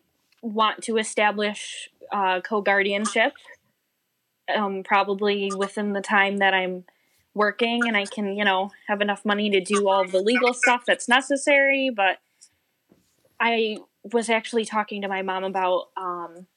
want 0.41 0.84
to 0.84 0.98
establish 0.98 1.89
uh, 2.12 2.39
co 2.41 2.62
guardianship 2.62 3.34
um, 4.54 4.84
probably 4.84 5.51
within 5.56 5.93
the 5.93 6.01
time 6.01 6.38
that 6.38 6.54
I'm 6.54 6.86
working 7.34 7.88
and 7.88 7.95
I 7.95 8.06
can, 8.06 8.36
you 8.36 8.43
know, 8.43 8.71
have 8.88 9.01
enough 9.01 9.23
money 9.23 9.49
to 9.51 9.62
do 9.62 9.88
all 9.88 10.06
the 10.06 10.19
legal 10.19 10.54
stuff 10.54 10.84
that's 10.86 11.08
necessary. 11.08 11.89
But 11.95 12.17
I 13.39 13.77
was 14.04 14.30
actually 14.30 14.65
talking 14.65 15.01
to 15.01 15.08
my 15.08 15.21
mom 15.21 15.43
about 15.43 15.89
um, 15.95 16.47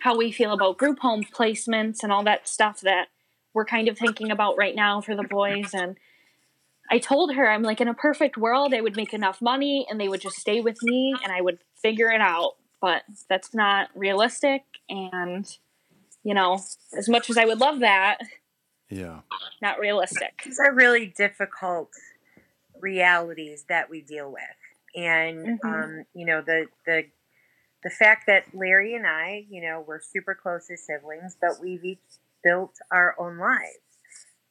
how 0.00 0.16
we 0.16 0.32
feel 0.32 0.52
about 0.52 0.78
group 0.78 0.98
home 0.98 1.24
placements 1.24 2.02
and 2.02 2.12
all 2.12 2.24
that 2.24 2.48
stuff 2.48 2.80
that 2.82 3.08
we're 3.54 3.64
kind 3.64 3.88
of 3.88 3.98
thinking 3.98 4.30
about 4.30 4.56
right 4.56 4.74
now 4.74 5.00
for 5.00 5.16
the 5.16 5.24
boys. 5.24 5.72
And 5.72 5.96
I 6.90 6.98
told 6.98 7.34
her, 7.34 7.50
I'm 7.50 7.62
like, 7.62 7.80
in 7.80 7.88
a 7.88 7.94
perfect 7.94 8.36
world, 8.36 8.74
I 8.74 8.80
would 8.80 8.96
make 8.96 9.14
enough 9.14 9.40
money 9.40 9.86
and 9.88 10.00
they 10.00 10.08
would 10.08 10.20
just 10.20 10.36
stay 10.36 10.60
with 10.60 10.82
me 10.82 11.14
and 11.22 11.32
I 11.32 11.40
would 11.40 11.58
figure 11.80 12.10
it 12.10 12.20
out. 12.20 12.56
But 12.80 13.02
that's 13.28 13.54
not 13.54 13.88
realistic. 13.94 14.62
And, 14.88 15.46
you 16.24 16.34
know, 16.34 16.60
as 16.96 17.08
much 17.08 17.30
as 17.30 17.36
I 17.38 17.44
would 17.44 17.60
love 17.60 17.80
that, 17.80 18.18
Yeah. 18.88 19.20
not 19.62 19.78
realistic. 19.78 20.42
These 20.44 20.58
are 20.58 20.72
really 20.74 21.06
difficult 21.06 21.90
realities 22.80 23.64
that 23.68 23.90
we 23.90 24.00
deal 24.00 24.30
with, 24.30 24.42
and 24.96 25.46
Mhm. 25.46 25.64
um, 25.64 26.04
you 26.14 26.26
know 26.26 26.40
the 26.42 26.66
the 26.86 27.04
the 27.82 27.90
fact 27.90 28.24
that 28.26 28.44
Larry 28.52 28.94
and 28.94 29.06
I, 29.06 29.46
you 29.48 29.62
know, 29.62 29.82
we're 29.86 30.00
super 30.02 30.34
close 30.34 30.68
as 30.70 30.84
siblings, 30.84 31.36
but 31.40 31.60
we've 31.62 31.84
each 31.84 31.98
built 32.44 32.74
our 32.90 33.14
own 33.18 33.38
lives, 33.38 33.98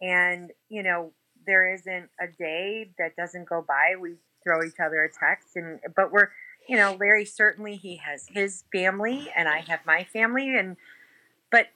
and 0.02 0.52
you 0.70 0.84
know 0.84 1.12
there 1.46 1.74
isn't 1.74 2.10
a 2.20 2.28
day 2.28 2.92
that 3.00 3.16
doesn't 3.16 3.48
go 3.48 3.64
by 3.68 3.96
we 4.00 4.16
throw 4.44 4.64
each 4.64 4.80
other 4.84 5.04
a 5.04 5.10
text, 5.10 5.56
and 5.56 5.80
but 5.96 6.12
we're 6.12 6.30
you 6.68 6.78
know 6.78 6.96
Larry 7.00 7.26
certainly 7.26 7.76
he 7.76 7.98
has 7.98 8.28
his 8.30 8.64
family 8.72 9.32
and 9.36 9.48
I 9.48 9.60
have 9.62 9.80
my 9.86 10.04
family, 10.06 10.56
and 10.58 10.78
but 11.52 11.68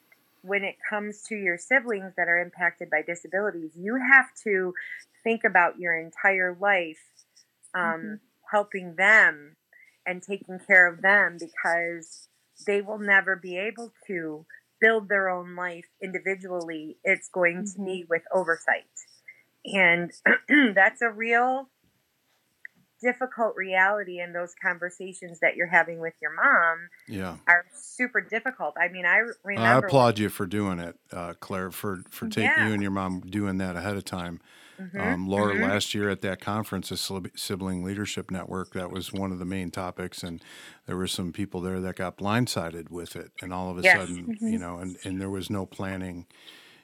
when 0.41 0.63
it 0.63 0.75
comes 0.89 1.21
to 1.23 1.35
your 1.35 1.57
siblings 1.57 2.13
that 2.17 2.27
are 2.27 2.37
impacted 2.39 2.89
by 2.89 3.01
disabilities, 3.01 3.71
you 3.75 3.95
have 3.95 4.27
to 4.43 4.73
think 5.23 5.43
about 5.43 5.79
your 5.79 5.95
entire 5.95 6.55
life 6.59 6.99
um, 7.73 8.17
Mhm. 8.17 8.19
helping 8.51 8.95
them 8.95 9.55
and 10.05 10.21
taking 10.21 10.59
care 10.59 10.87
of 10.87 11.01
them 11.01 11.37
because 11.39 12.27
they 12.65 12.81
will 12.81 12.99
never 12.99 13.35
be 13.35 13.57
able 13.57 13.91
to 14.07 14.45
build 14.81 15.09
their 15.09 15.29
own 15.29 15.55
life 15.55 15.85
individually. 16.01 16.97
It's 17.03 17.29
going 17.29 17.63
to 17.75 17.81
Mhm. 17.81 17.83
need 17.83 18.07
with 18.09 18.23
oversight. 18.33 18.85
And 19.65 20.11
that's 20.75 21.01
a 21.01 21.09
real 21.09 21.69
difficult 23.03 23.55
reality 23.55 24.19
in 24.21 24.33
those 24.33 24.55
conversations 24.61 25.39
that 25.41 25.55
you're 25.55 25.67
having 25.67 25.99
with 25.99 26.13
your 26.21 26.31
mom 26.33 26.89
Yeah. 27.07 27.35
are 27.47 27.65
super 27.73 28.21
difficult. 28.21 28.75
I 28.79 28.87
mean, 28.87 29.05
I 29.05 29.17
re- 29.17 29.33
I 29.43 29.55
remember 29.55 29.87
applaud 29.87 30.19
you 30.19 30.29
for 30.29 30.45
doing 30.47 30.79
it, 30.79 30.97
uh, 31.11 31.33
Claire, 31.39 31.71
for 31.71 32.03
for 32.09 32.27
taking 32.27 32.43
Yeah. 32.45 32.67
you 32.67 32.73
and 32.73 32.81
your 32.81 32.91
mom 32.91 33.21
doing 33.21 33.57
that 33.59 33.75
ahead 33.75 33.97
of 33.97 34.05
time. 34.05 34.39
Mhm, 34.79 34.99
Um, 34.99 35.27
Laura, 35.27 35.53
mhm. 35.53 35.61
last 35.61 35.93
year 35.93 36.09
at 36.09 36.21
that 36.21 36.41
conference, 36.41 36.89
the 36.89 36.97
Sibling 37.35 37.83
Leadership 37.83 38.31
Network, 38.31 38.73
that 38.73 38.89
was 38.91 39.13
one 39.13 39.31
of 39.31 39.39
the 39.39 39.45
main 39.45 39.69
topics, 39.71 40.23
and 40.23 40.41
there 40.87 40.97
were 40.97 41.07
some 41.07 41.31
people 41.31 41.61
there 41.61 41.79
that 41.81 41.95
got 41.95 42.17
blindsided 42.17 42.89
with 42.89 43.15
it, 43.15 43.31
and 43.41 43.53
all 43.53 43.69
of 43.69 43.77
a 43.77 43.83
Yes. 43.83 43.95
sudden, 43.97 44.25
Mhm. 44.27 44.37
you 44.51 44.57
know, 44.59 44.77
and, 44.79 44.97
and 45.03 45.21
there 45.21 45.29
was 45.29 45.49
no 45.49 45.65
planning 45.65 46.25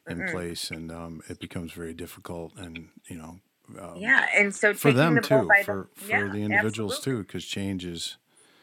in 0.07 0.23
place, 0.23 0.71
and 0.71 0.91
um, 0.91 1.21
it 1.29 1.39
becomes 1.39 1.71
very 1.73 1.93
difficult, 1.93 2.55
and 2.57 2.89
you 3.09 3.17
know, 3.17 3.39
um, 3.79 3.93
yeah, 3.97 4.27
and 4.35 4.53
so 4.55 4.73
for 4.73 4.91
them 4.91 5.15
the 5.15 5.21
too, 5.21 5.47
by 5.47 5.63
for 5.63 5.89
the 5.95 6.01
for 6.01 6.07
yeah, 6.09 6.27
the 6.31 6.43
individuals 6.43 6.93
absolutely. 6.99 7.21
too, 7.21 7.23
because 7.27 7.45
change 7.45 7.85
is 7.85 8.17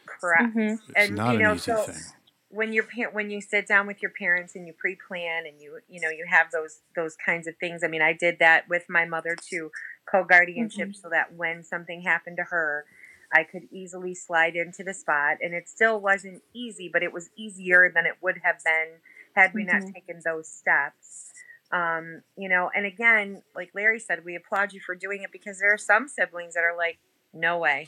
correct. 0.05 0.55
Mhm. 0.55 0.79
It's 0.89 0.93
And, 0.95 1.15
not 1.15 1.33
you 1.33 1.39
an 1.39 1.41
know, 1.43 1.53
easy 1.55 1.71
so- 1.71 1.83
thing. 1.83 2.03
when 2.49 2.71
your 2.73 2.83
par- 2.85 3.11
when 3.11 3.29
you 3.29 3.41
sit 3.41 3.67
down 3.67 3.85
with 3.87 4.01
your 4.01 4.11
parents 4.11 4.55
and 4.55 4.65
you 4.65 4.73
pre-plan 4.73 5.45
and 5.45 5.61
you 5.61 5.79
you 5.89 5.99
know 5.99 6.09
you 6.09 6.25
have 6.27 6.49
those 6.51 6.79
those 6.95 7.15
kinds 7.17 7.45
of 7.45 7.53
things 7.57 7.83
i 7.83 7.87
mean 7.89 8.01
i 8.01 8.13
did 8.13 8.39
that 8.39 8.67
with 8.69 8.85
my 8.87 9.03
mother 9.03 9.35
too 9.35 9.69
co-guardianship 10.09 10.95
so 10.95 11.09
that 11.09 11.33
when 11.33 11.61
something 11.61 12.01
happened 12.03 12.37
to 12.37 12.43
her 12.43 12.85
i 13.33 13.43
could 13.43 13.63
easily 13.69 14.15
slide 14.15 14.55
into 14.55 14.81
the 14.81 14.93
spot 14.93 15.35
and 15.41 15.53
it 15.53 15.67
still 15.67 15.99
wasn't 15.99 16.41
easy 16.53 16.87
but 16.91 17.03
it 17.03 17.11
was 17.11 17.29
easier 17.35 17.91
than 17.93 18.05
it 18.05 18.15
would 18.21 18.37
have 18.43 18.63
been 18.63 18.93
had 19.35 19.53
we 19.53 19.65
not 19.65 19.81
Mhm. 19.81 19.93
taken 19.93 20.21
those 20.23 20.47
steps 20.47 21.33
um, 21.71 22.21
you 22.37 22.49
know 22.49 22.69
and 22.75 22.85
again 22.85 23.41
like 23.55 23.69
larry 23.75 23.99
said 23.99 24.23
we 24.25 24.35
applaud 24.35 24.73
you 24.73 24.79
for 24.85 24.95
doing 24.95 25.21
it 25.23 25.31
because 25.31 25.59
there 25.59 25.73
are 25.73 25.77
some 25.77 26.07
siblings 26.07 26.53
that 26.53 26.63
are 26.63 26.77
like 26.77 26.99
no 27.33 27.57
way 27.57 27.87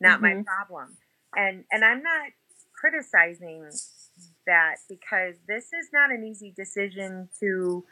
not 0.00 0.20
my 0.20 0.34
Mhm. 0.34 0.44
problem 0.46 0.96
and 1.36 1.64
and 1.70 1.84
i'm 1.84 2.02
not 2.02 2.30
criticizing 2.78 3.78
that 4.46 4.76
because 4.88 5.36
this 5.48 5.66
is 5.72 5.88
not 5.92 6.10
an 6.10 6.24
easy 6.24 6.52
decision 6.56 7.28
to 7.40 7.84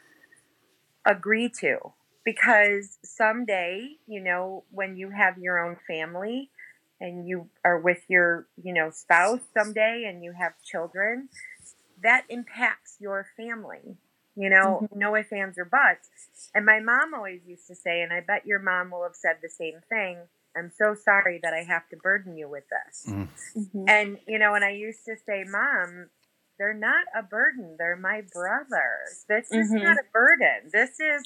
agree 1.05 1.49
to 1.49 1.77
because 2.25 2.97
someday 3.03 3.87
you 4.07 4.21
know 4.21 4.63
when 4.71 4.95
you 4.95 5.09
have 5.09 5.37
your 5.37 5.59
own 5.59 5.77
family 5.87 6.49
and 7.01 7.27
you 7.27 7.49
are 7.65 7.79
with 7.79 7.99
your 8.07 8.47
you 8.63 8.73
know 8.73 8.89
spouse 8.89 9.41
someday 9.57 10.05
and 10.07 10.23
you 10.23 10.31
have 10.31 10.53
children 10.63 11.27
that 12.01 12.23
impacts 12.29 12.97
your 12.99 13.25
family 13.37 13.97
you 14.35 14.49
know 14.49 14.87
no 14.95 15.15
ifs 15.15 15.31
ands 15.31 15.57
or 15.57 15.65
buts 15.65 16.09
and 16.55 16.65
my 16.65 16.79
mom 16.79 17.13
always 17.13 17.41
used 17.45 17.67
to 17.67 17.75
say 17.75 18.01
and 18.01 18.13
i 18.13 18.19
bet 18.19 18.45
your 18.45 18.59
mom 18.59 18.91
will 18.91 19.03
have 19.03 19.15
said 19.15 19.37
the 19.41 19.49
same 19.49 19.79
thing 19.89 20.17
i'm 20.57 20.71
so 20.75 20.95
sorry 20.95 21.39
that 21.43 21.53
i 21.53 21.63
have 21.63 21.87
to 21.89 21.97
burden 21.97 22.35
you 22.37 22.47
with 22.49 22.63
this 22.69 23.05
Mm. 23.07 23.27
Mhm. 23.55 23.85
and 23.89 24.19
you 24.27 24.39
know, 24.39 24.55
and 24.55 24.63
I 24.65 24.71
used 24.71 25.05
to 25.05 25.15
say, 25.25 25.43
"Mom, 25.43 26.09
they're 26.57 26.73
not 26.73 27.05
a 27.15 27.21
burden. 27.23 27.75
They're 27.77 27.95
my 27.95 28.21
brothers. 28.21 29.25
This 29.27 29.51
is 29.51 29.69
Mhm. 29.71 29.83
not 29.83 29.97
a 29.97 30.03
burden. 30.11 30.69
This 30.71 30.99
is." 30.99 31.23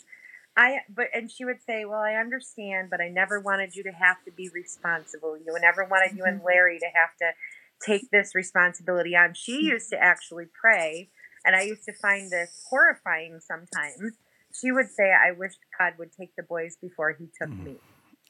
I 0.57 0.81
but 0.89 1.09
and 1.13 1.29
she 1.31 1.45
would 1.45 1.61
say, 1.61 1.85
"Well, 1.85 2.01
I 2.01 2.15
understand, 2.15 2.89
but 2.89 3.01
I 3.01 3.09
never 3.09 3.39
wanted 3.39 3.75
you 3.75 3.83
to 3.83 3.91
have 3.91 4.23
to 4.25 4.31
be 4.31 4.49
responsible. 4.49 5.37
You 5.37 5.55
never 5.61 5.85
wanted 5.85 6.15
you 6.17 6.25
and 6.25 6.43
Larry 6.43 6.79
to 6.79 6.87
have 6.87 7.15
to 7.17 7.33
take 7.81 8.09
this 8.11 8.33
responsibility 8.35 9.15
on." 9.15 9.33
She 9.33 9.63
used 9.65 9.89
to 9.91 9.99
actually 10.03 10.47
pray, 10.47 11.09
and 11.47 11.55
I 11.55 11.63
used 11.63 11.85
to 11.85 11.93
find 11.93 12.29
this 12.29 12.63
horrifying 12.69 13.39
sometimes. 13.39 14.13
She 14.53 14.71
would 14.71 14.89
say, 14.91 15.11
"I 15.11 15.31
wish 15.31 15.53
God 15.79 15.93
would 15.97 16.11
take 16.13 16.35
the 16.35 16.43
boys 16.43 16.77
before 16.81 17.11
He 17.13 17.27
took 17.41 17.49
Mhm. 17.49 17.65
me." 17.65 17.79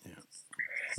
Yeah. 0.05 0.13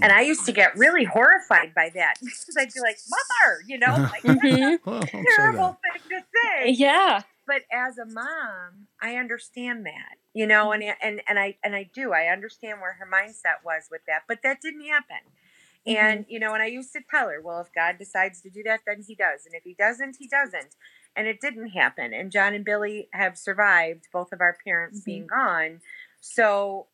And 0.02 0.12
I 0.12 0.22
used 0.22 0.44
to 0.46 0.52
get 0.52 0.76
really 0.76 1.04
horrified 1.04 1.74
by 1.74 1.90
that 1.94 2.14
because 2.22 2.56
I'd 2.58 2.72
be 2.74 2.80
like, 2.80 2.98
"Mother," 3.08 3.62
you 3.66 3.78
know, 3.78 3.92
like 4.12 4.22
that's 4.22 4.38
Mhm. 4.44 4.78
Well, 4.84 5.00
don't 5.00 5.26
terrible 5.26 5.78
thing 5.82 6.02
to 6.10 6.24
say. 6.36 6.70
Yeah. 6.70 7.22
But 7.46 7.62
as 7.72 7.96
a 7.98 8.04
mom, 8.04 8.88
I 9.00 9.16
understand 9.16 9.86
that, 9.86 10.16
you 10.34 10.46
know, 10.46 10.72
and 10.72 10.84
and 11.00 11.22
and 11.26 11.38
I 11.38 11.56
and 11.64 11.74
I 11.74 11.84
do. 11.84 12.12
I 12.12 12.26
understand 12.26 12.80
where 12.80 12.94
her 12.94 13.06
mindset 13.10 13.64
was 13.64 13.88
with 13.90 14.02
that, 14.06 14.24
but 14.28 14.40
that 14.42 14.60
didn't 14.60 14.86
happen. 14.86 15.22
And 15.86 16.26
you 16.28 16.38
know, 16.38 16.52
and 16.52 16.62
I 16.62 16.66
used 16.66 16.92
to 16.92 17.00
tell 17.10 17.28
her, 17.30 17.40
well, 17.40 17.60
if 17.60 17.68
God 17.74 17.96
decides 17.98 18.42
to 18.42 18.50
do 18.50 18.62
that, 18.64 18.80
then 18.86 19.02
He 19.06 19.14
does, 19.14 19.46
and 19.46 19.54
if 19.54 19.62
He 19.64 19.74
doesn't, 19.78 20.16
He 20.18 20.28
doesn't. 20.28 20.74
And 21.16 21.26
it 21.26 21.40
didn't 21.40 21.70
happen. 21.70 22.12
And 22.12 22.30
John 22.30 22.54
and 22.54 22.64
Billy 22.64 23.08
have 23.12 23.36
survived, 23.36 24.08
both 24.12 24.32
of 24.32 24.40
our 24.40 24.56
parents 24.64 25.00
Mhm. 25.00 25.04
being 25.04 25.26
gone. 25.26 25.80
So, 26.20 26.88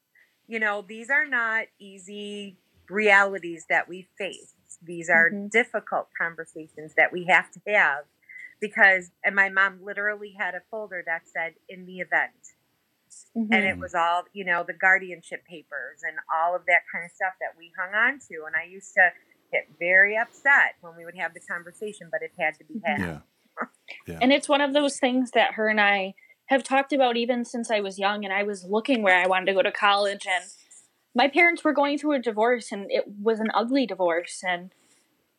you 0.46 0.58
know, 0.58 0.82
these 0.82 1.10
are 1.10 1.26
not 1.26 1.66
easy 1.78 2.58
realities 2.88 3.66
that 3.68 3.88
we 3.88 4.02
face. 4.18 4.54
These 4.82 5.08
are 5.10 5.30
Mhm. 5.30 5.50
difficult 5.50 6.08
conversations 6.18 6.94
that 6.94 7.12
we 7.12 7.24
have 7.24 7.50
to 7.52 7.60
have 7.66 8.06
because, 8.60 9.10
and 9.24 9.34
my 9.34 9.48
mom 9.48 9.82
literally 9.84 10.32
had 10.32 10.54
a 10.54 10.60
folder 10.70 11.02
that 11.06 11.28
said, 11.28 11.54
in 11.68 11.86
the 11.86 12.00
event 12.00 12.54
Mhm. 13.36 13.48
and 13.52 13.64
it 13.66 13.78
was 13.78 13.94
all 13.94 14.24
you 14.32 14.44
know 14.44 14.64
the 14.64 14.72
guardianship 14.72 15.44
papers 15.44 16.02
and 16.02 16.16
all 16.32 16.54
of 16.56 16.66
that 16.66 16.82
kind 16.90 17.04
of 17.04 17.10
stuff 17.10 17.34
that 17.40 17.56
we 17.56 17.72
hung 17.78 17.94
on 17.94 18.18
to 18.18 18.44
and 18.46 18.56
i 18.56 18.64
used 18.64 18.94
to 18.94 19.10
get 19.52 19.68
very 19.78 20.16
upset 20.16 20.74
when 20.80 20.96
we 20.96 21.04
would 21.04 21.16
have 21.16 21.32
the 21.34 21.40
conversation 21.40 22.08
but 22.10 22.22
it 22.22 22.32
had 22.38 22.54
to 22.58 22.64
be 22.64 22.80
had 22.84 22.98
that. 23.00 23.22
Yeah. 24.06 24.18
And 24.20 24.32
it's 24.32 24.48
one 24.48 24.60
of 24.60 24.72
those 24.72 24.98
things 24.98 25.32
that 25.32 25.54
her 25.54 25.68
and 25.68 25.80
I 25.80 26.14
have 26.46 26.62
talked 26.62 26.92
about 26.92 27.16
even 27.16 27.44
since 27.44 27.70
I 27.70 27.80
was 27.80 27.98
young 27.98 28.24
and 28.24 28.32
I 28.32 28.42
was 28.42 28.64
looking 28.64 29.02
where 29.02 29.18
I 29.18 29.26
wanted 29.26 29.46
to 29.46 29.54
go 29.54 29.62
to 29.62 29.72
college 29.72 30.26
and 30.28 30.44
my 31.14 31.28
parents 31.28 31.64
were 31.64 31.72
going 31.72 31.98
through 31.98 32.12
a 32.12 32.18
divorce 32.18 32.72
and 32.72 32.90
it 32.90 33.04
was 33.22 33.40
an 33.40 33.50
ugly 33.54 33.86
divorce 33.86 34.42
and 34.46 34.70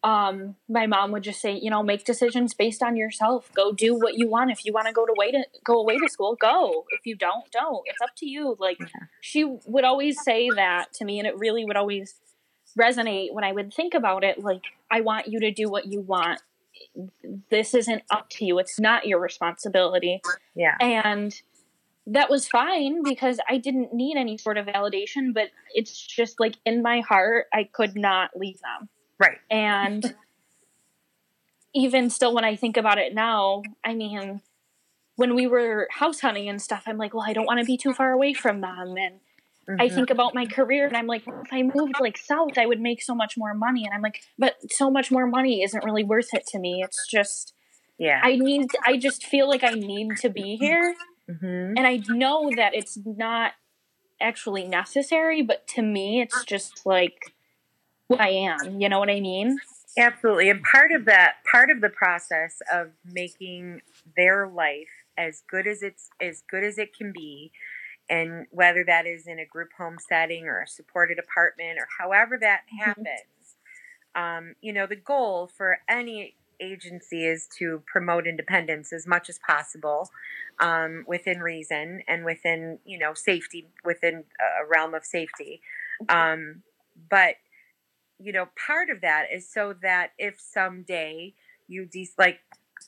um 0.03 0.55
my 0.69 0.85
mom 0.85 1.11
would 1.11 1.23
just 1.23 1.41
say, 1.41 1.57
you 1.57 1.69
know, 1.69 1.83
make 1.83 2.05
decisions 2.05 2.53
based 2.53 2.81
on 2.81 2.95
yourself. 2.95 3.51
Go 3.53 3.71
do 3.71 3.95
what 3.95 4.15
you 4.15 4.27
want. 4.27 4.51
If 4.51 4.65
you 4.65 4.73
want 4.73 4.87
to 4.87 4.93
go 4.93 5.05
to 5.05 5.13
way 5.15 5.31
to 5.31 5.43
go 5.63 5.79
away 5.79 5.97
to 5.97 6.09
school, 6.09 6.35
go. 6.39 6.85
If 6.91 7.05
you 7.05 7.15
don't, 7.15 7.49
don't. 7.51 7.83
It's 7.85 8.01
up 8.01 8.15
to 8.17 8.27
you. 8.27 8.55
Like 8.59 8.79
she 9.21 9.43
would 9.65 9.83
always 9.83 10.21
say 10.23 10.49
that 10.55 10.93
to 10.93 11.05
me 11.05 11.19
and 11.19 11.27
it 11.27 11.37
really 11.37 11.65
would 11.65 11.77
always 11.77 12.15
resonate 12.77 13.31
when 13.31 13.43
I 13.43 13.51
would 13.51 13.73
think 13.73 13.93
about 13.93 14.23
it 14.23 14.43
like 14.43 14.63
I 14.91 15.01
want 15.01 15.27
you 15.27 15.39
to 15.39 15.51
do 15.51 15.69
what 15.69 15.85
you 15.85 16.01
want 16.01 16.41
this 17.49 17.73
isn't 17.73 18.03
up 18.09 18.29
to 18.31 18.45
you. 18.45 18.59
It's 18.59 18.79
not 18.79 19.07
your 19.07 19.19
responsibility. 19.19 20.21
yeah 20.55 20.75
And 20.79 21.33
that 22.07 22.29
was 22.29 22.47
fine 22.47 23.03
because 23.03 23.39
I 23.49 23.57
didn't 23.57 23.93
need 23.93 24.17
any 24.17 24.37
sort 24.37 24.57
of 24.57 24.67
validation, 24.67 25.33
but 25.33 25.49
it's 25.73 25.99
just 25.99 26.39
like 26.39 26.55
in 26.65 26.81
my 26.81 27.01
heart, 27.01 27.47
I 27.53 27.63
could 27.63 27.95
not 27.95 28.31
leave 28.35 28.59
them. 28.61 28.89
right 29.19 29.39
And 29.49 30.15
even 31.73 32.09
still, 32.09 32.33
when 32.33 32.45
I 32.45 32.55
think 32.55 32.77
about 32.77 32.97
it 32.97 33.13
now, 33.13 33.63
I 33.83 33.95
mean, 33.95 34.41
when 35.15 35.35
we 35.35 35.47
were 35.47 35.87
house 35.91 36.19
hunting 36.19 36.47
and 36.47 36.61
stuff, 36.61 36.83
I'm 36.85 36.97
like, 36.97 37.13
well, 37.13 37.25
I 37.25 37.33
don't 37.33 37.45
want 37.45 37.59
to 37.59 37.65
be 37.65 37.77
too 37.77 37.93
far 37.93 38.11
away 38.11 38.33
from 38.33 38.61
them. 38.61 38.95
And 38.97 39.19
I 39.79 39.89
Mhm. 39.89 39.95
think 39.95 40.09
about 40.09 40.33
my 40.35 40.45
career 40.45 40.87
and 40.87 40.95
I'm 40.95 41.07
like, 41.07 41.23
if 41.27 41.51
I 41.51 41.63
moved 41.63 41.99
like 41.99 42.17
south, 42.17 42.57
I 42.57 42.65
would 42.65 42.79
make 42.79 43.01
so 43.01 43.13
much 43.13 43.37
more 43.37 43.53
money. 43.53 43.85
And 43.85 43.93
I'm 43.93 44.01
like, 44.01 44.21
but 44.37 44.55
so 44.71 44.89
much 44.89 45.11
more 45.11 45.27
money 45.27 45.63
isn't 45.63 45.83
really 45.83 46.03
worth 46.03 46.33
it 46.33 46.47
to 46.47 46.59
me. 46.59 46.81
It's 46.83 47.05
just, 47.05 47.53
yeah 47.97 48.19
I 48.23 48.35
need, 48.37 48.69
I 48.85 48.97
just 48.97 49.25
feel 49.25 49.49
like 49.49 49.63
I 49.63 49.73
need 49.75 50.17
to 50.17 50.29
be 50.29 50.55
here. 50.55 50.95
hmm 51.29 51.73
And 51.77 51.85
I 51.87 52.03
know 52.07 52.53
that 52.55 52.73
it's 52.73 52.97
not 53.05 53.53
actually 54.21 54.65
necessary, 54.65 55.41
but 55.41 55.67
to 55.69 55.81
me, 55.81 56.21
it's 56.21 56.43
just 56.45 56.85
like 56.85 57.33
who 58.09 58.17
I 58.17 58.29
am. 58.29 58.79
You 58.79 58.89
know 58.89 58.99
what 58.99 59.09
I 59.09 59.19
mean? 59.19 59.59
absolutely 59.97 60.49
and 60.49 60.61
part 60.63 60.91
of 60.91 61.05
that 61.05 61.35
part 61.49 61.69
of 61.69 61.81
the 61.81 61.89
process 61.89 62.61
of 62.71 62.89
making 63.05 63.81
their 64.17 64.47
life 64.47 64.89
as 65.17 65.43
good 65.49 65.65
as 65.67 65.81
it's 65.81 66.09
as 66.21 66.43
good 66.49 66.63
as 66.63 66.77
it 66.77 66.93
can 66.95 67.11
be 67.11 67.51
and 68.09 68.47
whether 68.51 68.83
that 68.83 69.05
is 69.05 69.27
in 69.27 69.39
a 69.39 69.45
group 69.45 69.69
home 69.77 69.97
setting 69.99 70.45
or 70.47 70.61
a 70.61 70.67
supported 70.67 71.19
apartment 71.19 71.79
or 71.79 71.87
however 71.99 72.37
that 72.39 72.61
Mhm. 72.73 72.79
happens 72.85 73.55
um, 74.15 74.55
you 74.61 74.73
know 74.73 74.87
the 74.87 74.95
goal 74.95 75.47
for 75.47 75.79
any 75.89 76.35
agency 76.61 77.25
is 77.25 77.47
to 77.47 77.83
promote 77.85 78.25
independence 78.27 78.93
as 78.93 79.05
much 79.05 79.29
as 79.29 79.39
possible 79.39 80.09
um, 80.59 81.03
within 81.07 81.39
reason 81.41 82.01
and 82.07 82.23
within 82.23 82.79
you 82.85 82.97
know 82.97 83.13
safety 83.13 83.67
within 83.83 84.23
a 84.39 84.65
realm 84.65 84.93
of 84.93 85.03
safety. 85.05 85.61
Um, 86.07 86.63
but 87.09 87.35
you 88.19 88.31
know 88.31 88.47
part 88.65 88.89
of 88.89 89.01
that 89.01 89.25
is 89.33 89.49
so 89.51 89.73
that 89.81 90.11
if 90.17 90.39
someday 90.39 91.33
you 91.67 91.85
de- 91.85 92.09
like 92.17 92.39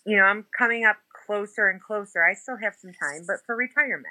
you 0.05 0.15
know 0.15 0.23
i'm 0.23 0.45
coming 0.57 0.85
up 0.85 0.97
closer 1.25 1.67
and 1.69 1.81
closer 1.81 2.23
i 2.25 2.33
still 2.33 2.57
have 2.57 2.75
some 2.75 2.93
time 2.93 3.23
but 3.27 3.37
for 3.45 3.55
retirement 3.55 4.07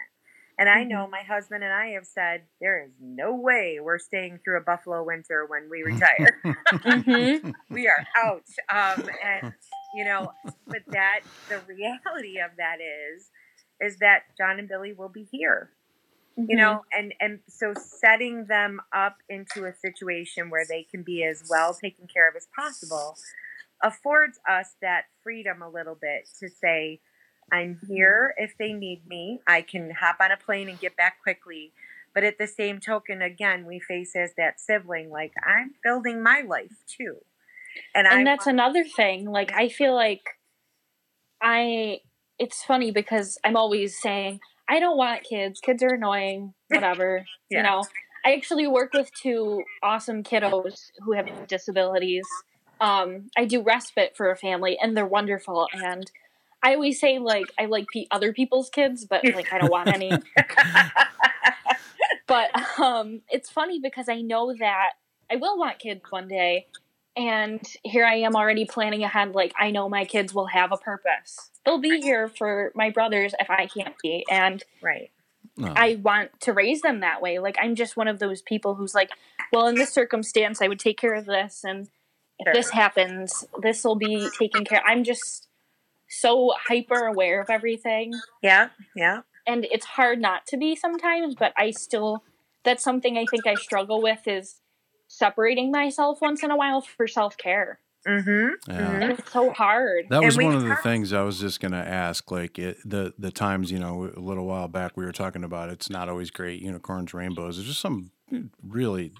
and 0.59 0.69
i 0.69 0.83
know 0.85 1.07
my 1.09 1.21
husband 1.23 1.63
and 1.65 1.73
i 1.73 1.89
have 1.89 2.07
said 2.07 2.43
there 2.61 2.85
is 2.85 2.91
no 3.01 3.35
way 3.35 3.79
we're 3.83 3.99
staying 3.99 4.39
through 4.45 4.59
a 4.59 4.63
buffalo 4.63 5.05
winter 5.05 5.47
when 5.49 5.69
we 5.71 5.83
retire 5.83 6.41
Mm-hmm. 6.85 7.51
we 7.75 7.89
are 7.89 8.05
out 8.17 8.45
um, 8.71 9.05
and 9.25 9.53
you 9.95 10.05
know 10.05 10.33
but 10.67 10.83
that 10.89 11.21
the 11.49 11.61
reality 11.69 12.39
of 12.39 12.51
that 12.59 12.77
is 12.81 13.31
is 13.81 13.99
that 13.99 14.23
john 14.39 14.59
and 14.59 14.69
billy 14.69 14.93
will 14.93 15.09
be 15.11 15.27
here 15.31 15.71
Mm-hmm. 16.39 16.51
you 16.51 16.57
know 16.59 16.83
and 16.93 17.15
and 17.21 17.41
so 17.49 17.73
setting 17.75 18.45
them 18.47 18.81
up 18.95 19.17
into 19.29 19.65
a 19.65 19.73
situation 19.75 20.51
where 20.51 20.67
they 20.69 20.83
can 20.83 21.03
be 21.03 21.25
as 21.25 21.43
well 21.49 21.73
taken 21.73 22.07
care 22.07 22.29
of 22.29 22.37
as 22.37 22.47
possible 22.55 23.17
affords 23.83 24.39
us 24.49 24.75
that 24.83 25.05
freedom 25.23 25.63
a 25.63 25.69
little 25.69 25.95
bit 25.95 26.29
to 26.41 26.49
say 26.49 27.01
i'm 27.53 27.79
here. 27.89 28.35
If 28.37 28.57
they 28.59 28.73
need 28.73 29.07
me 29.07 29.41
i 29.47 29.63
can 29.63 29.91
hop 29.91 30.17
on 30.21 30.31
a 30.33 30.37
plane 30.37 30.69
and 30.69 30.79
get 30.81 30.97
back 30.97 31.23
quickly. 31.23 31.73
But 32.15 32.25
at 32.25 32.39
the 32.39 32.47
same 32.47 32.81
token 32.81 33.21
again 33.23 33.67
we 33.67 33.79
face 33.81 34.17
as 34.17 34.33
that 34.37 34.59
sibling 34.61 35.11
like 35.11 35.33
i'm 35.45 35.75
building 35.85 36.23
my 36.23 36.43
life 36.47 36.73
too. 36.87 37.17
And, 37.95 38.07
I 38.09 38.19
and 38.19 38.27
that's 38.27 38.47
another 38.47 38.85
thing 38.85 39.31
like 39.31 39.53
i 39.53 39.69
feel 39.69 39.95
like 39.95 40.23
i 41.43 42.01
it's 42.39 42.63
funny 42.65 42.91
because 42.91 43.39
i'm 43.45 43.57
always 43.57 43.99
saying 44.01 44.41
i 44.69 44.81
don't 44.81 44.97
want 44.97 45.23
kids. 45.25 45.61
Kids 45.61 45.83
are 45.83 45.95
annoying 45.95 46.55
whatever 46.69 47.25
Yeah. 47.51 47.59
you 47.59 47.63
know? 47.63 47.85
I 48.25 48.35
actually 48.35 48.67
work 48.67 48.93
with 48.93 49.13
two 49.15 49.63
awesome 49.85 50.25
kiddos 50.25 50.91
who 51.05 51.13
have 51.13 51.29
disabilities. 51.47 52.27
Um, 52.81 53.31
I 53.37 53.45
do 53.45 53.63
respite 53.63 54.17
for 54.17 54.33
a 54.33 54.37
family, 54.37 54.77
and 54.83 54.97
they're 54.97 55.07
wonderful. 55.07 55.69
And 55.73 56.11
I 56.67 56.75
always 56.75 56.99
say 56.99 57.21
like 57.21 57.53
I 57.61 57.67
like 57.67 57.87
pe- 57.93 58.09
other 58.11 58.33
people's 58.33 58.71
kids, 58.71 59.05
but 59.05 59.25
like 59.25 59.53
I 59.53 59.59
don't 59.59 59.71
want 59.71 59.89
any. 59.89 60.11
but 62.27 62.51
um, 62.81 63.21
it's 63.31 63.49
funny 63.49 63.79
because 63.79 64.09
I 64.09 64.21
know 64.21 64.53
that 64.59 64.95
I 65.31 65.37
will 65.37 65.57
want 65.57 65.79
kids 65.79 66.03
one 66.11 66.27
day, 66.27 66.67
and 67.17 67.61
here 67.85 68.05
I 68.05 68.17
am 68.17 68.35
already 68.35 68.65
planning 68.65 69.05
ahead. 69.05 69.33
Like 69.33 69.55
I 69.57 69.71
know 69.71 69.89
my 69.89 70.07
kids 70.07 70.35
will 70.35 70.47
have 70.47 70.73
a 70.73 70.77
purpose. 70.77 71.53
They'll 71.65 71.79
be 71.79 72.01
here 72.01 72.29
for 72.29 72.73
my 72.75 72.91
brothers 72.91 73.33
if 73.39 73.49
I 73.49 73.69
can't 73.69 73.95
be, 74.03 74.25
and 74.29 74.61
right. 74.83 75.13
No. 75.57 75.73
I 75.75 76.01
want 76.03 76.41
to 76.41 76.53
raise 76.53 76.83
them 76.83 77.01
that 77.01 77.23
way. 77.23 77.39
Like 77.39 77.57
I'm 77.63 77.77
just 77.77 77.97
one 77.97 78.09
of 78.09 78.19
those 78.19 78.43
people 78.43 78.75
who's 78.75 78.93
like, 78.93 79.11
well, 79.53 79.69
in 79.69 79.77
this 79.77 79.93
circumstance, 79.93 80.61
I 80.61 80.67
would 80.67 80.81
take 80.81 80.99
care 80.99 81.15
of 81.15 81.27
this, 81.27 81.63
and 81.63 81.87
if 82.41 82.47
Sure. 82.47 82.53
this 82.53 82.71
happens, 82.71 83.47
this 83.63 83.85
will 83.85 83.95
be 83.95 84.29
taken 84.37 84.65
care. 84.65 84.83
I'm 84.85 85.05
just 85.05 85.47
so 86.09 86.53
hyper 86.69 87.07
aware 87.07 87.41
of 87.41 87.51
everything, 87.51 88.13
Yeah, 88.43 88.69
yeah. 88.95 89.23
and 89.47 89.67
it's 89.71 89.87
hard 89.87 90.21
not 90.21 90.47
to 90.49 90.57
be 90.57 90.77
sometimes. 90.77 91.35
But 91.35 91.53
I 91.57 91.71
still, 91.73 92.23
that's 92.65 92.83
something 92.85 93.17
I 93.19 93.25
think 93.31 93.47
I 93.47 93.55
struggle 93.55 94.01
with 94.03 94.27
is 94.27 94.61
separating 95.09 95.71
myself 95.71 96.21
once 96.21 96.43
in 96.43 96.51
a 96.51 96.57
while 96.57 96.81
for 96.81 97.07
self 97.07 97.37
care, 97.37 97.81
Mm-hmm. 98.07 98.71
Yeah. 98.71 98.91
and 99.01 99.13
it's 99.13 99.33
so 99.33 99.51
hard. 99.51 100.07
That 100.11 100.23
was 100.23 100.37
one 100.37 100.55
of 100.55 100.63
the 100.63 100.77
things 100.77 101.13
I 101.13 101.23
was 101.23 101.41
just 101.41 101.59
going 101.61 101.73
to 101.73 101.79
ask. 101.79 102.31
Like 102.31 102.57
it, 102.59 102.77
the 102.85 103.13
the 103.19 103.33
times, 103.33 103.73
you 103.73 103.81
know, 103.81 104.11
a 104.17 104.21
little 104.21 104.47
while 104.47 104.69
back 104.69 104.97
we 104.97 105.05
were 105.05 105.11
talking 105.13 105.43
about. 105.43 105.71
It's 105.71 105.91
not 105.91 106.09
always 106.09 106.31
great. 106.31 106.63
Unicorns, 106.63 107.13
rainbows. 107.13 107.57
There's 107.57 107.67
just 107.67 107.81
some 107.81 108.13
really 108.63 109.13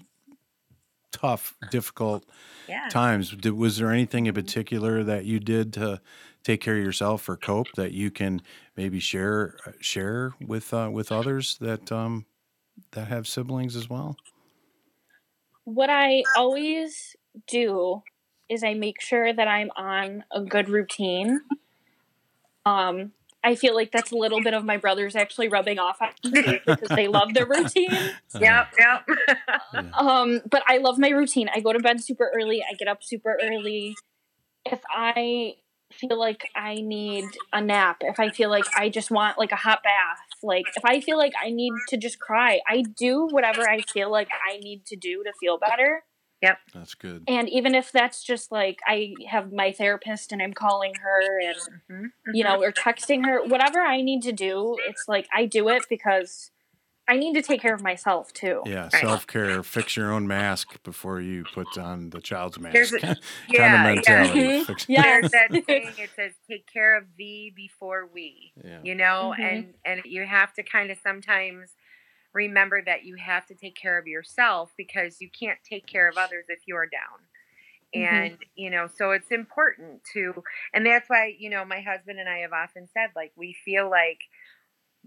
tough, 1.11 1.55
difficult 1.71 2.25
Yeah. 2.67 2.87
times. 2.89 3.31
Did, 3.31 3.53
was 3.53 3.77
there 3.77 3.91
anything 3.91 4.25
in 4.27 4.33
particular 4.33 5.03
that 5.03 5.25
you 5.25 5.39
did 5.39 5.73
to 5.73 6.01
take 6.47 6.61
care 6.61 6.77
of 6.77 6.83
yourself 6.83 7.27
or 7.29 7.37
cope 7.37 7.67
that 7.75 7.91
you 7.91 8.09
can 8.09 8.41
maybe 8.75 8.99
share 8.99 9.55
share 9.79 10.33
with 10.45 10.73
uh, 10.73 10.89
with 10.91 11.11
others 11.11 11.57
that 11.59 11.91
um, 11.91 12.25
that 12.91 13.07
have 13.07 13.27
siblings 13.27 13.75
as 13.75 13.89
well? 13.89 14.17
what 15.67 15.89
I 15.89 16.23
always 16.37 17.17
do 17.45 18.01
is 18.47 18.63
I 18.63 18.73
make 18.73 19.01
sure 19.01 19.33
that 19.33 19.49
I'm 19.49 19.69
on 19.75 20.23
a 20.31 20.39
good 20.39 20.69
routine. 20.69 21.41
Um, 22.65 23.11
I 23.43 23.55
feel 23.55 23.75
like 23.75 23.91
that's 23.91 24.13
a 24.13 24.15
little 24.15 24.41
bit 24.41 24.53
of 24.53 24.63
my 24.63 24.77
brothers 24.77 25.13
actually 25.13 25.49
rubbing 25.49 25.77
off 25.77 26.01
on 26.01 26.11
me 26.31 26.61
because 26.65 26.87
they 26.87 27.09
love 27.09 27.33
their 27.33 27.45
routine. 27.45 27.91
Yep, 28.39 28.73
yep. 28.79 29.05
Um, 29.93 30.39
but 30.49 30.63
I 30.67 30.77
love 30.77 30.97
my 30.97 31.09
routine. 31.09 31.49
I 31.53 31.59
go 31.59 31.73
to 31.73 31.79
bed 31.79 32.01
super 32.01 32.31
early. 32.33 32.63
I 32.63 32.73
get 32.75 32.87
up 32.87 33.03
super 33.03 33.37
early. 33.43 33.93
If 34.63 34.79
I 34.89 35.55
feel 35.93 36.19
like 36.19 36.49
I 36.55 36.75
need 36.75 37.25
a 37.53 37.61
nap, 37.61 37.97
if 38.01 38.19
I 38.19 38.29
feel 38.29 38.49
like 38.49 38.65
I 38.75 38.89
just 38.89 39.11
want 39.11 39.37
like 39.37 39.51
a 39.51 39.55
hot 39.57 39.83
bath, 39.83 40.19
like 40.43 40.65
if 40.75 40.85
I 40.85 41.01
feel 41.01 41.17
like 41.17 41.33
I 41.41 41.49
need 41.49 41.87
to 41.87 41.97
just 41.97 42.19
cry, 42.19 42.61
I 42.67 42.81
do 42.81 43.25
whatever 43.25 43.67
I 43.67 43.81
feel 43.81 44.11
like 44.11 44.29
I 44.49 44.57
need 44.57 44.85
to 44.87 44.95
do 44.95 45.23
to 45.23 45.33
feel 45.33 45.57
better. 45.57 46.03
Yep. 46.41 46.57
That's 46.73 46.93
good. 46.93 47.23
And 47.27 47.49
even 47.49 47.73
if 47.73 47.91
that's 47.91 48.23
just 48.23 48.51
like 48.51 48.79
I 48.85 49.15
have 49.29 49.51
my 49.51 49.71
therapist 49.71 50.31
and 50.31 50.41
I'm 50.41 50.53
calling 50.53 50.93
her 50.95 51.39
and 51.39 51.57
Mhm, 51.89 52.11
you 52.33 52.43
know 52.43 52.61
or 52.61 52.71
texting 52.71 53.25
her, 53.25 53.43
whatever 53.43 53.79
I 53.79 54.01
need 54.01 54.21
to 54.23 54.31
do, 54.31 54.77
it's 54.87 55.07
like 55.07 55.27
I 55.33 55.45
do 55.45 55.69
it 55.69 55.87
because 55.89 56.51
I 57.07 57.15
need 57.15 57.33
to 57.35 57.41
take 57.41 57.61
care 57.61 57.73
of 57.73 57.81
myself 57.81 58.33
too. 58.33 58.61
Yeah, 58.65 58.89
Right. 58.93 59.01
self 59.01 59.25
care. 59.27 59.63
Fix 59.63 59.95
your 59.95 60.11
own 60.11 60.27
mask 60.27 60.81
before 60.83 61.21
you 61.21 61.45
put 61.45 61.77
on 61.77 62.09
the 62.09 62.19
child's 62.19 62.59
mask. 62.59 62.73
There's 62.73 62.93
a- 62.93 62.99
kind 62.99 63.17
Yeah, 63.49 63.89
of 63.89 63.95
mentality. 63.95 64.63
Mhm. 64.65 64.85
Yeah. 64.89 65.01
There's 65.03 65.31
that 65.31 65.49
saying 65.67 65.93
it 65.97 66.09
says 66.15 66.33
take 66.49 66.67
care 66.71 66.97
of 66.97 67.05
thee 67.17 67.53
before 67.55 68.05
we. 68.13 68.51
yeah. 68.63 68.79
You 68.83 68.95
know, 68.95 69.33
Mhm. 69.37 69.43
and 69.43 69.73
and 69.85 70.01
you 70.05 70.25
have 70.25 70.53
to 70.55 70.63
kind 70.63 70.91
of 70.91 70.97
sometimes 71.01 71.71
remember 72.33 72.81
that 72.83 73.03
you 73.03 73.15
have 73.15 73.45
to 73.47 73.55
take 73.55 73.75
care 73.75 73.97
of 73.97 74.05
yourself 74.05 74.73
because 74.77 75.21
you 75.21 75.29
can't 75.29 75.59
take 75.63 75.87
care 75.87 76.07
of 76.09 76.17
others 76.17 76.45
if 76.49 76.59
you're 76.67 76.85
down. 76.87 77.19
Mhm. 77.95 78.05
And 78.31 78.37
you 78.55 78.69
know, 78.69 78.87
so 78.87 79.11
it's 79.11 79.31
important 79.31 80.03
to 80.13 80.43
and 80.73 80.85
that's 80.85 81.09
why, 81.09 81.33
you 81.39 81.49
know, 81.49 81.63
my 81.63 81.79
husband 81.79 82.19
and 82.19 82.27
I 82.27 82.39
have 82.39 82.51
often 82.53 82.87
said 82.93 83.11
like 83.15 83.31
we 83.37 83.53
feel 83.63 83.89
like 83.89 84.19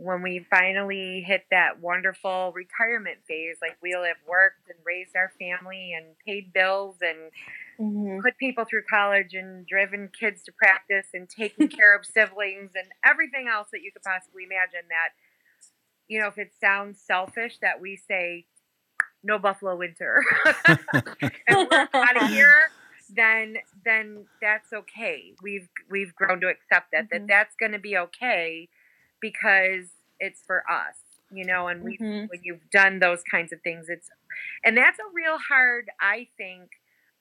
when 0.00 0.22
we 0.22 0.46
finally 0.50 1.22
hit 1.26 1.44
that 1.50 1.80
wonderful 1.80 2.52
retirement 2.54 3.18
phase, 3.28 3.58
like 3.62 3.76
we'll 3.82 4.04
have 4.04 4.16
worked 4.28 4.68
and 4.68 4.78
raised 4.84 5.16
our 5.16 5.32
family 5.38 5.92
and 5.96 6.16
paid 6.26 6.52
bills 6.52 6.96
and 7.02 7.32
Mhm. 7.78 8.24
put 8.24 8.36
people 8.38 8.64
through 8.64 8.84
college 8.90 9.34
and 9.34 9.66
driven 9.66 10.08
kids 10.18 10.42
to 10.44 10.52
practice 10.52 11.08
and 11.14 11.28
taken 11.28 11.68
care 11.70 11.96
of 11.96 12.04
siblings 12.06 12.72
and 12.74 12.88
everything 13.04 13.48
else 13.48 13.68
that 13.72 13.82
you 13.82 13.92
could 13.92 14.02
possibly 14.02 14.44
imagine 14.44 14.88
that 14.90 15.10
you 16.08 16.20
know 16.20 16.28
if 16.28 16.38
it 16.38 16.52
sounds 16.60 17.00
selfish 17.02 17.58
that 17.60 17.80
we 17.80 17.96
say 17.96 18.46
no 19.22 19.38
buffalo 19.38 19.76
winter 19.76 20.24
and 21.46 21.56
we're 21.58 22.10
out 22.10 22.16
of 22.16 22.22
here 22.28 22.70
then 23.08 23.56
then 23.84 24.26
that's 24.40 24.72
okay 24.72 25.34
we've 25.42 25.68
we've 25.90 26.14
grown 26.14 26.40
to 26.40 26.48
accept 26.48 26.88
that 26.92 27.06
that 27.10 27.22
Mhm. 27.22 27.28
that's 27.28 27.54
going 27.56 27.72
to 27.72 27.78
be 27.78 27.96
okay 27.96 28.68
because 29.20 29.90
it's 30.20 30.42
for 30.46 30.62
us 30.70 30.96
you 31.30 31.44
know 31.44 31.68
and 31.68 31.82
we 31.84 31.98
Mhm. 32.00 32.28
when 32.28 32.40
you've 32.42 32.68
done 32.70 32.98
those 32.98 33.22
kinds 33.30 33.52
of 33.52 33.60
things 33.62 33.86
it's 33.88 34.10
and 34.64 34.76
that's 34.76 34.98
a 34.98 35.12
real 35.12 35.38
hard 35.48 35.90
i 36.00 36.26
think 36.36 36.70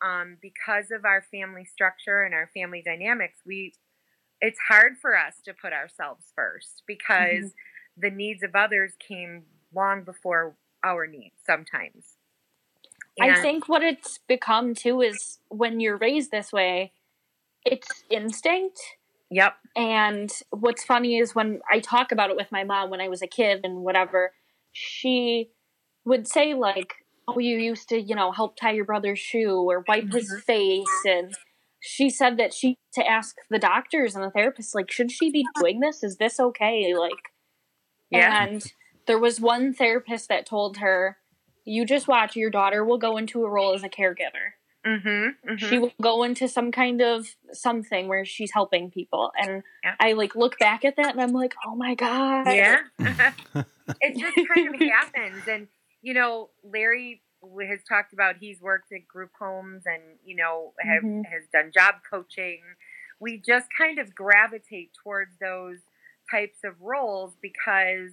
um, 0.01 0.37
because 0.41 0.91
of 0.91 1.05
our 1.05 1.21
family 1.29 1.65
structure 1.65 2.23
and 2.23 2.33
our 2.33 2.49
family 2.53 2.81
dynamics 2.85 3.39
we 3.45 3.73
it's 4.41 4.59
hard 4.69 4.97
for 5.01 5.17
us 5.17 5.35
to 5.43 5.53
put 5.53 5.73
ourselves 5.73 6.25
first 6.35 6.83
because 6.87 7.53
the 7.97 8.09
needs 8.09 8.43
of 8.43 8.55
others 8.55 8.93
came 8.99 9.43
long 9.73 10.03
before 10.03 10.55
our 10.83 11.05
needs 11.07 11.35
sometimes 11.45 12.15
I 13.19 13.33
think 13.33 13.67
what 13.67 13.83
it's 13.83 14.17
become 14.27 14.73
too 14.73 15.01
is 15.01 15.39
when 15.49 15.79
you're 15.79 15.97
raised 15.97 16.31
this 16.31 16.53
way, 16.53 16.93
it's 17.65 18.03
instinct. 18.09 18.79
Yep 19.29 19.53
And 19.75 20.31
what's 20.51 20.83
funny 20.83 21.17
is 21.17 21.35
when 21.35 21.61
I 21.71 21.79
talk 21.79 22.11
about 22.11 22.29
it 22.29 22.35
with 22.35 22.51
my 22.51 22.63
mom 22.63 22.89
when 22.89 23.01
I 23.01 23.09
was 23.09 23.21
a 23.21 23.27
kid 23.27 23.61
and 23.63 23.83
whatever, 23.83 24.33
she 24.71 25.51
would 26.05 26.27
say 26.27 26.53
like, 26.53 26.93
"Oh, 27.27 27.39
you 27.39 27.57
used 27.57 27.89
to, 27.89 27.99
you 28.01 28.15
know, 28.15 28.31
help 28.31 28.55
tie 28.57 28.71
your 28.71 28.85
brother's 28.85 29.19
shoe 29.19 29.61
or 29.69 29.85
wipe 29.87 30.11
his 30.11 30.29
Mhm. 30.31 30.43
face," 30.43 31.05
and 31.05 31.33
she 31.79 32.09
said 32.09 32.37
that 32.37 32.53
she 32.53 32.77
to 32.93 33.07
ask 33.07 33.35
the 33.49 33.59
doctors 33.59 34.15
and 34.15 34.23
the 34.23 34.31
therapists 34.31 34.75
like, 34.75 34.91
"Should 34.91 35.11
she 35.11 35.29
be 35.31 35.45
doing 35.55 35.79
this? 35.79 36.03
Is 36.03 36.17
this 36.17 36.39
okay?" 36.39 36.95
Like, 36.95 37.31
yeah 38.11 38.45
and 38.45 38.73
there 39.07 39.19
was 39.19 39.41
one 39.41 39.73
therapist 39.73 40.29
that 40.29 40.45
told 40.45 40.77
her, 40.77 41.17
"You 41.65 41.85
just 41.85 42.07
watch. 42.07 42.35
Your 42.35 42.49
daughter 42.51 42.83
will 42.85 42.97
go 42.99 43.17
into 43.17 43.45
a 43.45 43.49
role 43.49 43.73
as 43.73 43.83
a 43.83 43.89
caregiver." 43.89 44.53
Mm-hmm, 44.85 45.55
she 45.57 45.77
will 45.77 45.91
go 46.01 46.23
into 46.23 46.47
some 46.47 46.71
kind 46.71 47.01
of 47.01 47.27
something 47.51 48.07
where 48.07 48.25
she's 48.25 48.51
helping 48.51 48.89
people 48.91 49.31
and 49.37 49.63
Yeah. 49.83 49.95
i 49.99 50.13
like 50.13 50.35
look 50.35 50.57
back 50.59 50.85
at 50.85 50.95
that 50.95 51.11
and 51.11 51.21
i'm 51.21 51.33
like 51.33 51.55
oh 51.65 51.75
my 51.75 51.95
god 51.95 52.47
yeah 52.47 52.79
it 54.01 54.17
just 54.17 54.37
kind 54.47 54.73
of 54.73 54.81
happens 54.81 55.43
and 55.47 55.67
you 56.01 56.13
know 56.13 56.49
larry 56.63 57.21
has 57.69 57.79
talked 57.87 58.13
about 58.13 58.35
he's 58.39 58.61
worked 58.61 58.91
at 58.91 59.07
group 59.07 59.31
homes 59.39 59.83
and 59.85 60.01
you 60.25 60.35
know 60.35 60.73
have, 60.79 61.03
Mhm. 61.03 61.25
has 61.25 61.43
done 61.53 61.71
job 61.73 61.95
coaching 62.09 62.59
we 63.19 63.37
just 63.37 63.67
kind 63.77 63.99
of 63.99 64.15
gravitate 64.15 64.91
towards 65.03 65.31
those 65.41 65.79
types 66.31 66.59
of 66.63 66.79
roles 66.81 67.33
because 67.41 68.11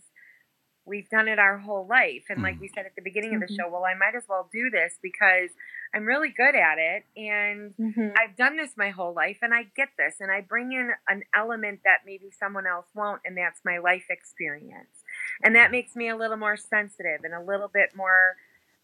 we've 0.85 1.09
done 1.11 1.27
it 1.29 1.39
our 1.41 1.59
whole 1.59 1.87
life 1.89 2.25
and 2.29 2.41
like 2.43 2.61
we 2.61 2.69
said 2.69 2.87
at 2.87 2.95
the 2.95 3.03
beginning 3.03 3.35
of 3.35 3.41
the 3.41 3.47
Mhm. 3.47 3.57
show 3.57 3.69
well 3.69 3.85
i 3.85 3.95
might 3.95 4.15
as 4.17 4.23
well 4.29 4.49
do 4.53 4.71
this 4.71 4.99
because 5.03 5.51
i'm 5.97 6.05
really 6.07 6.31
good 6.31 6.55
at 6.57 6.79
it 6.79 7.05
and 7.17 7.75
Mhm. 7.79 8.21
I've 8.21 8.37
done 8.37 8.57
this 8.57 8.79
my 8.79 8.91
whole 8.91 9.15
life 9.15 9.41
and 9.43 9.55
I 9.55 9.65
get 9.77 9.91
this 9.99 10.17
and 10.21 10.33
I 10.33 10.41
bring 10.41 10.73
in 10.73 10.93
an 11.09 11.25
element 11.35 11.81
that 11.85 12.01
maybe 12.07 12.31
someone 12.31 12.67
else 12.67 12.87
won't 12.95 13.23
and 13.27 13.37
that's 13.37 13.61
my 13.65 13.79
life 13.79 14.07
experience. 14.09 15.05
And 15.43 15.55
that 15.55 15.71
makes 15.71 15.95
me 15.97 16.09
a 16.09 16.17
little 16.17 16.39
more 16.39 16.57
sensitive 16.57 17.25
and 17.25 17.35
a 17.35 17.43
little 17.43 17.69
bit 17.69 17.91
more 17.95 18.37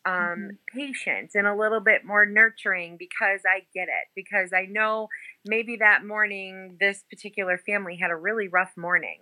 um, 0.05 0.51
Mhm. 0.51 0.59
patient 0.69 1.31
and 1.35 1.47
a 1.47 1.55
little 1.55 1.81
bit 1.81 2.05
more 2.05 2.27
nurturing 2.27 2.99
because 2.99 3.43
I 3.47 3.67
get 3.73 3.89
it. 3.89 4.09
Because 4.15 4.53
I 4.53 4.67
know 4.67 5.09
maybe 5.47 5.77
that 5.77 6.05
morning 6.05 6.77
this 6.81 7.05
particular 7.09 7.57
family 7.59 7.97
had 7.97 8.11
a 8.11 8.17
really 8.17 8.49
rough 8.49 8.77
morning 8.77 9.21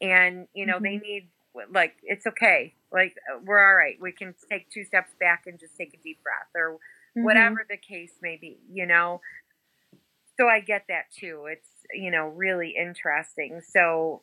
and, 0.00 0.48
you 0.54 0.66
know, 0.66 0.80
they 0.82 0.98
need, 0.98 1.30
like, 1.70 1.96
it's 2.02 2.26
okay. 2.26 2.74
Like, 2.92 3.16
we're 3.44 3.62
all 3.62 3.74
right. 3.76 4.00
We 4.00 4.12
can 4.12 4.34
take 4.50 4.70
two 4.70 4.84
steps 4.84 5.12
back 5.20 5.44
and 5.46 5.58
just 5.58 5.76
take 5.76 5.94
a 5.94 5.98
deep 6.02 6.22
breath 6.22 6.48
or 6.54 6.78
Mhm. 7.16 7.22
whatever 7.24 7.64
the 7.68 7.76
case 7.76 8.12
may 8.22 8.36
be, 8.40 8.58
you 8.70 8.86
know. 8.86 9.20
So 10.38 10.48
I 10.48 10.60
get 10.60 10.84
that 10.88 11.04
too. 11.18 11.46
It's, 11.50 11.68
you 11.92 12.10
know, 12.10 12.26
really 12.28 12.74
interesting. 12.78 13.60
So 13.60 14.22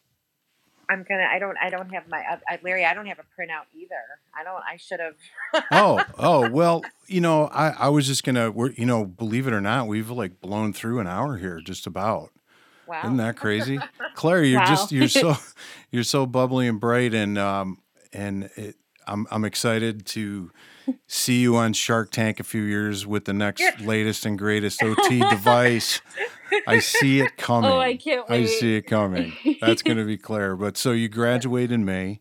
I'm 0.90 1.04
gonna. 1.08 1.28
I 1.32 1.38
don't. 1.38 1.56
I 1.62 1.70
don't 1.70 1.90
have 1.92 2.08
my 2.10 2.24
uh, 2.32 2.58
Larry. 2.64 2.84
I 2.84 2.96
don't 2.96 3.06
have 3.06 3.20
a 3.20 3.24
printout 3.40 3.66
either. 3.76 3.96
I 4.36 4.44
don't. 4.44 4.64
I 4.68 4.78
should 4.78 5.00
have. 5.00 5.14
oh, 5.72 6.04
oh 6.18 6.50
well. 6.52 6.84
You 7.08 7.22
know, 7.22 7.46
I 7.48 7.70
I 7.70 7.90
was 7.90 8.08
just 8.08 8.24
gonna. 8.24 8.50
We're 8.50 8.72
you 8.72 8.88
know, 8.88 9.06
believe 9.06 9.46
it 9.46 9.54
or 9.54 9.62
not, 9.62 9.88
we've 9.88 10.10
like 10.10 10.42
blown 10.42 10.74
through 10.74 11.00
an 11.00 11.06
hour 11.06 11.38
here, 11.38 11.60
just 11.64 11.86
about. 11.86 12.32
Wow. 12.88 13.02
Isn't 13.04 13.18
that 13.18 13.38
crazy, 13.38 13.80
Claire? 14.16 14.44
You're 14.44 14.62
Wow. 14.62 14.66
just 14.66 14.92
you're 14.92 15.08
so 15.10 15.36
you're 15.92 16.04
so 16.04 16.26
bubbly 16.26 16.68
and 16.68 16.80
bright, 16.80 17.14
and 17.14 17.38
um 17.38 17.84
and 18.12 18.50
it, 18.56 18.76
I'm 19.10 19.28
I'm 19.32 19.46
excited 19.46 20.06
to 20.08 20.52
see 21.08 21.42
you 21.42 21.56
on 21.56 21.74
Shark 21.74 22.12
Tank 22.12 22.40
a 22.40 22.44
few 22.44 22.62
years 22.62 23.06
with 23.08 23.26
the 23.26 23.34
next 23.34 23.82
latest 23.82 24.26
and 24.26 24.38
greatest 24.38 24.84
OT 24.84 25.20
device. 25.30 26.02
I 26.68 26.80
see 26.80 27.20
it 27.22 27.38
coming. 27.38 27.72
Oh, 27.72 27.80
I 27.80 27.96
can't 27.96 28.28
wait. 28.30 28.42
I 28.42 28.46
see 28.46 28.76
it 28.76 28.84
coming. 28.84 29.34
That's 29.62 29.82
going 29.82 29.98
to 29.98 30.06
be 30.06 30.18
Claire. 30.18 30.56
But 30.56 30.78
so 30.78 30.92
you 30.92 31.10
graduate 31.10 31.72
in 31.72 31.84
May, 31.86 32.20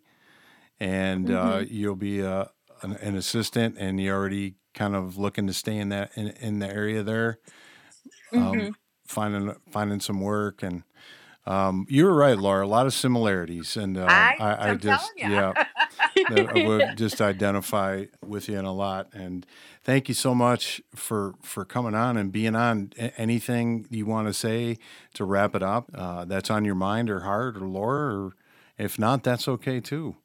and 0.80 1.30
uh, 1.30 1.34
Mm-hmm. 1.60 1.74
you'll 1.74 1.96
be 1.96 2.22
uh, 2.22 2.46
an, 2.82 2.92
an 2.96 3.16
assistant, 3.16 3.76
and 3.78 4.00
you're 4.00 4.16
already 4.16 4.54
kind 4.74 4.94
of 4.96 5.18
looking 5.18 5.46
to 5.48 5.52
stay 5.52 5.76
in 5.76 5.88
that 5.90 6.12
in, 6.16 6.28
in 6.28 6.58
the 6.60 6.68
area 6.68 7.02
there, 7.02 7.38
um, 8.36 8.68
Mhm. 8.68 8.74
finding 9.06 9.54
finding 9.70 10.00
some 10.00 10.20
work. 10.20 10.62
And 10.62 10.84
um, 11.48 11.86
you 11.88 12.04
were 12.04 12.14
right, 12.14 12.36
Laura. 12.38 12.64
A 12.64 12.68
lot 12.68 12.86
of 12.86 12.92
similarities, 12.94 13.76
and 13.76 13.96
um, 13.98 14.06
I- 14.08 14.36
I, 14.38 14.70
I 14.70 14.74
just 14.74 15.10
yeah. 15.16 15.52
I 16.28 16.64
would 16.66 16.96
just 16.98 17.20
identify 17.22 18.04
with 18.24 18.48
you 18.48 18.58
in 18.58 18.64
a 18.64 18.72
lot. 18.72 19.08
And 19.14 19.46
thank 19.82 20.08
you 20.08 20.14
so 20.14 20.34
much 20.34 20.80
for 20.94 21.34
for 21.42 21.64
coming 21.64 21.94
on 21.94 22.16
and 22.16 22.30
being 22.30 22.54
on. 22.54 22.92
A- 22.98 23.18
Anything 23.18 23.86
you 23.90 24.04
want 24.06 24.26
to 24.28 24.34
say 24.34 24.78
to 25.14 25.24
wrap 25.24 25.54
it 25.54 25.62
up? 25.62 25.90
Uh, 25.94 26.24
that's 26.24 26.50
on 26.50 26.64
your 26.64 26.74
mind 26.74 27.08
or 27.10 27.20
heart 27.20 27.56
or 27.56 27.60
Laura, 27.66 28.14
or 28.14 28.32
if 28.76 28.98
not, 28.98 29.22
that's 29.24 29.48
okay 29.48 29.80
too. 29.80 30.16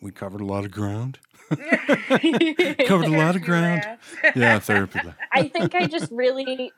We 0.00 0.10
covered 0.12 0.40
a 0.40 0.46
lot 0.46 0.64
of 0.64 0.70
ground. 0.70 1.18
Covered 1.50 3.06
a 3.06 3.16
lot 3.16 3.36
of 3.36 3.42
ground. 3.42 3.82
labs. 3.84 4.36
Yeah, 4.36 4.58
therapy. 4.58 5.00
lab. 5.04 5.14
I 5.32 5.48
think 5.48 5.74
I 5.74 5.86
just 5.86 6.10
really 6.10 6.72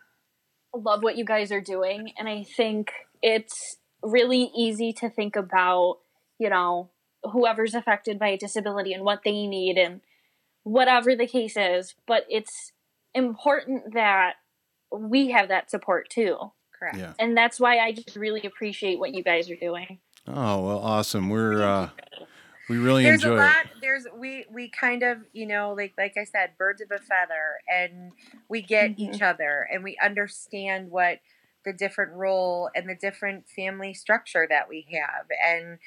love 0.75 1.03
what 1.03 1.17
you 1.17 1.25
guys 1.25 1.53
are 1.53 1.61
doing. 1.61 2.13
And 2.19 2.29
I 2.29 2.45
think 2.45 2.93
it's 3.23 3.77
really 4.03 4.51
easy 4.57 4.93
to 4.95 5.09
think 5.11 5.37
about, 5.37 5.99
you 6.39 6.49
know, 6.51 6.91
whoever's 7.23 7.75
affected 7.75 8.19
by 8.19 8.29
a 8.29 8.37
disability 8.37 8.93
and 8.93 9.05
what 9.05 9.23
they 9.25 9.47
need 9.47 9.77
and 9.79 10.01
whatever 10.63 11.15
the 11.17 11.27
case 11.27 11.57
is. 11.57 11.95
But 12.07 12.25
it's 12.29 12.73
important 13.15 13.95
that 13.95 14.35
we 14.93 15.31
have 15.31 15.49
that 15.49 15.71
support 15.71 16.09
too. 16.11 16.37
Correct. 16.79 16.99
Yeah. 16.99 17.15
And 17.19 17.37
that's 17.37 17.59
why 17.59 17.79
I 17.79 17.93
just 17.93 18.17
really 18.17 18.43
appreciate 18.45 18.99
what 18.99 19.15
you 19.15 19.23
guys 19.23 19.51
are 19.51 19.57
doing. 19.57 19.99
Oh 20.27 20.61
well, 20.61 20.79
awesome. 20.81 21.29
We're 21.31 21.63
uh, 21.63 21.91
we 22.69 22.79
really 22.79 23.05
there's 23.05 23.23
enjoy 23.25 23.37
a 23.37 23.39
lot 23.39 23.65
it. 23.67 23.71
there's 23.81 24.07
we 24.19 24.45
we 24.53 24.69
kind 24.69 25.03
of 25.03 25.19
you 25.33 25.47
know 25.47 25.73
like 25.73 25.95
like 25.97 26.15
i 26.17 26.25
said 26.25 26.51
birds 26.59 26.81
of 26.83 26.91
a 26.91 26.99
feather 26.99 27.61
and 27.73 28.11
we 28.49 28.61
get 28.61 28.91
Mhm. 28.97 28.99
each 28.99 29.23
other 29.23 29.69
and 29.73 29.85
we 29.85 29.97
understand 30.03 30.91
what 30.91 31.21
the 31.67 31.75
different 31.75 32.15
role 32.15 32.71
and 32.77 32.89
the 32.89 32.97
different 32.97 33.47
family 33.51 33.95
structure 33.95 34.47
that 34.51 34.71
we 34.71 34.89
have. 34.93 35.27
And 35.45 35.79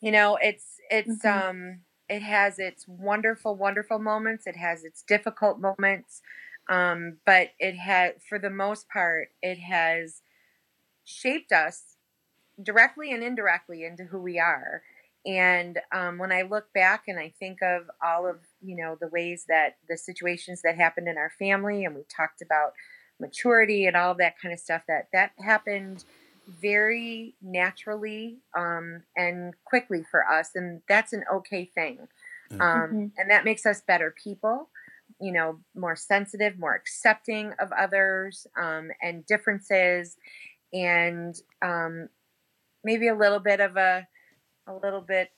you 0.00 0.12
know 0.12 0.36
it's 0.40 0.76
it's 0.90 1.24
Mhm. 1.24 1.24
um 1.24 1.80
it 2.08 2.22
has 2.22 2.58
its 2.58 2.86
wonderful 2.88 3.56
wonderful 3.56 3.98
moments. 3.98 4.46
It 4.46 4.56
has 4.56 4.84
its 4.84 5.02
difficult 5.02 5.60
moments. 5.60 6.22
Um 6.68 7.18
but 7.26 7.50
it 7.58 7.74
had 7.76 8.22
for 8.28 8.38
the 8.38 8.50
most 8.50 8.88
part 8.88 9.28
it 9.42 9.58
has 9.58 10.22
shaped 11.04 11.52
us 11.52 11.96
directly 12.62 13.12
and 13.12 13.22
indirectly 13.22 13.84
into 13.84 14.04
who 14.04 14.20
we 14.20 14.38
are. 14.38 14.82
And 15.26 15.80
um, 15.92 16.18
when 16.18 16.32
I 16.32 16.42
look 16.42 16.72
back 16.74 17.04
and 17.08 17.18
I 17.18 17.34
think 17.38 17.62
of 17.62 17.84
all 18.04 18.26
of 18.28 18.38
you 18.62 18.76
know 18.76 18.96
the 19.00 19.08
ways 19.08 19.46
that 19.48 19.76
the 19.88 19.96
situations 19.96 20.62
that 20.62 20.76
happened 20.76 21.08
in 21.08 21.18
our 21.18 21.30
family, 21.38 21.84
and 21.84 21.94
we 21.94 22.04
talked 22.14 22.42
about 22.42 22.72
maturity 23.20 23.86
and 23.86 23.96
all 23.96 24.12
of 24.12 24.18
that 24.18 24.38
kind 24.40 24.52
of 24.52 24.60
stuff, 24.60 24.82
that 24.88 25.08
that 25.12 25.32
happened 25.44 26.04
very 26.48 27.34
naturally 27.42 28.38
um, 28.56 29.02
and 29.16 29.54
quickly 29.64 30.02
for 30.10 30.26
us, 30.28 30.50
and 30.54 30.82
that's 30.88 31.12
an 31.12 31.24
okay 31.32 31.64
thing. 31.74 32.08
Yeah. 32.50 32.56
Um, 32.84 32.90
Mhm. 32.92 33.10
And 33.18 33.30
that 33.30 33.44
makes 33.44 33.66
us 33.66 33.80
better 33.80 34.14
people, 34.22 34.70
you 35.20 35.32
know, 35.32 35.60
more 35.74 35.96
sensitive, 35.96 36.58
more 36.58 36.74
accepting 36.74 37.52
of 37.58 37.72
others 37.72 38.46
um, 38.56 38.90
and 39.02 39.26
differences, 39.26 40.16
and 40.72 41.34
um, 41.62 42.08
maybe 42.84 43.08
a 43.08 43.14
little 43.14 43.40
bit 43.40 43.60
of 43.60 43.76
a 43.76 44.06
a 44.68 44.74
little 44.74 45.00
bit 45.00 45.30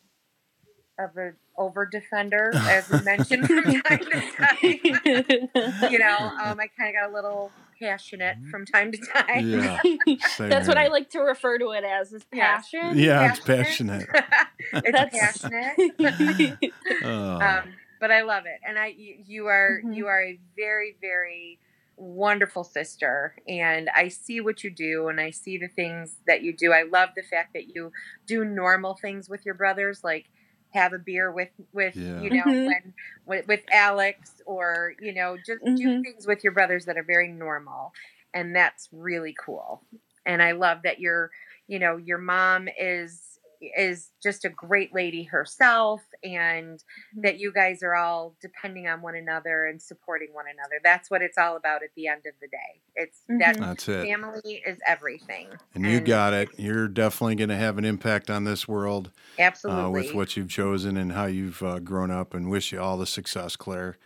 of 0.98 1.16
an 1.16 1.36
over 1.56 1.86
defender, 1.86 2.50
as 2.54 2.88
we 2.90 3.00
mentioned 3.02 3.46
from 3.48 3.64
time 3.64 3.98
to 3.98 4.20
time. 4.36 5.90
you 5.92 5.98
know, 5.98 6.16
um, 6.42 6.60
I 6.60 6.68
kind 6.78 6.90
of 6.90 6.94
got 6.94 7.10
a 7.10 7.14
little 7.14 7.50
passionate 7.80 8.36
from 8.50 8.64
time 8.66 8.92
to 8.92 8.98
time. 8.98 9.48
Yeah, 9.48 9.80
same 10.28 10.48
That's 10.48 10.68
what. 10.68 10.78
I 10.78 10.88
like 10.88 11.10
to 11.10 11.20
refer 11.20 11.58
to 11.58 11.70
it 11.70 11.84
as 11.84 12.12
is 12.12 12.24
Yes. 12.32 12.68
passion. 12.70 12.98
Yeah, 12.98 13.30
it's 13.30 13.40
passionate. 13.40 14.08
it's 14.72 14.90
That's- 14.92 15.42
passionate. 15.42 16.58
Oh. 17.04 17.40
um, 17.40 17.74
but 18.00 18.10
I 18.10 18.22
love 18.22 18.44
it, 18.46 18.60
and 18.66 18.78
I 18.78 18.86
you, 18.88 19.16
you 19.26 19.46
are 19.46 19.80
Mhm. 19.84 19.94
you 19.96 20.06
are 20.06 20.22
a 20.22 20.38
very 20.56 20.96
very 21.00 21.58
wonderful 21.96 22.62
sister, 22.62 23.34
and 23.48 23.90
I 23.94 24.06
see 24.08 24.40
what 24.40 24.62
you 24.62 24.70
do, 24.70 25.08
and 25.08 25.20
I 25.20 25.30
see 25.30 25.58
the 25.58 25.66
things 25.68 26.16
that 26.26 26.42
you 26.42 26.52
do. 26.56 26.72
I 26.72 26.82
love 26.84 27.10
the 27.16 27.22
fact 27.24 27.54
that 27.54 27.74
you 27.74 27.90
do 28.26 28.44
normal 28.44 28.94
things 28.94 29.28
with 29.28 29.44
your 29.44 29.54
brothers, 29.56 30.04
like 30.04 30.26
have 30.72 30.92
a 30.92 30.98
beer 30.98 31.32
with 31.32 31.50
with 31.72 31.94
Yeah. 31.94 32.02
you 32.14 32.30
know 32.30 32.44
Mhm. 32.44 32.64
when 32.64 32.94
with, 33.26 33.46
with 33.46 33.62
Alex, 33.72 34.40
or 34.46 34.94
you 35.00 35.12
know 35.14 35.36
just 35.38 35.60
do 35.74 35.88
Mhm. 35.88 36.04
things 36.04 36.26
with 36.26 36.44
your 36.44 36.52
brothers 36.52 36.86
that 36.86 36.98
are 36.98 37.04
very 37.04 37.28
normal, 37.32 37.92
and 38.34 38.54
that's 38.54 38.88
really 38.92 39.34
cool. 39.44 39.82
And 40.26 40.42
I 40.42 40.52
love 40.52 40.78
that 40.84 41.00
your 41.00 41.30
you 41.66 41.78
know 41.78 41.96
your 41.96 42.18
mom 42.18 42.68
is 42.78 43.37
is 43.60 44.10
just 44.22 44.44
a 44.44 44.48
great 44.48 44.94
lady 44.94 45.24
herself 45.24 46.02
and 46.22 46.82
that 47.22 47.38
you 47.38 47.52
guys 47.52 47.82
are 47.82 47.94
all 47.94 48.36
depending 48.40 48.86
on 48.86 49.02
one 49.02 49.16
another 49.16 49.66
and 49.66 49.80
supporting 49.80 50.28
one 50.32 50.44
another. 50.52 50.80
That's 50.82 51.10
what 51.10 51.22
it's 51.22 51.38
all 51.38 51.56
about 51.56 51.82
at 51.82 51.90
the 51.96 52.06
end 52.06 52.22
of 52.26 52.34
the 52.40 52.48
day. 52.48 52.80
It's 52.94 53.22
that 53.28 53.56
Mhm. 53.56 53.60
That's 53.60 53.88
it. 53.88 54.06
family 54.06 54.62
is 54.66 54.78
everything. 54.86 55.48
And 55.74 55.84
you 55.84 56.00
got 56.00 56.32
it. 56.32 56.50
You're 56.58 56.88
definitely 56.88 57.36
going 57.36 57.50
to 57.50 57.56
have 57.56 57.78
an 57.78 57.84
impact 57.84 58.30
on 58.30 58.44
this 58.44 58.66
world 58.66 59.10
uh, 59.38 59.42
absolutely 59.42 59.90
with 59.90 60.14
what 60.14 60.36
you've 60.36 60.48
chosen 60.48 60.96
and 60.96 61.12
how 61.12 61.26
you've 61.26 61.62
uh, 61.62 61.78
grown 61.80 62.10
up. 62.10 62.34
And 62.34 62.50
wish 62.50 62.72
you 62.72 62.80
all 62.80 62.96
the 62.96 63.06
success, 63.06 63.56
Claire. 63.56 63.96